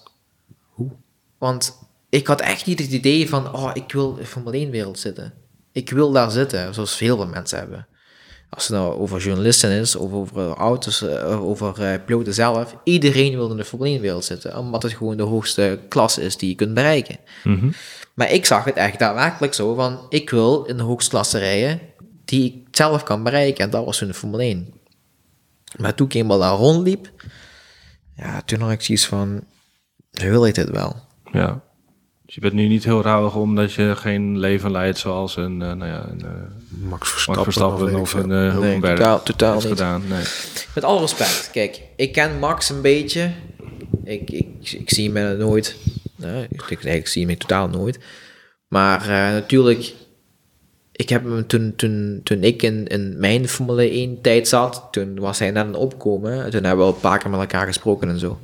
Hoe? 0.70 0.90
Want 1.38 1.78
ik 2.08 2.26
had 2.26 2.40
echt 2.40 2.66
niet 2.66 2.78
het 2.78 2.90
idee 2.90 3.28
van, 3.28 3.54
oh, 3.54 3.70
ik 3.74 3.92
wil 3.92 4.10
in 4.10 4.16
de 4.16 4.26
Formule 4.26 4.56
1 4.56 4.70
wereld 4.70 4.98
zitten. 4.98 5.32
Ik 5.72 5.90
wil 5.90 6.12
daar 6.12 6.30
zitten, 6.30 6.74
zoals 6.74 6.96
veel 6.96 7.26
mensen 7.26 7.58
hebben. 7.58 7.86
Als 8.50 8.68
het 8.68 8.76
nou 8.76 8.98
over 8.98 9.20
journalisten 9.20 9.70
is, 9.70 9.96
of 9.96 10.12
over 10.12 10.48
auto's, 10.48 11.02
eh, 11.02 11.48
over 11.48 11.82
eh, 11.82 12.04
piloten 12.06 12.34
zelf. 12.34 12.76
Iedereen 12.84 13.36
wil 13.36 13.50
in 13.50 13.56
de 13.56 13.64
Formule 13.64 13.90
1 13.90 14.00
wereld 14.00 14.24
zitten, 14.24 14.58
omdat 14.58 14.82
het 14.82 14.92
gewoon 14.92 15.16
de 15.16 15.22
hoogste 15.22 15.78
klasse 15.88 16.22
is 16.22 16.36
die 16.36 16.48
je 16.48 16.54
kunt 16.54 16.74
bereiken. 16.74 17.18
Mhm. 17.44 17.70
Maar 18.14 18.32
ik 18.32 18.46
zag 18.46 18.64
het 18.64 18.76
echt 18.76 18.98
daadwerkelijk 18.98 19.54
zo 19.54 19.74
van, 19.74 20.06
ik 20.08 20.30
wil 20.30 20.64
in 20.64 20.76
de 20.76 20.82
hoogste 20.82 21.10
klasse 21.10 21.38
rijden 21.38 21.80
die 22.24 22.44
ik 22.44 22.76
zelf 22.76 23.02
kan 23.02 23.22
bereiken. 23.22 23.64
En 23.64 23.70
dat 23.70 23.84
was 23.84 23.98
toen 23.98 24.08
de 24.08 24.14
Formule 24.14 24.42
1. 24.42 24.80
Maar 25.76 25.94
toen 25.94 26.06
ik 26.06 26.14
eenmaal 26.14 26.38
daar 26.38 26.54
rondliep, 26.56 27.10
ja, 28.16 28.42
toen 28.42 28.60
had 28.60 28.70
ik 28.70 28.80
zoiets 28.82 29.06
van, 29.06 29.44
wil 30.10 30.46
ik 30.46 30.54
dit 30.54 30.70
wel? 30.70 30.96
ja. 31.32 31.60
Dus 32.24 32.34
je 32.34 32.48
bent 32.48 32.60
nu 32.62 32.68
niet 32.68 32.84
heel 32.84 33.02
rauwig 33.02 33.34
omdat 33.34 33.72
je 33.72 33.96
geen 33.96 34.38
leven 34.38 34.70
leidt 34.70 34.98
zoals 34.98 35.36
een, 35.36 35.62
eh, 35.62 35.72
nou 35.72 35.86
ja, 35.90 36.06
een 36.08 36.20
eh, 36.24 36.30
Max 36.88 37.26
Max 37.26 37.42
Verstappen, 37.42 38.00
of 38.00 38.14
een 38.14 38.30
uh, 38.30 38.50
Hulkenberg 38.52 39.20
totaal- 39.22 39.54
niet. 39.54 39.64
gedaan. 39.66 40.02
Nee. 40.08 40.22
Met 40.74 40.84
alle 40.84 41.00
respect, 41.00 41.50
kijk, 41.52 41.80
ik 41.96 42.12
ken 42.12 42.38
Max 42.38 42.68
een 42.70 42.80
beetje. 42.80 43.30
Ik, 44.04 44.30
ik, 44.30 44.72
ik 44.72 44.90
zie 44.90 45.12
hem 45.12 45.38
nooit. 45.38 45.76
Nee, 46.16 46.46
ik, 46.50 46.62
ik, 46.62 46.82
nee, 46.84 46.96
ik 46.96 47.06
zie 47.06 47.26
hem 47.26 47.38
totaal 47.38 47.68
nooit. 47.68 47.98
Maar 48.68 49.00
eh, 49.00 49.32
natuurlijk, 49.32 49.92
ik 51.02 51.08
heb 51.08 51.24
hem 51.24 51.46
toen, 51.46 51.72
toen, 51.76 52.20
toen 52.22 52.42
ik 52.42 52.62
in, 52.62 52.86
in 52.86 53.18
mijn 53.18 53.48
Formule 53.48 53.90
1 53.90 54.20
tijd 54.20 54.48
zat, 54.48 54.88
toen 54.90 55.20
was 55.20 55.38
hij 55.38 55.50
net 55.50 55.62
aan 55.62 55.72
het 55.72 55.76
opkomen. 55.76 56.50
Toen 56.50 56.64
hebben 56.64 56.76
we 56.76 56.90
al 56.90 56.94
een 56.94 57.00
paar 57.00 57.18
keer 57.18 57.30
met 57.30 57.40
elkaar 57.40 57.66
gesproken 57.66 58.08
en 58.08 58.18
zo. 58.18 58.40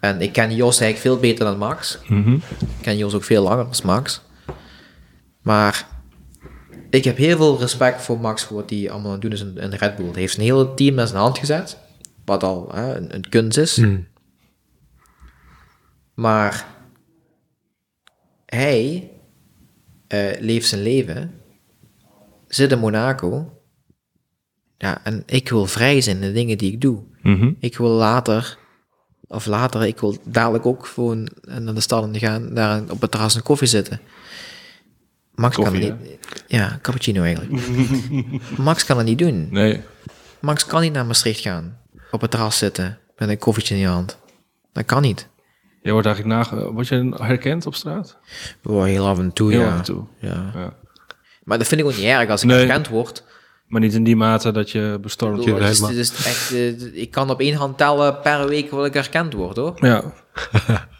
En 0.00 0.20
ik 0.20 0.32
ken 0.32 0.54
Jos 0.54 0.80
eigenlijk 0.80 0.98
veel 0.98 1.30
beter 1.30 1.44
dan 1.44 1.58
Max. 1.58 1.98
Mhm. 2.08 2.34
Ik 2.58 2.82
ken 2.82 2.96
Jos 2.96 3.14
ook 3.14 3.24
veel 3.24 3.42
langer 3.42 3.64
als 3.64 3.82
Max. 3.82 4.22
Maar 5.42 5.86
ik 6.90 7.04
heb 7.04 7.16
heel 7.16 7.36
veel 7.36 7.58
respect 7.58 8.02
voor 8.02 8.20
Max 8.20 8.42
voor 8.42 8.56
wat 8.56 8.70
hij 8.70 8.90
allemaal 8.90 9.12
aan 9.12 9.12
het 9.12 9.22
doen 9.22 9.32
is 9.32 9.40
in, 9.40 9.56
in 9.56 9.70
Red 9.70 9.96
Bull. 9.96 10.10
Hij 10.10 10.20
heeft 10.20 10.36
een 10.36 10.42
hele 10.42 10.74
team 10.74 10.98
in 10.98 11.06
zijn 11.06 11.20
hand 11.20 11.38
gezet. 11.38 11.78
Wat 12.24 12.42
al 12.42 12.68
hè, 12.74 12.96
een, 12.96 13.14
een 13.14 13.28
kunst 13.28 13.58
is. 13.58 13.76
Hmm. 13.76 14.06
Maar 16.14 16.66
hij 18.46 19.11
leeft 20.40 20.68
zijn 20.68 20.82
leven. 20.82 21.40
Zit 22.48 22.72
in 22.72 22.78
Monaco. 22.78 23.62
Ja, 24.78 25.04
en 25.04 25.22
ik 25.26 25.48
wil 25.48 25.66
vrij 25.66 26.00
zijn 26.00 26.16
in 26.16 26.22
de 26.22 26.32
dingen 26.32 26.58
die 26.58 26.72
ik 26.72 26.80
doe. 26.80 27.02
Mhm. 27.22 27.52
Ik 27.58 27.76
wil 27.76 27.88
later, 27.88 28.58
of 29.26 29.46
later, 29.46 29.86
ik 29.86 29.98
wil 29.98 30.16
dadelijk 30.24 30.66
ook 30.66 30.86
gewoon 30.86 31.28
naar 31.42 31.74
de 31.74 31.80
stad 31.80 32.08
gaan, 32.12 32.54
daar 32.54 32.82
op 32.90 33.00
het 33.00 33.10
terras 33.10 33.34
een 33.34 33.42
koffie 33.42 33.68
zitten. 33.68 34.00
Max 35.34 35.56
Koffie, 35.56 35.80
kan 35.80 35.98
het 35.98 36.00
niet. 36.00 36.18
Ja, 36.46 36.78
cappuccino 36.82 37.22
eigenlijk. 37.22 37.68
Max 38.58 38.84
kan 38.84 38.96
het 38.96 39.06
niet 39.06 39.18
doen. 39.18 39.48
Nee. 39.50 39.80
Max 40.40 40.66
kan 40.66 40.80
niet 40.80 40.92
naar 40.92 41.06
Maastricht 41.06 41.40
gaan, 41.40 41.78
op 42.10 42.20
het 42.20 42.30
terras 42.30 42.58
zitten 42.58 42.98
met 43.16 43.28
een 43.28 43.38
koffietje 43.38 43.74
in 43.74 43.80
je 43.80 43.86
hand. 43.86 44.18
Dat 44.72 44.84
kan 44.84 45.02
niet. 45.02 45.28
Je 45.82 45.92
wordt 45.92 46.06
eigenlijk 46.06 46.36
nage... 46.36 46.72
Word 46.72 46.88
je 46.88 47.14
herkend 47.16 47.66
op 47.66 47.74
straat? 47.74 48.18
Oh, 48.64 48.84
heel 48.84 49.06
af 49.06 49.18
en 49.18 49.32
toe, 49.32 49.50
Heel 49.50 49.60
ja. 49.60 49.66
af 49.72 49.76
en 49.78 49.82
toe. 49.84 50.04
ja. 50.18 50.50
Ja. 50.54 50.72
Maar 51.44 51.58
dat 51.58 51.66
vind 51.66 51.80
ik 51.80 51.86
ook 51.86 51.96
niet 51.96 52.04
erg 52.04 52.28
als 52.30 52.42
ik 52.42 52.48
Nee. 52.48 52.58
herkend 52.58 52.88
word. 52.88 53.24
Maar 53.66 53.80
niet 53.80 53.94
in 53.94 54.04
die 54.04 54.16
mate 54.16 54.50
dat 54.52 54.70
je 54.70 54.98
bestormd 55.00 55.44
wordt. 55.48 55.78
het 55.80 55.90
is 55.90 56.10
echt, 56.26 56.52
eh, 56.52 57.00
ik 57.02 57.10
kan 57.10 57.30
op 57.30 57.40
één 57.40 57.54
hand 57.54 57.78
tellen 57.78 58.20
per 58.20 58.48
week 58.48 58.70
wat 58.70 58.86
ik 58.86 58.94
herkend 58.94 59.32
word, 59.32 59.56
hoor. 59.56 59.74
Ja. 59.80 60.12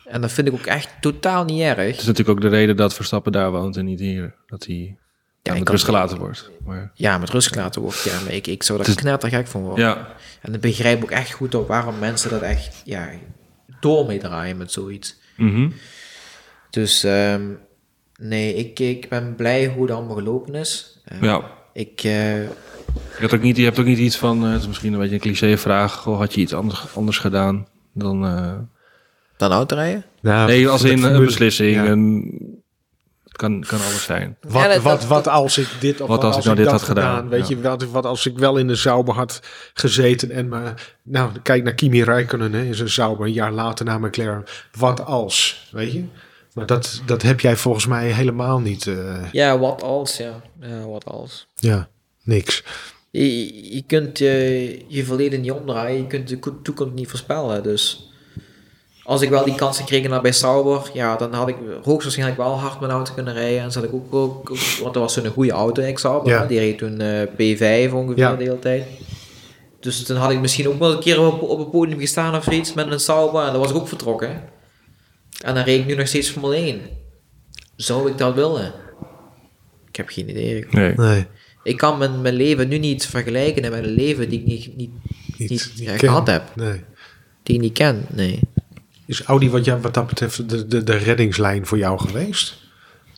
En 0.05 0.21
dat 0.21 0.33
vind 0.33 0.49
ik 0.49 0.55
ook 0.55 0.67
echt 0.67 0.89
totaal 1.01 1.45
niet 1.45 1.61
erg. 1.61 1.77
Het 1.91 2.01
is 2.01 2.07
natuurlijk 2.07 2.29
ook 2.39 2.41
de 2.41 2.57
reden 2.57 2.77
dat 2.77 2.95
Verstappen 2.95 3.33
daar 3.33 3.51
woont 3.51 3.77
en 3.77 3.85
niet 3.85 4.01
hier. 4.01 4.35
Dat 4.47 4.65
hij 4.67 4.97
Ja, 5.43 5.55
met 5.55 5.69
rust 5.69 5.85
gelaten 5.85 6.19
wordt. 6.19 6.51
Maar, 6.65 6.91
Ja, 6.95 7.19
met 7.19 7.31
rust 7.31 7.49
gelaten 7.49 7.83
wordt. 7.83 8.03
Ja, 8.03 8.21
maar 8.25 8.33
ik, 8.33 8.47
ik 8.47 8.63
zou 8.63 8.79
daar 8.79 8.89
is- 8.89 8.95
knettergek 8.95 9.47
van 9.47 9.63
worden. 9.63 9.85
ja. 9.85 10.09
En 10.41 10.55
ik 10.55 10.61
begrijp 10.61 11.03
ook 11.03 11.11
echt 11.11 11.33
goed 11.33 11.55
ook 11.55 11.69
waarom 11.69 11.99
mensen 11.99 12.31
dat 12.31 12.41
echt 12.43 12.83
ja, 12.85 13.09
door 13.83 14.07
meedraaien 14.07 14.57
met 14.57 14.73
zoiets. 14.73 15.17
Mhm. 15.37 15.71
Dus 16.71 17.05
ehm, 17.05 17.43
nee, 18.21 18.55
ik, 18.55 18.79
ik 18.79 19.09
ben 19.09 19.35
blij 19.35 19.67
hoe 19.67 19.83
het 19.83 19.91
allemaal 19.93 20.17
gelopen 20.17 20.55
is. 20.55 21.01
Eh, 21.05 21.23
ja. 21.23 21.51
Ik, 21.73 22.03
eh, 22.05 22.43
Je, 22.43 22.49
hebt 23.19 23.35
ook 23.35 23.43
niet, 23.43 23.57
je 23.57 23.65
hebt 23.65 23.79
ook 23.79 23.87
niet 23.87 23.99
iets 23.99 24.17
van, 24.17 24.45
eh, 24.45 24.53
het 24.53 24.61
is 24.61 24.67
misschien 24.67 24.93
een 24.93 24.99
beetje 24.99 25.15
een 25.15 25.21
cliché 25.21 25.57
vraag, 25.59 25.95
goh, 25.95 26.19
had 26.19 26.35
je 26.35 26.41
iets 26.41 26.55
anders, 26.55 26.87
anders 26.97 27.19
gedaan 27.19 27.67
dan... 27.93 28.25
eh, 28.27 28.55
dan 29.37 29.51
autorijden? 29.53 30.05
Nou, 30.21 30.47
nee, 30.47 30.69
als 30.69 30.83
in 30.83 31.03
een 31.03 31.25
beslissing. 31.25 31.75
ja. 31.75 31.87
Een, 31.87 32.62
kan, 33.43 33.65
kan 33.67 33.79
alles 33.81 34.03
zijn. 34.05 34.37
Wat, 34.41 34.63
Ja, 34.63 34.81
wat, 34.81 35.07
wat 35.07 35.29
als 35.29 35.59
ik 35.59 35.69
dit 35.81 36.01
of 36.01 36.09
Wat 36.09 36.25
als 36.25 36.37
ik 36.37 36.45
nou 36.45 36.57
dit 36.57 36.65
dat 36.65 36.75
had 36.75 36.83
gedaan, 36.83 37.29
Weet 37.29 37.49
ja. 37.49 37.57
je, 37.57 37.63
wat, 37.63 37.85
wat 37.85 38.07
als 38.07 38.27
ik 38.27 38.39
wel 38.39 38.57
in 38.57 38.67
de 38.67 38.77
Sauber 38.77 39.15
had 39.15 39.41
gezeten 39.75 40.31
en 40.31 40.49
me... 40.49 40.75
Nou, 41.03 41.31
kijk 41.43 41.63
naar 41.65 41.75
Kimi 41.75 42.03
Räikkönen, 42.03 42.53
hè, 42.53 42.63
is 42.65 42.81
een 42.81 42.91
Sauber, 42.91 43.27
een 43.27 43.33
jaar 43.33 43.53
later 43.53 43.85
naar 43.85 44.01
McLaren. 44.01 44.45
Wat 44.79 45.05
als, 45.05 45.69
weet 45.73 45.93
je? 45.93 46.05
Maar 46.55 46.67
dat, 46.67 47.03
dat 47.07 47.23
heb 47.23 47.41
jij 47.41 47.57
volgens 47.57 47.87
mij 47.87 48.11
helemaal 48.11 48.61
niet. 48.61 48.87
eh, 48.87 49.33
Ja, 49.33 49.59
wat 49.59 49.83
als, 49.83 50.17
ja. 50.17 50.41
Ja, 50.61 50.87
wat 50.87 51.05
als. 51.05 51.47
ja, 51.55 51.89
niks. 52.23 52.63
Je, 53.11 53.75
je 53.75 53.83
kunt 53.87 54.19
je, 54.19 54.85
je 54.89 55.05
verleden 55.05 55.41
niet 55.41 55.51
omdraaien, 55.51 55.97
je 55.99 56.07
kunt 56.07 56.29
de 56.29 56.39
ko- 56.39 56.61
toekomst 56.63 56.95
niet 56.95 57.09
voorspellen. 57.09 57.63
Dus 57.63 58.12
als 59.05 59.23
ik 59.23 59.29
wel 59.31 59.45
die 59.45 59.55
kans 59.55 59.79
gekregen 59.79 60.11
had 60.11 60.23
bij 60.23 60.33
Sauber, 60.33 60.91
ja, 60.93 61.17
dan 61.17 61.33
had 61.35 61.49
ik 61.49 61.57
hoogstwaarschijnlijk 61.83 62.39
wel 62.39 62.59
hard 62.59 62.81
mijn 62.81 62.93
auto 62.93 63.15
kunnen 63.15 63.35
rijden. 63.35 63.61
En 63.61 63.73
zat 63.73 63.85
ik 63.85 63.93
ook, 63.93 64.15
ook 64.15 64.51
ook- 64.51 64.59
want 64.83 64.95
dat 64.95 65.03
was 65.03 65.13
zo'n 65.15 65.27
goede 65.27 65.51
auto, 65.53 65.83
ik 65.83 65.99
Sauber. 65.99 66.33
Ja. 66.33 66.47
Die 66.47 66.59
reed 66.59 66.79
toen 66.79 67.01
eh, 67.01 67.23
P5 67.23 67.93
ongeveer 67.95 68.19
Ja. 68.19 68.37
de 68.37 68.45
hele 68.45 68.59
tijd. 68.59 68.85
Dus 69.81 70.07
dan 70.07 70.17
had 70.17 70.31
ik 70.31 70.41
misschien 70.41 70.69
ook 70.69 70.79
wel 70.79 70.93
een 70.93 71.01
keer 71.01 71.21
op, 71.27 71.43
op 71.43 71.59
het 71.59 71.71
podium 71.71 71.99
gestaan 71.99 72.35
of 72.37 72.45
zoiets 72.45 72.73
met 72.75 72.91
een 72.93 73.01
Sauber. 73.01 73.45
En 73.47 73.51
dan 73.53 73.61
was 73.61 73.71
ik 73.71 73.77
ook 73.77 73.89
vertrokken. 73.89 74.43
En 75.45 75.55
dan 75.55 75.65
reed 75.65 75.81
ik 75.81 75.87
nu 75.87 75.95
nog 75.95 76.07
steeds 76.07 76.29
Formule 76.31 76.57
1. 76.57 76.81
Zou 77.77 78.11
ik 78.11 78.19
dat 78.19 78.35
willen? 78.35 78.73
Ik 79.89 79.97
heb 79.97 80.09
geen 80.09 80.29
idee. 80.31 80.67
Nee. 80.71 80.93
Nee. 80.97 81.27
Ik 81.63 81.77
kan 81.77 81.99
mijn, 81.99 82.21
mijn 82.21 82.35
leven 82.35 82.69
nu 82.69 82.79
niet 82.79 83.07
vergelijken 83.07 83.63
met 83.63 83.71
mijn 83.71 83.85
leven 83.85 84.29
die 84.29 84.39
ik 84.41 84.47
niet, 84.47 84.77
niet 84.77 84.91
niet, 85.37 85.73
niet 85.79 85.91
gehad 85.91 86.27
heb. 86.27 86.43
Nee. 86.55 86.81
Die 87.43 87.55
ik 87.55 87.61
niet 87.61 87.73
ken, 87.73 88.07
nee. 88.11 88.41
Is 89.13 89.23
Audi 89.23 89.51
wat, 89.51 89.65
jou, 89.65 89.81
wat 89.81 89.95
dat 89.95 90.07
betreft 90.07 90.49
de, 90.49 90.67
de, 90.67 90.83
de 90.83 90.97
reddingslijn 90.97 91.67
voor 91.67 91.79
jou 91.79 91.99
geweest? 92.01 92.55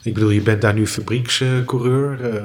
Ik 0.03 0.15
bedoel, 0.15 0.31
je 0.31 0.41
bent 0.41 0.61
daar 0.61 0.75
nu 0.75 0.87
fabriekscoureur. 0.87 2.35
eh, 2.35 2.45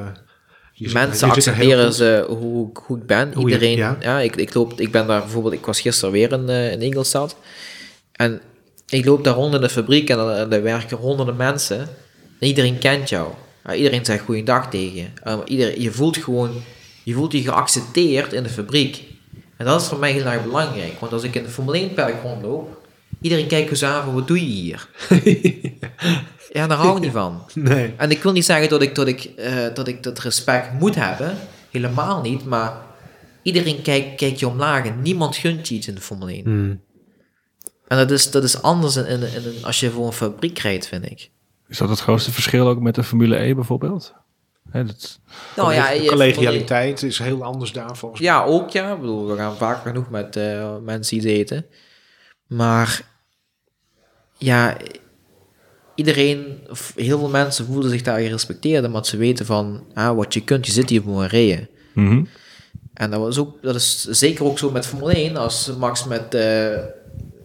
Mensen 0.93 1.13
zit 1.13 1.21
er 1.21 1.29
accepteren 1.29 1.93
ze 1.93 2.25
hoe, 2.27 2.69
hoe 2.85 2.97
ik 2.97 3.05
ben. 3.05 3.33
Hoe 3.33 3.47
je- 3.49 3.53
Iedereen, 3.53 3.77
ja. 3.77 3.97
ja. 4.01 4.19
ik, 4.19 4.35
ik, 4.35 4.53
loop, 4.53 4.79
ik 4.81 4.91
ben 4.91 5.07
daar 5.07 5.19
bijvoorbeeld, 5.21 5.53
ik 5.53 5.65
was 5.65 5.81
gisteren 5.81 6.11
weer 6.13 6.31
in, 6.31 6.49
in 6.49 6.81
Ingolstadt. 6.81 7.35
En 8.11 8.41
ik 8.89 9.05
loop 9.05 9.23
daar 9.23 9.33
rond 9.33 9.53
in 9.55 9.61
de 9.61 9.69
fabriek 9.69 10.09
en 10.09 10.19
er, 10.19 10.29
en 10.35 10.51
er 10.53 10.63
werken 10.63 10.97
honderden 10.97 11.35
mensen. 11.35 11.79
En 12.39 12.47
iedereen 12.47 12.77
kent 12.77 13.09
jou. 13.09 13.27
Ja, 13.65 13.73
iedereen 13.73 14.05
zegt 14.05 14.23
goeiedag 14.23 14.69
tegen 14.69 14.95
je. 14.95 15.05
Iedereen, 15.45 15.81
je 15.81 15.91
voelt 15.91 16.17
gewoon, 16.17 16.51
je 17.03 17.13
voelt 17.13 17.31
je 17.31 17.41
geaccepteerd 17.41 18.33
in 18.33 18.43
de 18.43 18.49
fabriek. 18.49 19.03
En 19.57 19.65
dat 19.65 19.81
is 19.81 19.87
voor 19.87 19.99
mij 19.99 20.11
heel 20.11 20.25
erg 20.25 20.43
belangrijk. 20.43 20.99
Want 20.99 21.11
als 21.13 21.23
ik 21.23 21.35
in 21.35 21.43
de 21.43 21.49
Formule 21.49 21.77
1 21.77 21.93
park 21.93 22.15
rondloop, 22.23 22.77
iedereen 23.21 23.47
kijkt 23.47 23.69
eens 23.69 23.83
aan 23.83 24.03
van, 24.03 24.13
wat 24.13 24.27
doe 24.27 24.39
je 24.39 24.45
hier? 24.45 24.87
ja, 26.53 26.67
daar 26.67 26.77
hou 26.77 26.95
ik 26.95 27.01
niet 27.03 27.11
van. 27.11 27.43
Nee. 27.53 27.93
En 27.97 28.11
ik 28.11 28.23
wil 28.23 28.31
niet 28.31 28.45
zeggen 28.45 28.69
dat 28.69 28.81
ik, 28.81 28.95
dat 28.95 29.07
ik, 29.07 29.23
eh, 29.23 29.65
dat, 29.73 29.87
ik 29.87 30.03
dat 30.03 30.19
respect 30.19 30.73
moet 30.79 30.95
hebben. 30.95 31.37
Helemaal 31.71 32.21
niet. 32.21 32.45
Maar 32.45 32.73
iedereen 33.41 33.81
kijkt, 33.81 34.15
kijkt 34.15 34.39
je 34.39 34.47
omlaag 34.47 34.85
en 34.85 35.01
niemand 35.01 35.35
gunt 35.35 35.67
je 35.67 35.75
iets 35.75 35.87
in 35.87 35.95
de 35.95 36.01
Formule 36.01 36.31
1. 36.31 36.43
Hmm. 36.43 36.81
En 37.87 37.97
dat 37.97 38.11
is, 38.11 38.31
dat 38.31 38.43
is 38.43 38.61
anders 38.61 38.95
in, 38.95 39.05
in, 39.05 39.21
in, 39.21 39.45
een- 39.45 39.63
als 39.65 39.79
je 39.79 39.89
voor 39.91 40.05
een 40.05 40.13
fabriek 40.13 40.59
rijdt, 40.59 40.87
vind 40.87 41.11
ik. 41.11 41.29
Is 41.67 41.77
dat 41.77 41.89
het 41.89 41.99
grootste 41.99 42.31
verschil 42.31 42.67
ook 42.67 42.79
met 42.79 42.95
de 42.95 43.03
Formule 43.03 43.37
E 43.39 43.53
bijvoorbeeld? 43.55 44.13
Hè, 44.71 44.85
dat, 44.85 45.19
Nou 45.55 45.73
ja, 45.73 45.91
de 45.93 46.01
je- 46.01 46.09
collegialiteit 46.09 47.03
is 47.03 47.19
heel 47.19 47.43
anders 47.43 47.71
daar 47.71 47.97
volgens 47.97 48.21
mij. 48.21 48.29
Ja, 48.29 48.43
ook 48.43 48.69
ja. 48.69 48.93
Ik 48.93 48.99
bedoel, 48.99 49.27
we 49.27 49.35
gaan 49.35 49.57
vaak 49.57 49.81
genoeg 49.81 50.09
met 50.09 50.35
eh, 50.35 50.75
mensen 50.83 51.17
iets 51.17 51.25
eten. 51.25 51.65
Maar 52.49 53.01
ja, 54.37 54.77
iedereen, 55.95 56.59
of 56.69 56.93
heel 56.95 57.19
veel 57.19 57.29
mensen 57.29 57.65
voelen 57.65 57.89
zich 57.89 58.01
daar 58.01 58.19
gerespecteerd, 58.19 58.85
omdat 58.85 59.07
ze 59.07 59.17
weten 59.17 59.45
van 59.45 59.83
ah, 59.93 60.15
wat 60.15 60.33
je 60.33 60.43
kunt, 60.43 60.65
je 60.65 60.71
zit 60.71 60.89
hier 60.89 61.01
voor 61.01 61.21
een 61.21 61.27
rijden. 61.27 61.69
Mhm. 61.93 62.23
En 62.93 63.11
dat, 63.11 63.19
was 63.19 63.37
ook, 63.37 63.61
dat 63.61 63.75
is 63.75 64.03
zeker 64.03 64.45
ook 64.45 64.57
zo 64.57 64.71
met 64.71 64.85
Formule 64.85 65.13
1. 65.13 65.37
Als 65.37 65.71
Max 65.77 66.05
met, 66.05 66.33
eh, 66.33 66.77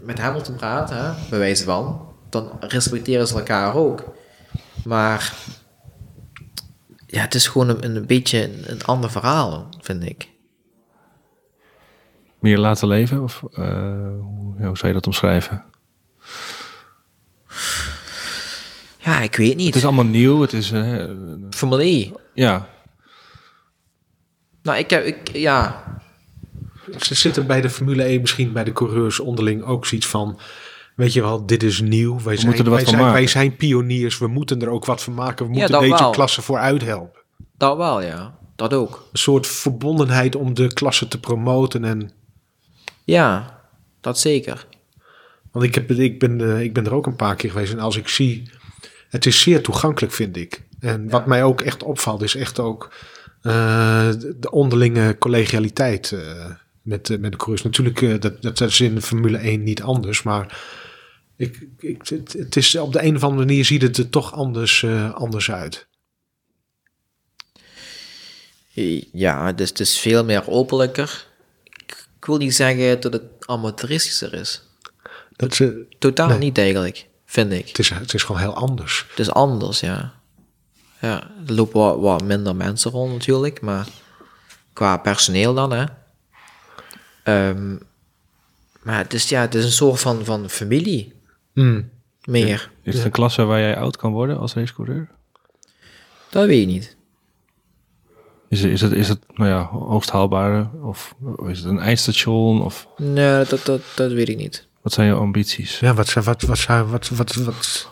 met 0.00 0.18
Hamilton 0.18 0.56
praat, 0.56 0.90
hè, 0.90 1.12
bij 1.30 1.38
wijze 1.38 1.64
van, 1.64 2.08
dan 2.30 2.50
respecteren 2.60 3.26
ze 3.26 3.34
elkaar 3.34 3.74
ook. 3.74 4.14
Maar 4.84 5.34
ja, 7.06 7.20
het 7.20 7.34
is 7.34 7.46
gewoon 7.46 7.68
een, 7.68 7.96
een 7.96 8.06
beetje 8.06 8.42
een, 8.42 8.62
een 8.66 8.84
ander 8.84 9.10
verhaal, 9.10 9.68
vind 9.80 10.04
ik. 10.04 10.28
Meer 12.44 12.58
laten 12.58 12.88
leven? 12.88 13.22
Of 13.22 13.42
eh, 13.52 13.64
hoe, 14.20 14.54
ja, 14.58 14.66
hoe 14.66 14.76
zou 14.76 14.86
je 14.86 14.92
dat 14.92 15.06
omschrijven? 15.06 15.64
Ja, 18.98 19.20
ik 19.20 19.36
weet 19.36 19.48
Het 19.48 19.56
niet. 19.56 19.74
is 19.74 19.84
allemaal 19.84 20.04
nieuw. 20.04 20.40
Het 20.40 20.52
is, 20.52 20.72
eh, 20.72 21.04
Formule 21.50 21.84
E. 21.84 22.10
ja, 22.34 22.68
Nou, 24.62 24.78
ik 24.78 24.90
heb, 24.90 25.04
ik, 25.04 25.30
ja, 25.32 25.84
Ze 26.98 27.14
zitten 27.14 27.46
bij 27.46 27.60
de 27.60 27.70
Formule 27.70 28.02
1 28.02 28.20
misschien 28.20 28.52
bij 28.52 28.64
de 28.64 28.72
coureurs 28.72 29.20
onderling 29.20 29.62
ook 29.62 29.86
zoiets 29.86 30.06
van... 30.06 30.38
Weet 30.96 31.12
je 31.12 31.20
wel, 31.22 31.46
dit 31.46 31.62
is 31.62 31.80
nieuw. 31.80 32.20
Wij 32.22 32.34
zijn, 32.36 32.46
moeten 32.46 32.64
er 32.64 32.70
wat 32.70 32.80
wij 32.80 32.88
van 32.88 32.88
zijn, 32.94 32.96
maken. 33.02 33.12
wij 33.20 33.26
zijn 33.26 33.56
pioniers. 33.56 34.18
We 34.18 34.26
moeten 34.26 34.60
er 34.62 34.68
ook 34.68 34.84
wat 34.84 35.02
van 35.02 35.14
maken. 35.14 35.46
We 35.46 35.52
Ja, 35.52 35.58
moeten 35.58 35.72
dat 35.80 35.88
deze 35.90 36.02
wel. 36.02 36.10
klasse 36.12 36.42
vooruit 36.42 36.84
helpen. 36.84 37.20
dat 37.56 37.76
wel, 37.76 38.02
ja. 38.02 38.34
Dat 38.56 38.74
ook. 38.74 39.08
Een 39.12 39.18
soort 39.18 39.46
verbondenheid 39.46 40.36
om 40.36 40.54
de 40.54 40.72
klasse 40.72 41.08
te 41.08 41.20
promoten. 41.20 41.84
En, 41.84 42.10
Ja, 43.04 43.60
dat 44.00 44.18
zeker. 44.18 44.66
want 45.52 45.64
ik, 45.64 45.74
heb, 45.74 45.90
ik, 45.90 46.18
ben, 46.18 46.40
eh, 46.40 46.60
ik 46.60 46.72
ben 46.74 46.84
er 46.86 46.94
ook 46.94 47.06
een 47.06 47.16
paar 47.16 47.36
keer 47.36 47.50
geweest. 47.50 47.72
En 47.72 47.78
als 47.78 47.96
ik 47.96 48.08
zie... 48.08 48.50
Het 49.08 49.26
is 49.26 49.40
zeer 49.40 49.62
toegankelijk, 49.62 50.12
vind 50.12 50.36
ik. 50.36 50.62
En 50.80 51.08
wat 51.08 51.26
mij 51.26 51.42
ook 51.44 51.60
echt 51.60 51.82
opvalt, 51.82 52.22
is 52.22 52.34
echt 52.34 52.58
ook... 52.58 52.92
eh, 53.42 54.10
de- 54.10 54.36
de 54.40 54.50
onderlinge 54.50 55.16
collegialiteit 55.18 56.12
eh, 56.12 56.50
met, 56.82 57.20
met 57.20 57.30
de 57.32 57.36
coureurs. 57.38 57.62
Natuurlijk, 57.62 58.22
dat, 58.22 58.42
dat 58.42 58.60
is 58.60 58.80
in 58.80 58.94
de 58.94 59.00
Formule 59.02 59.38
1 59.38 59.62
niet 59.62 59.82
anders, 59.82 60.22
maar 60.22 60.58
ik, 61.36 61.66
ik, 61.78 62.08
het, 62.08 62.32
het 62.32 62.56
is 62.56 62.76
op 62.76 62.92
de 62.92 63.02
een 63.02 63.16
of 63.16 63.22
andere 63.24 63.46
manier 63.46 63.64
ziet 63.64 63.82
het 63.82 63.96
er 63.96 64.08
toch 64.10 64.32
anders, 64.32 64.86
anders 65.14 65.50
uit. 65.50 65.86
Ja, 69.12 69.52
dus 69.52 69.68
het 69.68 69.80
is 69.80 69.98
veel 69.98 70.24
meer 70.24 70.48
openlijker. 70.50 71.26
Ik, 72.24 72.30
wil 72.30 72.38
niet 72.38 72.54
zeggen 72.54 73.00
dat 73.00 73.12
het 73.12 73.22
amateuristischer 73.46 74.34
is. 74.34 74.62
Dat 75.36 75.54
ze, 75.54 75.86
Totaal 75.98 76.28
Nee. 76.28 76.38
niet 76.38 76.58
eigenlijk, 76.58 77.08
vind 77.24 77.52
ik. 77.52 77.68
het, 77.68 77.78
is, 77.78 77.88
het 77.90 78.14
is 78.14 78.22
gewoon 78.22 78.40
heel 78.40 78.54
anders. 78.54 79.04
Het 79.08 79.18
is 79.18 79.30
anders, 79.30 79.80
ja. 79.80 80.14
Ja, 81.00 81.30
er 81.46 81.54
lopen 81.54 81.80
wat, 81.80 81.98
wat 82.00 82.22
minder 82.22 82.56
mensen 82.56 82.90
rond 82.90 83.12
natuurlijk, 83.12 83.60
maar 83.60 83.86
qua 84.72 84.96
personeel 84.96 85.54
dan, 85.54 85.72
hè. 85.72 85.84
Ehm, 87.22 87.76
maar 88.82 88.98
het 88.98 89.14
is, 89.14 89.28
ja, 89.28 89.40
het 89.40 89.54
is 89.54 89.64
een 89.64 89.70
soort 89.72 90.00
van, 90.00 90.24
van 90.24 90.50
familie, 90.50 91.12
Hmm. 91.52 91.90
meer. 92.24 92.70
is 92.82 92.94
het 92.94 93.04
een 93.04 93.10
klasse 93.10 93.44
waar 93.44 93.60
jij 93.60 93.76
oud 93.76 93.96
kan 93.96 94.12
worden 94.12 94.38
als 94.38 94.54
racecoureur? 94.54 95.08
Dat 96.30 96.46
weet 96.46 96.60
ik 96.60 96.66
niet. 96.66 96.93
Is, 98.48 98.62
het- 98.62 98.72
is 98.72 98.80
het, 98.80 98.92
is 98.92 99.08
het 99.08 99.18
nou 99.34 99.50
ja, 99.50 99.62
hoogst 99.64 100.10
haalbare? 100.10 100.68
Of 100.82 101.14
is 101.46 101.58
het 101.58 101.66
een 101.68 101.78
eindstation? 101.78 102.62
Of 102.62 102.86
Nee, 102.96 103.44
dat, 103.44 103.60
dat, 103.64 103.80
dat 103.94 104.12
weet 104.12 104.28
ik 104.28 104.36
niet. 104.36 104.66
wat 104.82 104.92
zijn 104.92 105.06
je 105.06 105.14
ambities? 105.14 105.78
Ja, 105.78 105.94
wat, 105.94 106.12
wat, 106.12 106.24
wat, 106.24 106.42
wat, 106.42 106.64
wat, 106.88 107.08
wat, 107.08 107.34
wat, 107.34 107.88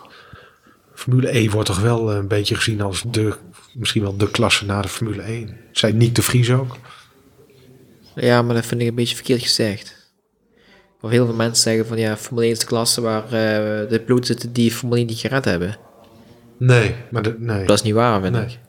Formule 0.95 1.37
E 1.37 1.49
wordt 1.49 1.67
toch 1.67 1.79
wel 1.81 2.13
een 2.13 2.27
beetje 2.27 2.55
gezien 2.55 2.81
als 2.81 3.03
de, 3.07 3.33
misschien 3.73 4.01
wel 4.01 4.17
de 4.17 4.31
klasse 4.31 4.65
na 4.65 4.81
de 4.81 4.87
Formule 4.87 5.21
1. 5.21 5.57
Zijn 5.71 5.97
niet 5.97 6.15
de 6.15 6.21
Vries 6.21 6.51
ook? 6.51 6.77
Ja, 8.15 8.41
maar 8.41 8.55
dat 8.55 8.65
vind 8.65 8.81
ik 8.81 8.87
een 8.87 8.95
beetje 8.95 9.15
verkeerd 9.15 9.41
gezegd. 9.41 10.11
Of 11.01 11.09
heel 11.09 11.25
veel 11.25 11.35
mensen 11.35 11.63
zeggen 11.63 11.85
van 11.85 11.97
ja, 11.97 12.17
Formule 12.17 12.45
1 12.45 12.53
is 12.55 12.59
de 12.59 12.65
klasse 12.65 13.01
waar 13.01 13.23
eh, 13.23 13.31
de 13.89 14.01
piloten 14.05 14.25
zitten 14.25 14.53
die 14.53 14.71
Formule 14.71 14.99
1 14.99 15.07
niet 15.07 15.19
gered 15.19 15.45
hebben. 15.45 15.77
Nee, 16.57 16.95
maar 17.11 17.21
de, 17.21 17.35
nee. 17.39 17.65
Dat 17.65 17.77
is 17.77 17.83
niet 17.83 17.93
waar, 17.93 18.21
vind 18.21 18.33
Nee. 18.33 18.43
ik. 18.43 18.59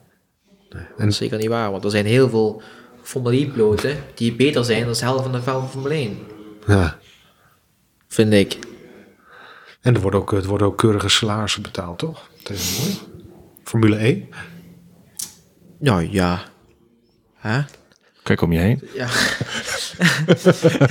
En- 0.69 0.87
Dat 0.97 1.07
is 1.07 1.17
zeker 1.17 1.37
niet 1.37 1.47
waar, 1.47 1.71
want 1.71 1.83
er 1.83 1.91
zijn 1.91 2.05
heel 2.05 2.29
veel 2.29 2.61
Formule 3.03 3.35
1 3.37 3.51
piloten 3.51 3.97
die 4.15 4.33
beter 4.35 4.65
zijn 4.65 4.83
dan 4.83 4.93
de 4.93 4.99
helft 4.99 5.23
van 5.23 5.31
de 5.31 5.41
veld 5.41 5.61
van 5.61 5.69
Formule 5.71 5.93
1. 5.95 6.17
ja. 6.67 6.97
Vind 8.07 8.33
ik. 8.33 8.57
En 9.81 9.95
er 9.95 10.01
worden 10.01 10.19
ook, 10.19 10.31
er 10.33 10.45
worden 10.47 10.67
ook 10.67 10.77
keurige 10.77 11.09
salarissen 11.09 11.61
betaald, 11.61 11.97
toch? 11.99 12.29
Tegenwoordig. 12.43 13.03
Formule 13.63 14.07
E. 14.07 14.23
Nou 15.79 16.07
ja. 16.11 16.41
Hè? 17.35 17.61
Kijk 18.23 18.41
om 18.41 18.51
je 18.51 18.59
heen. 18.59 18.81
Ja. 18.93 19.07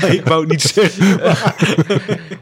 Nee, 0.00 0.16
ik 0.18 0.24
wou 0.24 0.40
het 0.40 0.50
niet 0.50 0.62
zeggen. 0.62 1.20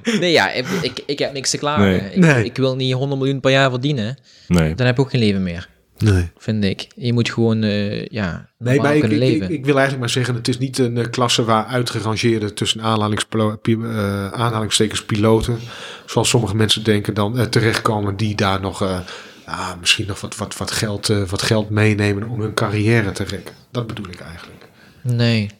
Nee, 0.20 0.30
ja, 0.32 0.50
ik, 0.52 0.66
ik, 0.82 1.02
ik 1.06 1.18
heb 1.18 1.32
niks 1.32 1.50
te 1.50 1.58
klagen. 1.58 1.84
Nee. 1.84 2.00
Ik, 2.00 2.16
Nee. 2.16 2.44
ik 2.44 2.56
wil 2.56 2.76
niet 2.76 2.92
100 2.94 3.20
miljoen 3.20 3.40
per 3.40 3.50
jaar 3.50 3.70
verdienen. 3.70 4.16
Nee. 4.48 4.74
Dan 4.74 4.86
heb 4.86 4.96
je 4.96 5.02
ook 5.02 5.10
geen 5.10 5.20
leven 5.20 5.42
meer, 5.42 5.68
Nee. 6.02 6.30
vind 6.38 6.64
ik. 6.64 6.86
Je 6.94 7.12
moet 7.12 7.30
gewoon, 7.30 7.62
eh, 7.62 8.06
ja, 8.06 8.48
Nee, 8.58 8.80
maar 8.80 8.94
ik, 8.94 9.00
kunnen 9.00 9.22
ik, 9.22 9.28
leven. 9.28 9.50
ik, 9.50 9.58
ik 9.58 9.64
wil 9.64 9.74
eigenlijk 9.74 10.00
maar 10.00 10.10
zeggen, 10.10 10.34
het 10.34 10.48
is 10.48 10.58
niet 10.58 10.78
een 10.78 10.96
eh, 10.96 11.10
klasse 11.10 11.44
waar 11.44 11.64
uitgerangeerde 11.64 12.52
tussen 12.54 12.80
eh, 12.80 14.28
aanhalingstekens 14.32 15.04
piloten, 15.04 15.58
zoals 16.06 16.28
sommige 16.28 16.56
mensen 16.56 16.84
denken, 16.84 17.14
dan 17.14 17.48
terechtkomen 17.50 18.16
die 18.16 18.34
daar 18.34 18.60
nog 18.60 18.82
eh, 18.82 18.98
ja, 19.46 19.76
misschien 19.80 20.06
nog 20.06 20.20
wat, 20.20 20.36
wat, 20.36 20.56
wat, 20.56 20.70
geld, 20.70 21.08
eh, 21.08 21.22
wat 21.22 21.42
geld 21.42 21.70
meenemen 21.70 22.28
om 22.28 22.40
hun 22.40 22.54
carrière 22.54 23.12
te 23.12 23.24
rekken. 23.24 23.54
Dat 23.70 23.86
bedoel 23.86 24.08
ik 24.08 24.20
eigenlijk. 24.20 24.68
Nee, 25.02 25.50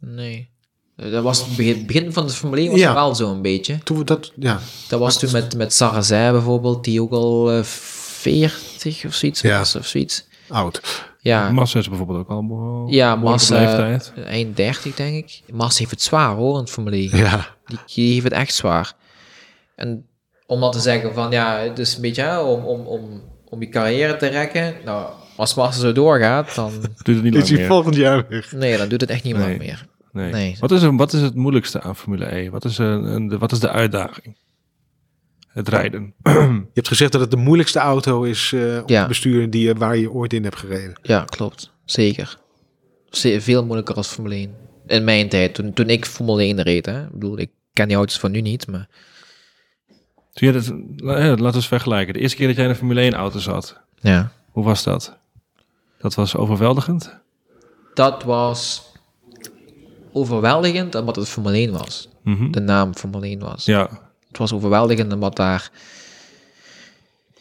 nee. 0.00 0.50
Dat 0.96 1.22
was 1.22 1.38
het 1.46 1.56
begin, 1.56 1.86
begin 1.86 2.12
van 2.12 2.26
de 2.26 2.32
Formule 2.32 2.60
1 2.60 2.70
was 2.70 2.80
Ja. 2.80 2.86
het 2.86 2.94
wel 2.96 3.14
zo 3.14 3.32
een 3.32 3.42
beetje. 3.42 3.78
Toen 3.84 3.98
we 3.98 4.04
dat, 4.04 4.32
ja, 4.36 4.60
Dat 4.88 5.00
was 5.00 5.18
toen 5.18 5.32
met, 5.32 5.56
met 5.56 5.72
Sarrazin 5.74 6.32
bijvoorbeeld, 6.32 6.84
die 6.84 7.02
ook 7.02 7.12
al 7.12 7.50
eh 7.52 7.62
40 8.82 9.04
of 9.04 9.14
zoiets 9.14 9.40
Ja. 9.40 9.58
was 9.58 9.76
of 9.76 9.86
zoiets. 9.86 10.26
oud. 10.48 10.80
Ja, 11.18 11.50
Massa 11.50 11.78
is 11.78 11.88
bijvoorbeeld 11.88 12.18
ook 12.18 12.28
al 12.28 12.46
behoorlijk 12.46 12.94
ja 12.94 13.16
Massa, 13.16 13.58
leeftijd. 13.58 14.12
eind 14.24 14.56
30 14.56 14.94
denk 14.94 15.14
ik. 15.16 15.42
Massa 15.52 15.78
heeft 15.78 15.90
het 15.90 16.02
zwaar 16.02 16.34
hoor, 16.34 16.54
in 16.54 16.60
het 16.60 16.70
Formule 16.70 16.96
1. 16.96 17.16
Ja, 17.16 17.46
Die, 17.66 17.78
die 17.94 18.12
heeft 18.12 18.24
het 18.24 18.32
echt 18.32 18.54
zwaar. 18.54 18.92
En 19.76 20.06
om 20.46 20.60
dan 20.60 20.70
te 20.72 20.80
zeggen 20.80 21.14
van 21.14 21.30
ja, 21.30 21.56
het 21.58 21.78
is 21.78 21.94
een 21.94 22.00
beetje 22.00 22.22
hè, 22.22 22.38
om, 22.40 22.64
om, 22.64 22.86
om, 22.86 23.22
om 23.48 23.60
je 23.60 23.68
carrière 23.68 24.16
te 24.16 24.26
rekken. 24.26 24.74
Nou, 24.84 25.10
als 25.36 25.54
Massa 25.54 25.80
zo 25.80 25.92
doorgaat, 25.92 26.54
dan... 26.54 26.70
Doet 27.02 27.14
het 27.14 27.22
niet 27.22 27.34
is 27.34 27.38
lang 27.38 27.48
hij 27.48 27.58
meer. 27.58 27.66
volgend 27.66 27.96
jaar 27.96 28.24
weg. 28.28 28.52
Nee, 28.52 28.76
dan 28.76 28.88
doet 28.88 29.00
het 29.00 29.10
echt 29.10 29.22
niet 29.24 29.36
Nee. 29.36 29.46
lang 29.46 29.58
meer. 29.58 29.86
Nee. 30.12 30.32
Nee. 30.32 30.56
Wat, 30.60 30.70
is, 30.70 30.82
wat 30.82 31.12
is 31.12 31.20
het 31.20 31.34
moeilijkste 31.34 31.80
aan 31.80 31.96
Formule 31.96 32.36
E? 32.36 32.50
Wat 32.50 32.64
is, 32.64 32.78
een, 32.78 32.86
een- 33.04 33.28
de, 33.28 33.38
wat 33.38 33.52
is 33.52 33.60
de 33.60 33.70
uitdaging? 33.70 34.36
Het 35.52 35.68
rijden. 35.68 36.14
Je 36.24 36.66
hebt 36.74 36.88
gezegd 36.88 37.12
dat 37.12 37.20
het 37.20 37.30
de 37.30 37.36
moeilijkste 37.36 37.78
auto 37.78 38.22
is 38.22 38.52
eh 38.52 38.60
om 38.60 38.82
Ja. 38.86 39.02
te 39.02 39.08
besturen 39.08 39.50
die, 39.50 39.62
je- 39.66 39.74
waar 39.74 39.96
je 39.96 40.10
ooit 40.12 40.32
in 40.32 40.42
hebt 40.44 40.56
gereden. 40.58 40.98
Ja, 41.02 41.24
klopt. 41.24 41.72
Zeker. 41.84 42.38
Ze- 43.10 43.40
Veel 43.40 43.64
moeilijker 43.64 43.94
als 43.94 44.08
Formule 44.08 44.34
1. 44.34 44.54
In 44.86 45.04
mijn 45.04 45.28
tijd, 45.28 45.54
toen, 45.54 45.72
toen 45.72 45.88
ik 45.88 46.06
Formule 46.06 46.42
1 46.42 46.62
reed. 46.62 46.86
Hè. 46.86 47.02
Ik 47.04 47.12
bedoel, 47.12 47.38
ik 47.38 47.50
ken 47.72 47.88
die 47.88 47.96
auto's 47.96 48.18
van 48.18 48.30
nu 48.30 48.40
niet, 48.40 48.66
maar... 48.66 48.88
Toen 50.32 50.48
je 50.48 50.52
dat, 50.54 50.64
ja, 50.96 51.28
laten 51.28 51.44
we 51.46 51.52
eens 51.54 51.66
vergelijken. 51.68 52.14
De 52.14 52.20
eerste 52.20 52.36
keer 52.36 52.46
dat 52.46 52.56
jij 52.56 52.64
in 52.64 52.70
een 52.70 52.76
Formule 52.76 53.00
1 53.00 53.12
auto 53.14 53.38
zat, 53.38 53.80
Ja. 54.00 54.32
hoe 54.50 54.64
was 54.64 54.82
dat? 54.82 55.18
Dat 55.98 56.14
was 56.14 56.36
overweldigend? 56.36 57.20
Dat 57.94 58.22
was 58.22 58.90
overweldigend 60.12 60.94
omdat 60.94 61.16
het 61.16 61.28
Formule 61.28 61.56
1 61.56 61.72
was. 61.72 62.08
Mhm. 62.22 62.50
De 62.50 62.60
naam 62.60 62.94
Formule 62.94 63.26
1 63.26 63.38
was. 63.38 63.64
Ja, 63.64 63.88
Het 64.32 64.40
was 64.40 64.52
overweldigend 64.52 65.12
omdat 65.12 65.36
daar 65.36 65.70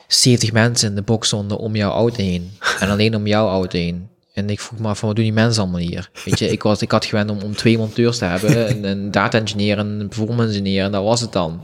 70 0.08 0.52
mensen 0.52 0.90
in 0.90 0.96
de 0.96 1.02
box 1.02 1.28
stonden 1.28 1.58
om 1.58 1.76
jouw 1.76 1.92
auto 1.92 2.24
heen. 2.24 2.52
En 2.80 2.90
alleen 2.90 3.16
om 3.16 3.28
jouw 3.28 3.48
auto 3.48 3.78
heen. 3.78 4.08
En 4.34 4.50
ik 4.50 4.60
vroeg 4.60 4.80
me 4.80 4.88
af 4.88 5.00
van, 5.00 5.08
wat 5.08 5.16
doen 5.16 5.26
die 5.26 5.34
mensen 5.34 5.62
allemaal 5.62 5.80
hier? 5.80 6.10
Weet 6.26 6.40
je, 6.40 6.50
ik, 6.50 6.64
was, 6.64 6.82
ik 6.82 6.92
had 6.92 7.06
gewend 7.06 7.30
om, 7.30 7.42
om 7.42 7.56
twee 7.56 7.78
monteurs 7.78 8.18
te 8.18 8.26
hebben. 8.26 8.70
Een, 8.70 8.84
een 8.84 9.12
data-engineer 9.12 9.78
en 9.78 9.88
een 9.88 10.08
performance-engineer. 10.08 10.84
En 10.84 10.92
dat 10.92 11.04
was 11.04 11.22
het 11.22 11.32
dan. 11.32 11.64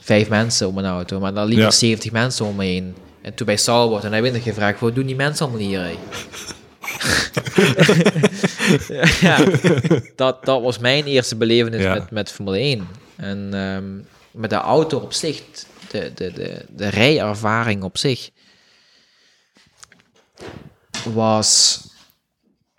Vijf 0.00 0.28
mensen 0.28 0.68
om 0.68 0.78
een 0.78 0.84
auto. 0.84 1.20
Maar 1.20 1.34
dan 1.34 1.44
liepen 1.44 1.62
Ja. 1.64 1.68
er 1.70 1.74
70 1.76 2.12
mensen 2.12 2.46
om 2.46 2.56
me 2.56 2.64
heen. 2.64 2.94
En 3.22 3.34
toen 3.34 3.46
bij 3.46 3.56
Starboard, 3.56 4.04
en 4.04 4.12
hij 4.12 4.22
werd 4.22 4.34
ik 4.34 4.42
gevraagd, 4.42 4.80
wat 4.80 4.94
doen 4.94 5.06
die 5.06 5.16
mensen 5.16 5.46
allemaal 5.46 5.66
hier? 5.66 5.80
ja, 9.20 9.44
dat, 10.16 10.44
dat 10.44 10.62
was 10.62 10.78
mijn 10.78 11.04
eerste 11.04 11.36
belevenis 11.36 11.82
Ja. 11.82 11.94
met, 11.94 12.10
met 12.10 12.30
Formule 12.32 12.56
1. 12.58 12.86
En 13.16 13.48
ehm, 13.52 13.84
met 14.34 14.50
de 14.50 14.56
auto 14.56 14.98
op 14.98 15.12
zich, 15.12 15.42
de, 15.90 16.12
de, 16.14 16.32
de, 16.32 16.64
de 16.68 16.88
rijervaring 16.88 17.82
op 17.82 17.98
zich, 17.98 18.30
was 21.14 21.80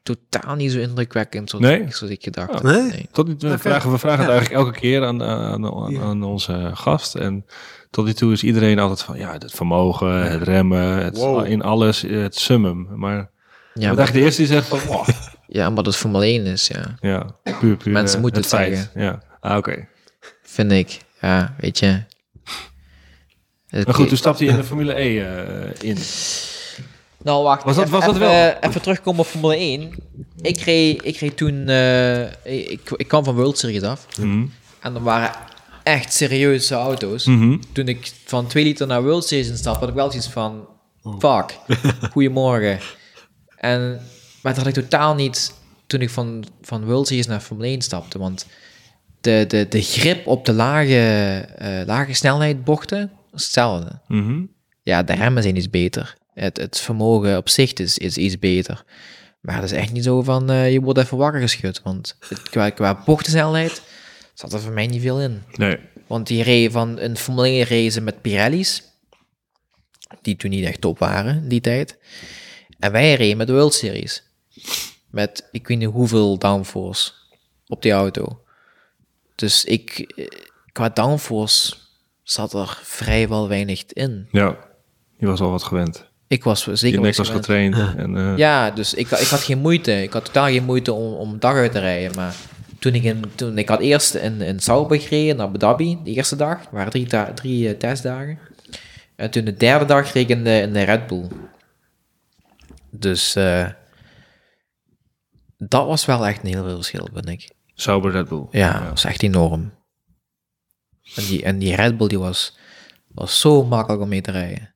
totaal 0.03 0.55
niet 0.55 0.71
zo 0.71 0.79
indrukwekkend 0.79 1.49
zoals, 1.49 1.65
Nee? 1.65 1.81
ik, 1.81 1.95
zoals 1.95 2.13
ik 2.13 2.23
gedacht 2.23 2.49
Oh. 2.49 2.53
had. 2.55 2.63
Nee? 2.63 3.07
tot 3.11 3.27
nu 3.27 3.35
toe 3.35 3.49
we 3.49 3.57
vragen 3.57 3.91
we 3.91 3.97
vragen 3.97 4.19
het 4.23 4.31
eigenlijk 4.31 4.65
elke 4.65 4.79
keer 4.79 5.05
aan, 5.05 5.23
aan, 5.23 5.65
aan, 5.65 6.01
aan 6.01 6.23
onze 6.23 6.71
gast. 6.73 7.15
En 7.15 7.45
tot 7.89 8.05
nu 8.05 8.13
toe 8.13 8.31
is 8.31 8.43
iedereen 8.43 8.79
altijd 8.79 9.01
van, 9.01 9.17
ja, 9.17 9.31
het 9.31 9.51
vermogen, 9.51 10.31
het 10.31 10.43
remmen, 10.43 11.03
het, 11.03 11.17
Wow. 11.17 11.45
in 11.45 11.61
alles, 11.61 12.01
het 12.01 12.35
summum. 12.35 12.87
Maar 12.95 13.15
Ja, 13.15 13.27
maar, 13.73 13.83
eigenlijk 13.97 14.11
de 14.13 14.19
eerste 14.19 14.41
die 14.41 14.51
zegt 14.51 14.67
van, 14.67 14.79
oh, 14.95 15.07
ja, 15.47 15.67
omdat 15.67 15.85
het 15.85 15.95
Formule 15.95 16.25
1 16.25 16.45
is, 16.45 16.67
ja. 16.67 16.95
ja, 16.99 17.35
puur, 17.59 17.77
puur 17.77 17.93
Mensen 17.93 18.15
eh, 18.15 18.21
moeten 18.21 18.41
het 18.41 18.51
het 18.51 18.59
feit. 18.59 18.75
zeggen. 18.77 19.01
Ja, 19.01 19.23
ah, 19.39 19.57
oké. 19.57 19.87
Vind 20.43 20.71
ik. 20.71 20.99
Ja, 21.25 21.55
weet 21.59 21.79
je. 21.79 22.03
Het- 23.67 23.85
Maar 23.85 23.95
goed, 23.95 24.07
toen 24.07 24.17
stapte 24.17 24.43
je 24.43 24.49
in 24.49 24.55
de 24.55 24.63
Formule 24.63 24.99
E 24.99 25.19
eh, 25.21 25.89
in. 25.89 25.97
Nou, 27.23 27.43
wacht. 27.43 27.63
Was 27.63 27.75
dat- 27.75 27.85
even, 27.85 27.97
was 27.97 28.05
dat 28.05 28.15
even, 28.15 28.27
wel? 28.27 28.53
Even 28.61 28.81
terugkomen 28.81 29.19
op 29.19 29.25
Formule 29.27 29.55
1. 29.55 29.91
Ik 30.41 30.59
reed, 30.61 31.05
ik 31.05 31.17
reed 31.17 31.37
toen... 31.37 31.67
eh, 31.69 32.21
ik, 32.71 32.89
ik 32.95 33.07
kwam 33.07 33.23
van 33.23 33.35
World 33.35 33.57
Series 33.57 33.81
af. 33.81 34.07
Mhm. 34.19 34.45
En 34.79 34.95
er 34.95 35.03
waren 35.03 35.31
echt 35.83 36.13
serieuze 36.13 36.75
auto's. 36.75 37.25
Mhm. 37.25 37.57
Toen 37.71 37.87
ik 37.87 38.11
van 38.25 38.47
2 38.47 38.63
liter 38.63 38.87
naar 38.87 39.03
World 39.03 39.25
Series 39.25 39.47
instapte, 39.47 39.79
had 39.79 39.89
ik 39.89 39.95
wel 39.95 40.13
iets 40.15 40.27
van... 40.29 40.67
Fuck, 41.19 41.57
goedemorgen. 42.11 42.79
En, 43.57 43.89
maar 44.41 44.53
dat 44.53 44.57
had 44.65 44.67
ik 44.77 44.83
totaal 44.83 45.15
niet 45.15 45.53
toen 45.87 46.01
ik 46.01 46.09
van, 46.09 46.45
van 46.61 46.85
World 46.85 47.07
Series 47.07 47.27
naar 47.27 47.39
Formule 47.39 47.67
1 47.67 47.81
stapte. 47.81 48.19
Want 48.19 48.45
de, 49.25 49.45
de, 49.47 49.67
de 49.69 49.81
grip 49.81 50.27
op 50.27 50.45
de 50.45 50.53
lage, 50.53 50.97
eh, 51.57 51.81
lage 51.85 52.13
snelheid 52.13 52.63
bochten 52.63 53.11
was 53.31 53.43
hetzelfde. 53.43 53.99
Mhm. 54.07 54.43
Ja, 54.83 55.03
de 55.03 55.13
remmen 55.13 55.43
zijn 55.43 55.55
iets 55.55 55.69
beter. 55.69 56.15
Het, 56.33 56.57
het 56.57 56.79
vermogen 56.79 57.37
op 57.37 57.49
zich 57.49 57.73
is, 57.73 57.97
is 57.97 58.17
iets 58.17 58.39
beter. 58.39 58.83
Maar 59.41 59.55
het 59.55 59.63
is 59.63 59.71
echt 59.71 59.91
niet 59.91 60.03
zo 60.03 60.21
van, 60.21 60.49
eh, 60.49 60.71
je 60.71 60.81
wordt 60.81 60.99
even 60.99 61.17
wakker 61.17 61.41
geschud. 61.41 61.81
Want 61.83 62.17
het, 62.29 62.49
qua, 62.49 62.69
qua 62.69 63.01
bochtensnelheid 63.05 63.81
zat 64.33 64.53
er 64.53 64.59
voor 64.59 64.73
mij 64.73 64.87
niet 64.87 65.01
veel 65.01 65.21
in. 65.21 65.43
Nee. 65.55 65.77
Want 66.07 66.27
die 66.27 66.43
reed 66.43 66.71
van 66.71 66.99
een 66.99 67.17
Formule 67.17 67.47
1 67.47 67.65
race 67.65 68.01
met 68.01 68.21
Pirelli's. 68.21 68.83
Die 70.21 70.35
toen 70.35 70.49
niet 70.49 70.65
echt 70.65 70.81
top 70.81 70.99
waren, 70.99 71.35
in 71.35 71.47
die 71.47 71.61
tijd. 71.61 71.97
En 72.79 72.91
wij 72.91 73.15
reden 73.15 73.37
met 73.37 73.47
de 73.47 73.53
World 73.53 73.73
Series. 73.73 74.23
Met, 75.09 75.47
ik 75.51 75.67
weet 75.67 75.77
niet 75.77 75.89
hoeveel 75.89 76.37
downforce 76.37 77.11
op 77.67 77.81
die 77.81 77.91
auto. 77.91 78.44
Dus 79.35 79.65
ik, 79.65 79.99
eh, 80.15 80.27
qua 80.71 80.89
downforce 80.89 81.75
zat 82.23 82.53
er 82.53 82.79
vrijwel 82.83 83.47
weinig 83.47 83.85
in. 83.85 84.27
Ja, 84.31 84.57
je 85.17 85.25
was 85.25 85.39
al 85.39 85.51
wat 85.51 85.63
gewend. 85.63 86.09
Ik 86.27 86.43
was 86.43 86.63
zeker 86.63 86.99
Je 86.99 87.05
nek 87.05 87.15
was 87.15 87.27
gewend. 87.27 87.45
getraind. 87.45 87.75
En, 87.97 88.17
eh, 88.17 88.37
Ja, 88.37 88.71
dus 88.71 88.93
ik, 88.93 89.09
ik 89.11 89.27
had 89.27 89.41
geen 89.43 89.57
moeite. 89.59 90.01
Ik 90.01 90.13
had 90.13 90.25
totaal 90.25 90.45
geen 90.47 90.63
moeite 90.63 90.93
om, 90.93 91.13
om 91.13 91.39
dag 91.39 91.53
uit 91.53 91.71
te 91.71 91.79
rijden. 91.79 92.15
Maar 92.15 92.35
toen 92.79 92.93
ik, 92.93 93.03
in, 93.03 93.23
toen 93.35 93.57
ik 93.57 93.69
had 93.69 93.79
eerst 93.79 94.15
in, 94.15 94.41
in 94.41 94.59
Sauber 94.59 94.99
gereden 94.99 95.35
naar 95.37 95.47
Abu 95.47 95.57
Dhabi, 95.57 95.99
de 96.03 96.11
eerste 96.11 96.35
dag. 96.35 96.61
Er 96.61 96.67
waren 96.71 96.91
drie, 96.91 97.07
drie 97.33 97.69
eh, 97.69 97.77
testdagen. 97.77 98.39
En 99.15 99.31
toen 99.31 99.45
de 99.45 99.53
derde 99.53 99.85
dag 99.85 100.13
reed 100.13 100.29
ik 100.29 100.37
in 100.37 100.43
de, 100.43 100.59
in 100.59 100.73
de 100.73 100.83
Red 100.83 101.07
Bull. 101.07 101.27
Dus 102.91 103.35
eh, 103.35 103.67
dat 105.57 105.87
was 105.87 106.05
wel 106.05 106.27
echt 106.27 106.43
een 106.43 106.49
heel 106.49 106.63
veel 106.63 106.75
verschil, 106.75 107.07
vind 107.13 107.29
ik. 107.29 107.49
Sauber 107.75 108.11
Red 108.11 108.27
Bull. 108.27 108.47
Ja, 108.51 108.79
dat 108.79 108.89
was 108.89 109.03
echt 109.03 109.23
enorm. 109.23 109.71
En 111.15 111.23
die, 111.25 111.43
en 111.43 111.59
die 111.59 111.75
Red 111.75 111.97
Bull 111.97 112.07
die 112.07 112.19
was, 112.19 112.57
was 113.07 113.39
zo 113.39 113.63
makkelijk 113.63 114.01
om 114.01 114.09
mee 114.09 114.21
te 114.21 114.31
rijden. 114.31 114.73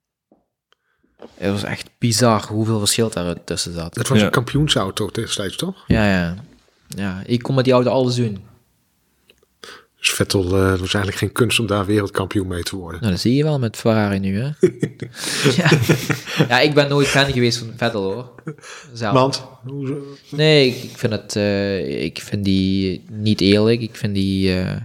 Het 1.33 1.51
was 1.51 1.63
echt 1.63 1.89
bizar 1.97 2.47
hoeveel 2.47 2.79
verschil 2.79 3.09
daar 3.09 3.43
tussen 3.43 3.73
zat. 3.73 3.93
Dat 3.93 4.07
was 4.07 4.17
Ja. 4.19 4.25
een 4.25 4.31
kampioensauto 4.31 5.09
destijds, 5.11 5.55
toch? 5.55 5.83
Ja, 5.87 6.05
ja. 6.05 6.35
Ja, 6.87 7.21
ik 7.25 7.41
kon 7.41 7.55
met 7.55 7.63
die 7.63 7.73
auto 7.73 7.89
alles 7.89 8.15
doen. 8.15 8.47
Dus 9.99 10.09
Vettel 10.09 10.43
het 10.53 10.79
was 10.79 10.93
eigenlijk 10.93 11.15
geen 11.17 11.31
kunst 11.31 11.59
om 11.59 11.67
daar 11.67 11.85
wereldkampioen 11.85 12.47
mee 12.47 12.63
te 12.63 12.75
worden. 12.75 12.99
Nou, 12.99 13.11
dat 13.11 13.21
zie 13.21 13.35
je 13.35 13.43
wel 13.43 13.59
met 13.59 13.77
Ferrari 13.77 14.19
nu, 14.19 14.39
hè? 14.39 14.49
ja. 15.61 15.69
ja, 16.47 16.59
ik 16.59 16.73
ben 16.73 16.89
nooit 16.89 17.07
fan 17.07 17.31
geweest 17.31 17.57
van 17.57 17.73
Vettel, 17.77 18.03
hoor. 18.03 18.35
Zelf. 18.93 19.13
Want? 19.13 19.43
Nee, 20.31 20.67
ik, 20.67 20.83
ik 20.83 20.97
vind 20.97 21.13
het... 21.13 21.35
eh, 21.35 22.03
ik 22.03 22.19
vind 22.21 22.45
die 22.45 23.03
niet 23.11 23.41
eerlijk. 23.41 23.81
Ik 23.81 23.95
vind 23.95 24.13
die... 24.15 24.53
eh, 24.53 24.75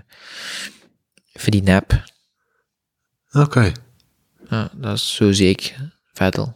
ik 1.33 1.41
vind 1.41 1.53
die 1.53 1.63
nep. 1.63 2.03
Oké. 3.33 3.73
Ja, 4.51 4.71
dat 4.75 4.95
is 4.95 5.15
zo 5.15 5.33
zie 5.33 5.49
ik 5.49 5.75
Vettel. 6.13 6.53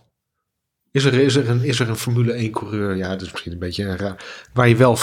Is 0.99 1.05
er, 1.05 1.15
is, 1.15 1.37
er 1.37 1.49
een, 1.49 1.65
is 1.65 1.81
er 1.81 1.89
een 1.89 1.97
Formule 1.97 2.33
1 2.33 2.51
coureur, 2.51 2.97
ja, 2.97 3.09
dat 3.09 3.23
is 3.23 3.31
misschien 3.31 3.53
een 3.53 3.59
beetje 3.59 3.97
raar, 3.97 4.25
waar 4.53 4.69
je 4.69 4.77
wel, 4.77 4.97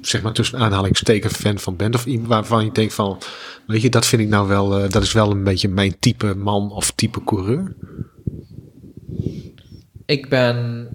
zeg 0.00 0.22
maar 0.22 0.32
tussen 0.32 0.58
aanhalingstekens 0.58 1.34
fan 1.34 1.58
van 1.58 1.76
bent, 1.76 1.94
of 1.94 2.06
iemand 2.06 2.28
waarvan 2.28 2.64
je 2.64 2.72
denkt 2.72 2.94
van, 2.94 3.18
weet 3.66 3.82
je, 3.82 3.90
dat 3.90 4.06
vind 4.06 4.22
ik 4.22 4.28
nou 4.28 4.48
wel, 4.48 4.78
eh, 4.78 4.90
dat 4.90 5.02
is 5.02 5.12
wel 5.12 5.30
een 5.30 5.44
beetje 5.44 5.68
mijn 5.68 5.98
type 5.98 6.34
man 6.34 6.72
of 6.72 6.90
type 6.90 7.24
coureur? 7.24 7.74
Ik 10.06 10.28
ben 10.28 10.88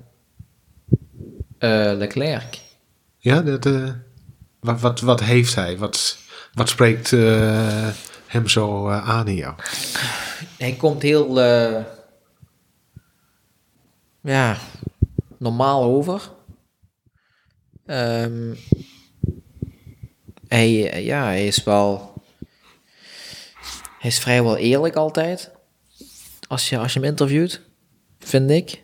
eh, 1.57 1.91
Leclerc. 1.97 2.59
Ja, 3.17 3.41
dat, 3.41 3.69
wat, 4.59 4.81
wat, 4.81 4.99
wat 4.99 5.19
heeft 5.19 5.55
hij? 5.55 5.77
Wat, 5.77 6.17
wat 6.53 6.69
spreekt 6.69 7.13
eh, 7.13 7.87
hem 8.25 8.47
zo 8.47 8.89
aan 8.89 9.27
in 9.27 9.35
jou? 9.35 9.53
Hij 10.57 10.73
komt 10.73 11.01
heel... 11.01 11.37
ja, 14.21 14.57
normaal 15.37 15.83
over. 15.83 16.31
Ehm, 17.85 18.53
hij, 20.47 21.03
ja, 21.03 21.23
hij 21.23 21.47
is 21.47 21.63
wel... 21.63 22.13
Hij 23.99 24.09
is 24.09 24.19
vrijwel 24.19 24.57
eerlijk 24.57 24.95
altijd. 24.95 25.51
Als 26.47 26.69
je, 26.69 26.77
als 26.77 26.93
je 26.93 26.99
hem 26.99 27.09
interviewt, 27.09 27.61
vind 28.19 28.49
ik. 28.49 28.83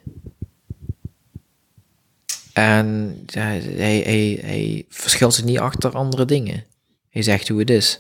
En 2.54 3.20
ja, 3.26 3.42
hij, 3.42 4.00
hij, 4.00 4.40
hij 4.42 4.86
verschilt 4.90 5.34
zich 5.34 5.46
niet 5.46 5.60
achter 5.60 5.96
andere 5.96 6.26
dingen. 6.26 6.64
Hij 7.10 7.22
zegt 7.22 7.48
hoe 7.48 7.60
het 7.60 7.70
is. 7.70 8.00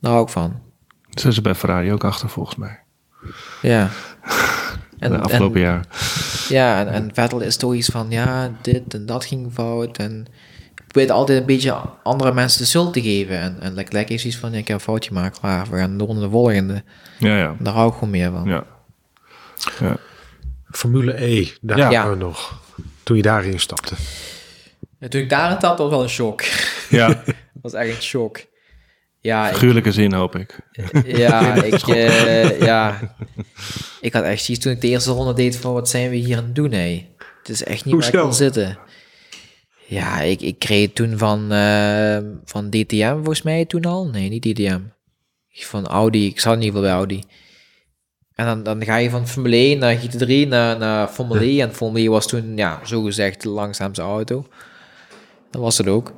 Daar 0.00 0.12
hou 0.12 0.22
ik 0.22 0.28
van. 0.28 0.62
Zijn 1.10 1.32
ze 1.32 1.40
bij 1.40 1.54
Ferrari 1.54 1.92
ook 1.92 2.04
achter, 2.04 2.28
volgens 2.28 2.56
mij. 2.56 2.80
Ja. 3.62 3.90
En, 4.98 5.10
de 5.10 5.18
afgelopen 5.18 5.60
en, 5.60 5.66
jaar. 5.66 5.86
Ja, 6.48 6.80
en, 6.80 6.92
en 6.92 7.10
Vettel 7.12 7.40
is 7.40 7.56
toch 7.56 7.74
iets 7.74 7.88
van, 7.88 8.06
ja, 8.10 8.52
dit 8.62 8.94
en 8.94 9.06
dat 9.06 9.24
ging 9.24 9.52
fout. 9.52 9.96
En 9.98 10.26
ik 10.86 10.94
weet 10.94 11.10
altijd 11.10 11.40
een 11.40 11.46
beetje 11.46 11.76
andere 12.02 12.32
mensen 12.32 12.60
de 12.60 12.66
schuld 12.66 12.92
te 12.92 13.02
geven. 13.02 13.40
En, 13.40 13.56
en 13.60 13.74
Leclerc 13.74 14.08
heeft 14.08 14.24
iets 14.24 14.36
van, 14.36 14.52
ja, 14.52 14.58
ik 14.58 14.68
heb 14.68 14.76
een 14.76 14.82
foutje 14.82 15.08
gemaakt. 15.08 15.38
Klaar, 15.40 15.66
we 15.70 15.76
gaan 15.78 15.98
door 15.98 16.12
naar 16.14 16.22
de 16.22 16.30
volgende. 16.30 16.82
Ja, 17.18 17.38
ja. 17.38 17.56
Daar 17.58 17.74
hou 17.74 17.88
ik 17.88 17.94
gewoon 17.94 18.10
meer 18.10 18.30
van. 18.30 18.48
Ja. 18.48 18.64
ja. 19.80 19.96
Formule 20.70 21.24
E, 21.24 21.48
daar 21.60 21.78
Ja. 21.78 21.90
waren 21.90 22.10
we 22.10 22.16
nog, 22.24 22.60
toen 23.02 23.16
je 23.16 23.22
daarin 23.22 23.60
stapte. 23.60 23.94
Ja, 24.98 25.08
toen 25.08 25.20
ik 25.20 25.30
daarin 25.30 25.60
zat, 25.60 25.78
was 25.78 25.90
wel 25.90 26.02
een 26.02 26.08
shock. 26.08 26.42
ja. 26.88 27.06
Dat 27.06 27.24
was 27.62 27.72
echt 27.72 27.96
een 27.96 28.02
shock. 28.02 28.40
Ja, 29.28 29.48
ik, 29.48 29.54
Figuurlijke 29.54 29.92
zin, 29.92 30.12
hoop 30.12 30.36
ik. 30.36 30.58
ja, 31.22 31.54
ik, 31.72 31.88
eh, 31.88 32.60
ja, 32.60 33.14
ik 34.00 34.12
had 34.12 34.24
echt 34.24 34.44
zoiets 34.44 34.64
toen 34.64 34.72
ik 34.72 34.80
de 34.80 34.88
eerste 34.88 35.10
ronde 35.10 35.32
deed 35.32 35.56
van, 35.56 35.72
wat 35.72 35.88
zijn 35.88 36.10
we 36.10 36.16
hier 36.16 36.36
aan 36.36 36.44
het 36.44 36.54
doen, 36.54 36.72
hé? 36.72 37.08
Het 37.38 37.48
is 37.48 37.64
echt 37.64 37.84
niet 37.84 37.94
waar 37.94 38.06
ik 38.06 38.12
wil 38.12 38.32
zitten. 38.32 38.78
Ja, 39.86 40.20
ik, 40.20 40.40
ik 40.40 40.58
kreeg 40.58 40.92
toen 40.92 41.18
van, 41.18 41.52
eh, 41.52 42.18
van 42.44 42.70
DTM 42.70 43.14
volgens 43.14 43.42
mij 43.42 43.64
toen 43.64 43.84
al. 43.84 44.08
Nee, 44.08 44.28
niet 44.28 44.42
DTM. 44.42 44.80
Van 45.50 45.86
Audi. 45.86 46.26
Ik 46.26 46.40
zat 46.40 46.54
in 46.54 46.62
ieder 46.62 46.74
geval 46.74 46.88
bij 46.88 46.98
Audi. 46.98 47.22
En 48.34 48.46
dan, 48.46 48.62
dan 48.62 48.84
ga 48.84 48.96
je 48.96 49.10
van 49.10 49.28
Formule 49.28 49.56
1 49.56 49.78
naar 49.78 49.96
GT3 49.96 50.48
naar, 50.48 50.78
naar 50.78 51.08
Formule 51.08 51.44
E. 51.44 51.60
En 51.60 51.74
Formule 51.74 52.04
E 52.04 52.08
was 52.08 52.26
toen, 52.26 52.56
ja, 52.56 52.80
zogezegd 52.84 53.42
de 53.42 53.48
langzaamste 53.48 54.02
auto. 54.02 54.46
Dat 55.50 55.62
was 55.62 55.78
het 55.78 55.88
ook. 55.88 56.12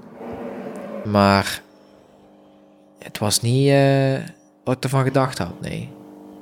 Maar 1.05 1.63
het 3.05 3.19
was 3.19 3.41
niet 3.41 3.69
eh, 3.69 4.15
wat 4.65 4.77
ik 4.77 4.85
ervan 4.85 5.05
gedacht 5.05 5.39
had, 5.39 5.61
nee. 5.61 5.89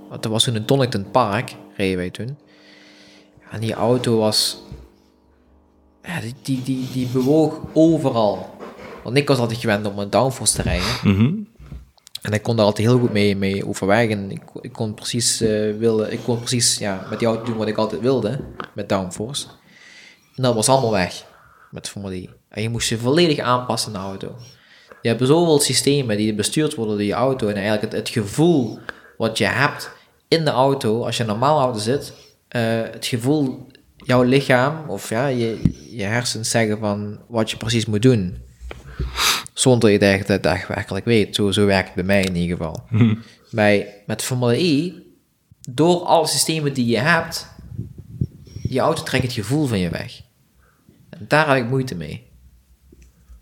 Want 0.09 0.25
er 0.25 0.31
was 0.31 0.45
toen 0.45 0.55
een 0.55 0.67
Donington 0.67 1.11
Park, 1.11 1.55
reden 1.77 1.97
wij 1.97 2.11
toen. 2.11 2.39
En 3.51 3.61
die 3.61 3.75
auto 3.75 4.19
was... 4.19 4.63
Ja, 6.03 6.21
die, 6.21 6.35
die, 6.43 6.63
die, 6.63 6.89
die 6.93 7.07
bewoog 7.07 7.61
overal. 7.73 8.57
Want 9.05 9.17
ik 9.17 9.29
was 9.29 9.39
altijd 9.39 9.59
gewend 9.59 9.87
om 9.87 9.99
een 9.99 10.11
downforce 10.11 10.55
te 10.55 10.63
rijden. 10.63 10.95
Mhm. 11.03 11.35
En 12.23 12.33
ik 12.33 12.43
kon 12.43 12.57
daar 12.57 12.65
altijd 12.65 12.89
heel 12.89 12.99
goed 12.99 13.13
mee, 13.13 13.37
mee 13.37 13.67
overweg. 13.67 14.09
En 14.11 14.31
ik, 14.31 14.43
ik 14.61 14.73
kon 14.73 14.95
precies, 14.95 15.39
wilde, 15.79 16.11
ik 16.11 16.21
kon 16.25 16.39
precies 16.39 16.79
ja, 16.79 17.07
met 17.11 17.19
die 17.19 17.29
auto 17.29 17.45
doen 17.45 17.57
wat 17.57 17.69
ik 17.69 17.77
altijd 17.77 18.01
wilde. 18.01 18.41
Met 18.75 18.89
downforce. 18.89 19.47
En 20.37 20.43
dat 20.43 20.55
was 20.55 20.69
allemaal 20.69 20.91
weg. 20.91 21.25
Met 21.71 21.89
Formule 21.89 22.15
E. 22.15 22.29
En 22.49 22.63
je 22.63 22.69
moest 22.69 22.89
je 22.89 22.99
volledig 22.99 23.39
aanpassen 23.39 23.97
aan 23.97 24.03
de 24.03 24.09
auto. 24.09 24.37
Je 25.09 25.15
hebt 25.15 25.27
zoveel 25.27 25.61
systemen 25.61 26.17
die 26.17 26.35
bestuurd 26.35 26.75
worden 26.75 26.97
door 26.97 27.07
je 27.07 27.13
auto. 27.13 27.49
En 27.49 27.55
eigenlijk 27.55 27.83
het, 27.83 27.93
het 27.93 28.09
gevoel 28.09 28.79
wat 29.17 29.39
je 29.39 29.45
hebt 29.45 29.91
in 30.29 30.45
de 30.45 30.51
auto, 30.51 31.05
als 31.05 31.17
je 31.17 31.23
in 31.23 31.29
een 31.29 31.39
normaal 31.39 31.61
auto 31.61 31.79
zit, 31.79 32.13
eh, 32.49 32.63
het 32.83 33.07
gevoel, 33.07 33.67
jouw 33.97 34.23
lichaam 34.23 34.89
of 34.89 35.09
ja, 35.09 35.27
je, 35.27 35.61
je 35.91 36.03
hersens 36.03 36.51
zeggen 36.51 36.79
van 36.79 37.19
wat 37.29 37.51
je 37.51 37.57
precies 37.57 37.87
moet 37.87 38.03
doen. 38.03 38.37
Zonder 39.53 39.91
je 39.91 39.99
dat 39.99 40.29
het 40.29 40.43
daadwerkelijk 40.43 41.05
weet. 41.05 41.35
Zo, 41.35 41.51
zo 41.51 41.67
werkt 41.67 41.87
het 41.87 41.95
bij 41.95 42.05
mij 42.05 42.23
in 42.23 42.37
ieder 42.37 42.57
geval. 42.57 42.83
Bij, 43.51 44.03
met 44.07 44.23
Formule 44.23 44.63
E, 44.63 44.93
door 45.71 46.01
alle 46.01 46.27
systemen 46.27 46.73
die 46.75 46.87
je 46.87 46.99
hebt, 46.99 47.49
je 48.63 48.81
auto 48.81 49.03
trekt 49.03 49.25
het 49.25 49.33
gevoel 49.33 49.67
van 49.67 49.79
je 49.79 49.91
weg. 49.91 50.21
En 51.11 51.25
daar 51.29 51.49
heb 51.49 51.65
ik 51.65 51.71
moeite 51.71 51.95
mee. 51.95 52.28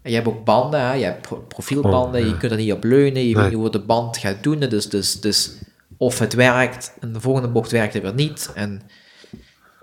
En 0.07 0.13
je 0.13 0.19
hebt 0.19 0.29
ook 0.29 0.45
banden, 0.45 0.81
hè? 0.81 0.93
je 0.93 1.05
hebt 1.05 1.21
pro- 1.23 1.45
profielbanden, 1.49 2.21
Oh, 2.21 2.27
ja. 2.27 2.33
je 2.33 2.37
kunt 2.39 2.53
er 2.53 2.59
niet 2.59 2.73
op 2.73 2.85
leunen, 2.85 3.29
je 3.29 3.35
weet 3.37 3.45
niet 3.45 3.55
hoe 3.55 3.71
de 3.71 3.79
band 3.81 4.17
gaat 4.19 4.43
doen. 4.43 4.59
Dus, 4.61 4.89
dus, 4.89 5.21
dus 5.21 5.59
of 5.97 6.19
het 6.19 6.35
werkt 6.35 6.93
en 7.01 7.13
de 7.13 7.21
volgende 7.21 7.49
bocht 7.49 7.71
werkt 7.71 7.95
het 7.95 8.03
weer 8.03 8.15
niet. 8.15 8.51
En, 8.55 8.83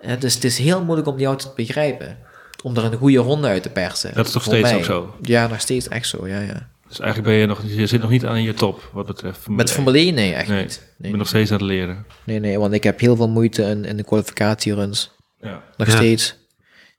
eh, 0.01 0.19
dus 0.19 0.33
het 0.33 0.43
is 0.43 0.57
heel 0.57 0.83
moeilijk 0.83 1.07
om 1.07 1.17
die 1.17 1.25
auto 1.25 1.47
te 1.47 1.53
begrijpen. 1.55 2.17
Om 2.63 2.75
er 2.77 2.83
een 2.83 2.97
goede 2.97 3.17
ronde 3.17 3.47
uit 3.47 3.63
te 3.63 3.69
persen. 3.69 4.13
Dat 4.13 4.27
is 4.27 4.33
nog 4.33 4.43
steeds 4.43 4.61
mij. 4.69 4.75
ook 4.77 4.83
zo? 4.83 5.15
Ja, 5.21 5.47
nog 5.47 5.59
steeds 5.61 5.87
echt 5.87 6.07
zo, 6.07 6.27
ja, 6.27 6.39
ja. 6.39 6.69
Dus 6.87 6.99
eigenlijk 6.99 7.29
ben 7.31 7.39
je 7.39 7.45
nog, 7.47 7.61
je 7.65 7.87
zit 7.87 8.01
nog 8.01 8.09
niet 8.09 8.25
aan 8.25 8.41
je 8.43 8.53
top 8.53 8.89
wat 8.93 9.05
betreft 9.05 9.37
Formule 9.39 9.63
Met 9.63 9.67
1. 9.75 9.75
Formule 9.83 9.97
1, 10.05 10.13
nee, 10.13 10.33
echt 10.33 10.47
Nee, 10.47 10.61
niet. 10.61 10.81
Nee, 10.97 11.07
bent 11.11 11.15
nog 11.17 11.27
steeds 11.27 11.51
aan 11.51 11.57
het 11.57 11.65
leren. 11.65 12.05
nee, 12.23 12.39
nee, 12.39 12.59
want 12.59 12.73
ik 12.73 12.83
heb 12.83 12.99
heel 12.99 13.15
veel 13.15 13.29
moeite 13.29 13.63
in, 13.63 13.85
in 13.85 13.97
de 13.97 14.03
kwalificatieruns. 14.03 15.11
Ja. 15.41 15.63
Nog 15.77 15.87
Ja. 15.87 15.95
steeds. 15.95 16.35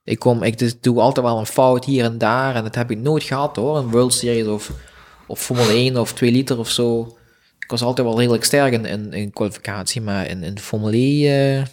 Ik, 0.05 0.19
kom, 0.19 0.43
ik 0.43 0.57
dus 0.57 0.79
doe 0.79 0.99
altijd 1.01 1.25
wel 1.25 1.37
een 1.39 1.45
fout 1.45 1.85
hier 1.85 2.03
en 2.03 2.17
daar. 2.17 2.55
En 2.55 2.63
dat 2.63 2.75
heb 2.75 2.91
ik 2.91 2.97
nooit 2.97 3.23
gehad 3.23 3.55
hoor. 3.55 3.77
Een 3.77 3.89
World 3.89 4.13
Series 4.13 4.45
of, 4.47 4.71
of 5.27 5.39
Formule 5.39 5.71
1 5.73 5.97
of 5.97 6.13
2 6.13 6.31
liter 6.31 6.59
of 6.59 6.69
zo. 6.69 7.17
Ik 7.59 7.69
was 7.71 7.81
altijd 7.81 8.07
wel 8.07 8.19
redelijk 8.19 8.43
sterk 8.43 8.73
in, 8.73 8.85
in, 8.85 9.13
in 9.13 9.31
kwalificatie. 9.31 10.01
Maar 10.01 10.27
in, 10.27 10.43
in 10.43 10.59
Formule 10.59 10.97
E 10.97 11.27
eh, 11.57 11.63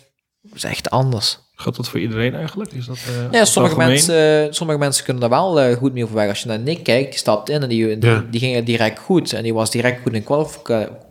is 0.55 0.65
echt 0.65 0.91
anders. 0.91 1.39
Gaat 1.55 1.77
dat 1.77 1.89
voor 1.89 2.01
iedereen 2.01 2.35
eigenlijk? 2.35 2.73
Is 2.73 2.87
dat, 2.87 2.97
eh, 2.97 3.33
Ja, 3.33 3.45
sommige 3.45 3.77
mensen, 3.77 4.45
eh, 4.47 4.53
sommige 4.53 4.79
mensen 4.79 5.05
kunnen 5.05 5.23
er 5.23 5.29
wel 5.29 5.61
eh, 5.61 5.77
goed 5.77 5.93
mee 5.93 6.05
overweg. 6.05 6.29
Als 6.29 6.41
je 6.43 6.49
naar 6.49 6.59
Nick 6.59 6.83
kijkt, 6.83 7.11
die 7.11 7.19
stapt 7.19 7.49
in 7.49 7.63
en 7.63 7.69
die, 7.69 7.99
die, 7.99 8.11
Ja. 8.11 8.25
die 8.31 8.41
ging 8.41 8.65
direct 8.65 8.99
goed. 8.99 9.33
En 9.33 9.43
die 9.43 9.55
was 9.55 9.71
direct 9.71 10.03
goed 10.03 10.13
in 10.13 10.25
qualif- 10.25 10.63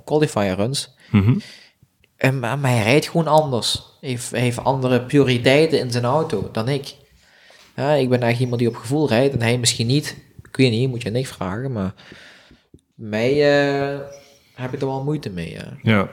qualifier 0.06 0.56
runs. 0.56 0.94
Mhm. 1.12 1.34
En, 2.18 2.40
maar, 2.40 2.60
maar 2.60 2.72
hij 2.72 2.84
rijdt 2.84 3.10
gewoon 3.10 3.28
anders. 3.28 3.84
Hij 4.00 4.10
heeft, 4.10 4.32
hij 4.32 4.40
heeft 4.40 4.64
andere 4.64 5.02
prioriteiten 5.02 5.80
in 5.80 5.92
zijn 5.92 6.04
auto 6.06 6.50
dan 6.52 6.70
ik. 6.70 6.96
Ja, 7.76 7.94
ik 7.94 8.10
ben 8.10 8.22
echt 8.22 8.40
iemand 8.40 8.60
die 8.60 8.68
op 8.68 8.76
gevoel 8.76 9.08
rijdt 9.08 9.34
en 9.34 9.42
hij 9.42 9.58
misschien 9.58 9.88
niet. 9.88 10.18
Ik 10.48 10.56
weet 10.58 10.72
niet, 10.72 10.90
moet 10.90 11.02
je 11.02 11.10
niks 11.10 11.30
vragen, 11.30 11.72
maar 11.72 11.94
mij 12.96 13.32
eh, 13.32 14.00
heb 14.54 14.74
ik 14.74 14.82
er 14.82 14.88
wel 14.88 15.04
moeite 15.04 15.30
mee. 15.30 15.52
Ja. 15.52 15.74
Ja, 15.82 16.10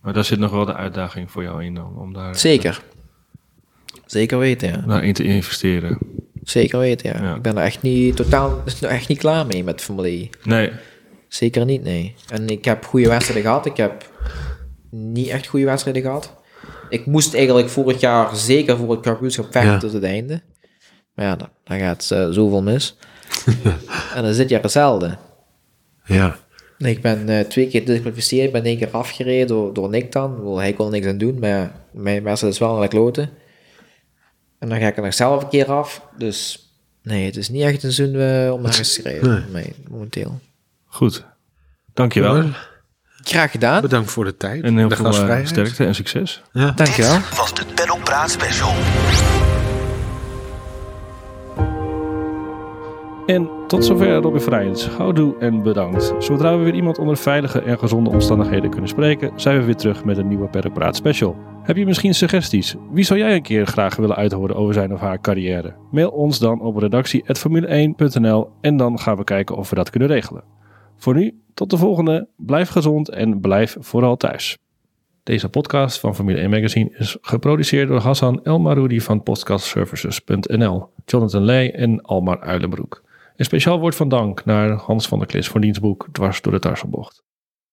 maar 0.00 0.12
daar 0.12 0.24
zit 0.24 0.38
nog 0.38 0.50
wel 0.50 0.64
de 0.64 0.74
uitdaging 0.74 1.30
voor 1.30 1.42
jou 1.42 1.64
in 1.64 1.74
dan, 1.74 1.96
om 1.98 2.12
daar 2.12 2.36
Zeker. 2.36 2.82
Zeker 4.06 4.38
weten, 4.38 4.68
ja. 4.68 4.76
daarin 4.86 5.12
te 5.12 5.24
investeren. 5.24 5.98
Zeker 6.42 6.78
weten, 6.78 7.10
ja. 7.12 7.22
Ja. 7.22 7.34
Ik 7.34 7.42
ben 7.42 7.56
er 7.56 7.64
echt 7.64 7.82
niet, 7.82 8.16
totaal 8.16 8.62
echt 8.80 9.08
niet 9.08 9.18
klaar 9.18 9.46
mee 9.46 9.64
met 9.64 9.80
Formule 9.80 10.08
E. 10.08 10.28
Nee, 10.44 10.70
Zeker 11.28 11.64
niet, 11.64 11.82
nee. 11.82 12.14
En 12.28 12.48
ik 12.48 12.64
heb 12.64 12.84
goede 12.84 13.08
wedstrijden 13.08 13.44
gehad. 13.44 13.66
Ik 13.66 13.76
heb 13.76 14.10
niet 14.90 15.28
echt 15.28 15.46
goede 15.46 15.66
wedstrijden 15.66 16.02
gehad. 16.02 16.34
Ik 16.88 17.06
moest 17.06 17.34
eigenlijk 17.34 17.68
vorig 17.68 18.00
jaar 18.00 18.36
zeker 18.36 18.76
voor 18.76 18.90
het 18.90 19.00
kampioenschap 19.00 19.44
vechten 19.52 19.72
Ja. 19.72 19.78
tot 19.78 19.92
het 19.92 20.02
einde. 20.02 20.42
Maar 21.14 21.24
ja, 21.24 21.36
dan, 21.36 21.48
dan 21.64 21.78
gaat 21.78 22.10
eh, 22.10 22.28
zoveel 22.30 22.62
mis. 22.62 22.96
en 24.14 24.22
dan 24.22 24.34
zit 24.34 24.48
je 24.48 24.56
er 24.56 24.62
hetzelfde. 24.62 25.16
Ja. 26.04 26.36
Ik 26.78 27.02
ben 27.02 27.28
eh, 27.28 27.40
twee 27.44 27.68
keer 27.68 27.80
gedisqualificeerd. 27.80 28.46
Ik 28.46 28.52
ben 28.52 28.64
één 28.64 28.78
keer 28.78 28.90
afgereden 28.90 29.46
door, 29.46 29.74
door 29.74 29.88
Nick 29.88 30.12
dan. 30.12 30.34
Bedoel, 30.36 30.58
Hij 30.58 30.72
kon 30.72 30.86
er 30.86 30.92
niks 30.92 31.06
aan 31.06 31.18
doen, 31.18 31.38
maar 31.38 31.72
mijn 31.92 32.22
wedstrijd 32.22 32.54
is 32.54 32.60
wel 32.60 32.72
naar 32.72 32.82
de 32.82 32.88
kloten. 32.88 33.30
En 34.58 34.68
dan 34.68 34.78
ga 34.78 34.86
ik 34.86 34.96
er 34.96 35.02
nog 35.02 35.14
zelf 35.14 35.42
een 35.42 35.48
keer 35.48 35.72
af. 35.72 36.02
Dus 36.18 36.68
nee, 37.02 37.26
het 37.26 37.36
is 37.36 37.48
niet 37.48 37.62
echt 37.62 37.82
een 37.82 37.92
zin 37.92 38.14
eh, 38.14 38.52
om 38.52 38.62
naar 38.62 38.74
huis 38.74 38.94
te 38.94 39.02
rijden. 39.02 39.44
Nee. 39.52 39.72
Momenteel. 39.90 40.40
goed. 40.86 41.24
Dankjewel. 41.92 42.36
Ja, 42.36 42.50
Graag 43.24 43.50
gedaan. 43.50 43.80
Bedankt 43.80 44.10
voor 44.10 44.24
de 44.24 44.36
tijd. 44.36 44.62
En 44.62 44.76
heel 44.76 44.88
de 44.88 44.96
veel 44.96 45.04
gastvrijheid. 45.04 45.48
sterkte 45.48 45.84
en 45.84 45.94
succes. 45.94 46.42
Ja. 46.52 46.70
Dankjewel. 46.70 47.14
Dit 47.14 47.36
was 47.36 47.54
de 47.54 47.64
Praat 48.04 48.30
Special. 48.30 48.74
En 53.26 53.48
tot 53.66 53.84
zover 53.84 54.14
Robin 54.14 54.40
Vrijens. 54.40 54.86
Houdoe 54.86 55.38
en 55.38 55.62
bedankt. 55.62 56.14
Zodra 56.18 56.58
we 56.58 56.64
weer 56.64 56.74
iemand 56.74 56.98
onder 56.98 57.16
veilige 57.16 57.60
en 57.60 57.78
gezonde 57.78 58.10
omstandigheden 58.10 58.70
kunnen 58.70 58.88
spreken, 58.88 59.32
zijn 59.36 59.58
we 59.58 59.64
weer 59.64 59.76
terug 59.76 60.04
met 60.04 60.16
een 60.16 60.28
nieuwe 60.28 60.48
Perk 60.48 60.72
Praat 60.72 60.96
special. 60.96 61.36
Heb 61.62 61.76
je 61.76 61.86
misschien 61.86 62.14
suggesties? 62.14 62.74
Wie 62.90 63.04
zou 63.04 63.18
jij 63.18 63.34
een 63.34 63.42
keer 63.42 63.66
graag 63.66 63.96
willen 63.96 64.16
uithoren 64.16 64.56
over 64.56 64.74
zijn 64.74 64.92
of 64.92 65.00
haar 65.00 65.20
carrière? 65.20 65.74
Mail 65.90 66.10
ons 66.10 66.38
dan 66.38 66.60
op 66.60 66.76
redactie.formule1.nl 66.76 68.48
en 68.60 68.76
dan 68.76 68.98
gaan 68.98 69.16
we 69.16 69.24
kijken 69.24 69.56
of 69.56 69.70
we 69.70 69.76
dat 69.76 69.90
kunnen 69.90 70.08
regelen. 70.08 70.44
Voor 70.96 71.14
nu, 71.14 71.40
tot 71.54 71.70
de 71.70 71.76
volgende. 71.76 72.28
Blijf 72.36 72.68
gezond 72.68 73.08
en 73.08 73.40
blijf 73.40 73.76
vooral 73.80 74.16
thuis. 74.16 74.58
Deze 75.22 75.48
podcast 75.48 76.00
van 76.00 76.14
Formule 76.14 76.38
1 76.38 76.50
Magazine 76.50 76.90
is 76.98 77.16
geproduceerd 77.20 77.88
door 77.88 78.00
Hassan 78.00 78.42
El 78.42 78.58
Maroudi 78.58 79.00
van 79.00 79.22
podcastservices.nl, 79.22 80.88
Jonathan 81.04 81.44
Leij 81.44 81.74
en 81.74 82.02
Almar 82.02 82.40
Uilenbroek. 82.40 83.03
Een 83.36 83.44
speciaal 83.44 83.80
woord 83.80 83.94
van 83.94 84.08
dank 84.08 84.44
naar 84.44 84.70
Hans 84.70 85.08
van 85.08 85.18
der 85.18 85.26
Klis 85.26 85.48
voor 85.48 85.60
diens 85.60 85.80
boek 85.80 86.08
Dwars 86.12 86.40
door 86.40 86.52
de 86.52 86.58
Tarselbocht. 86.58 87.24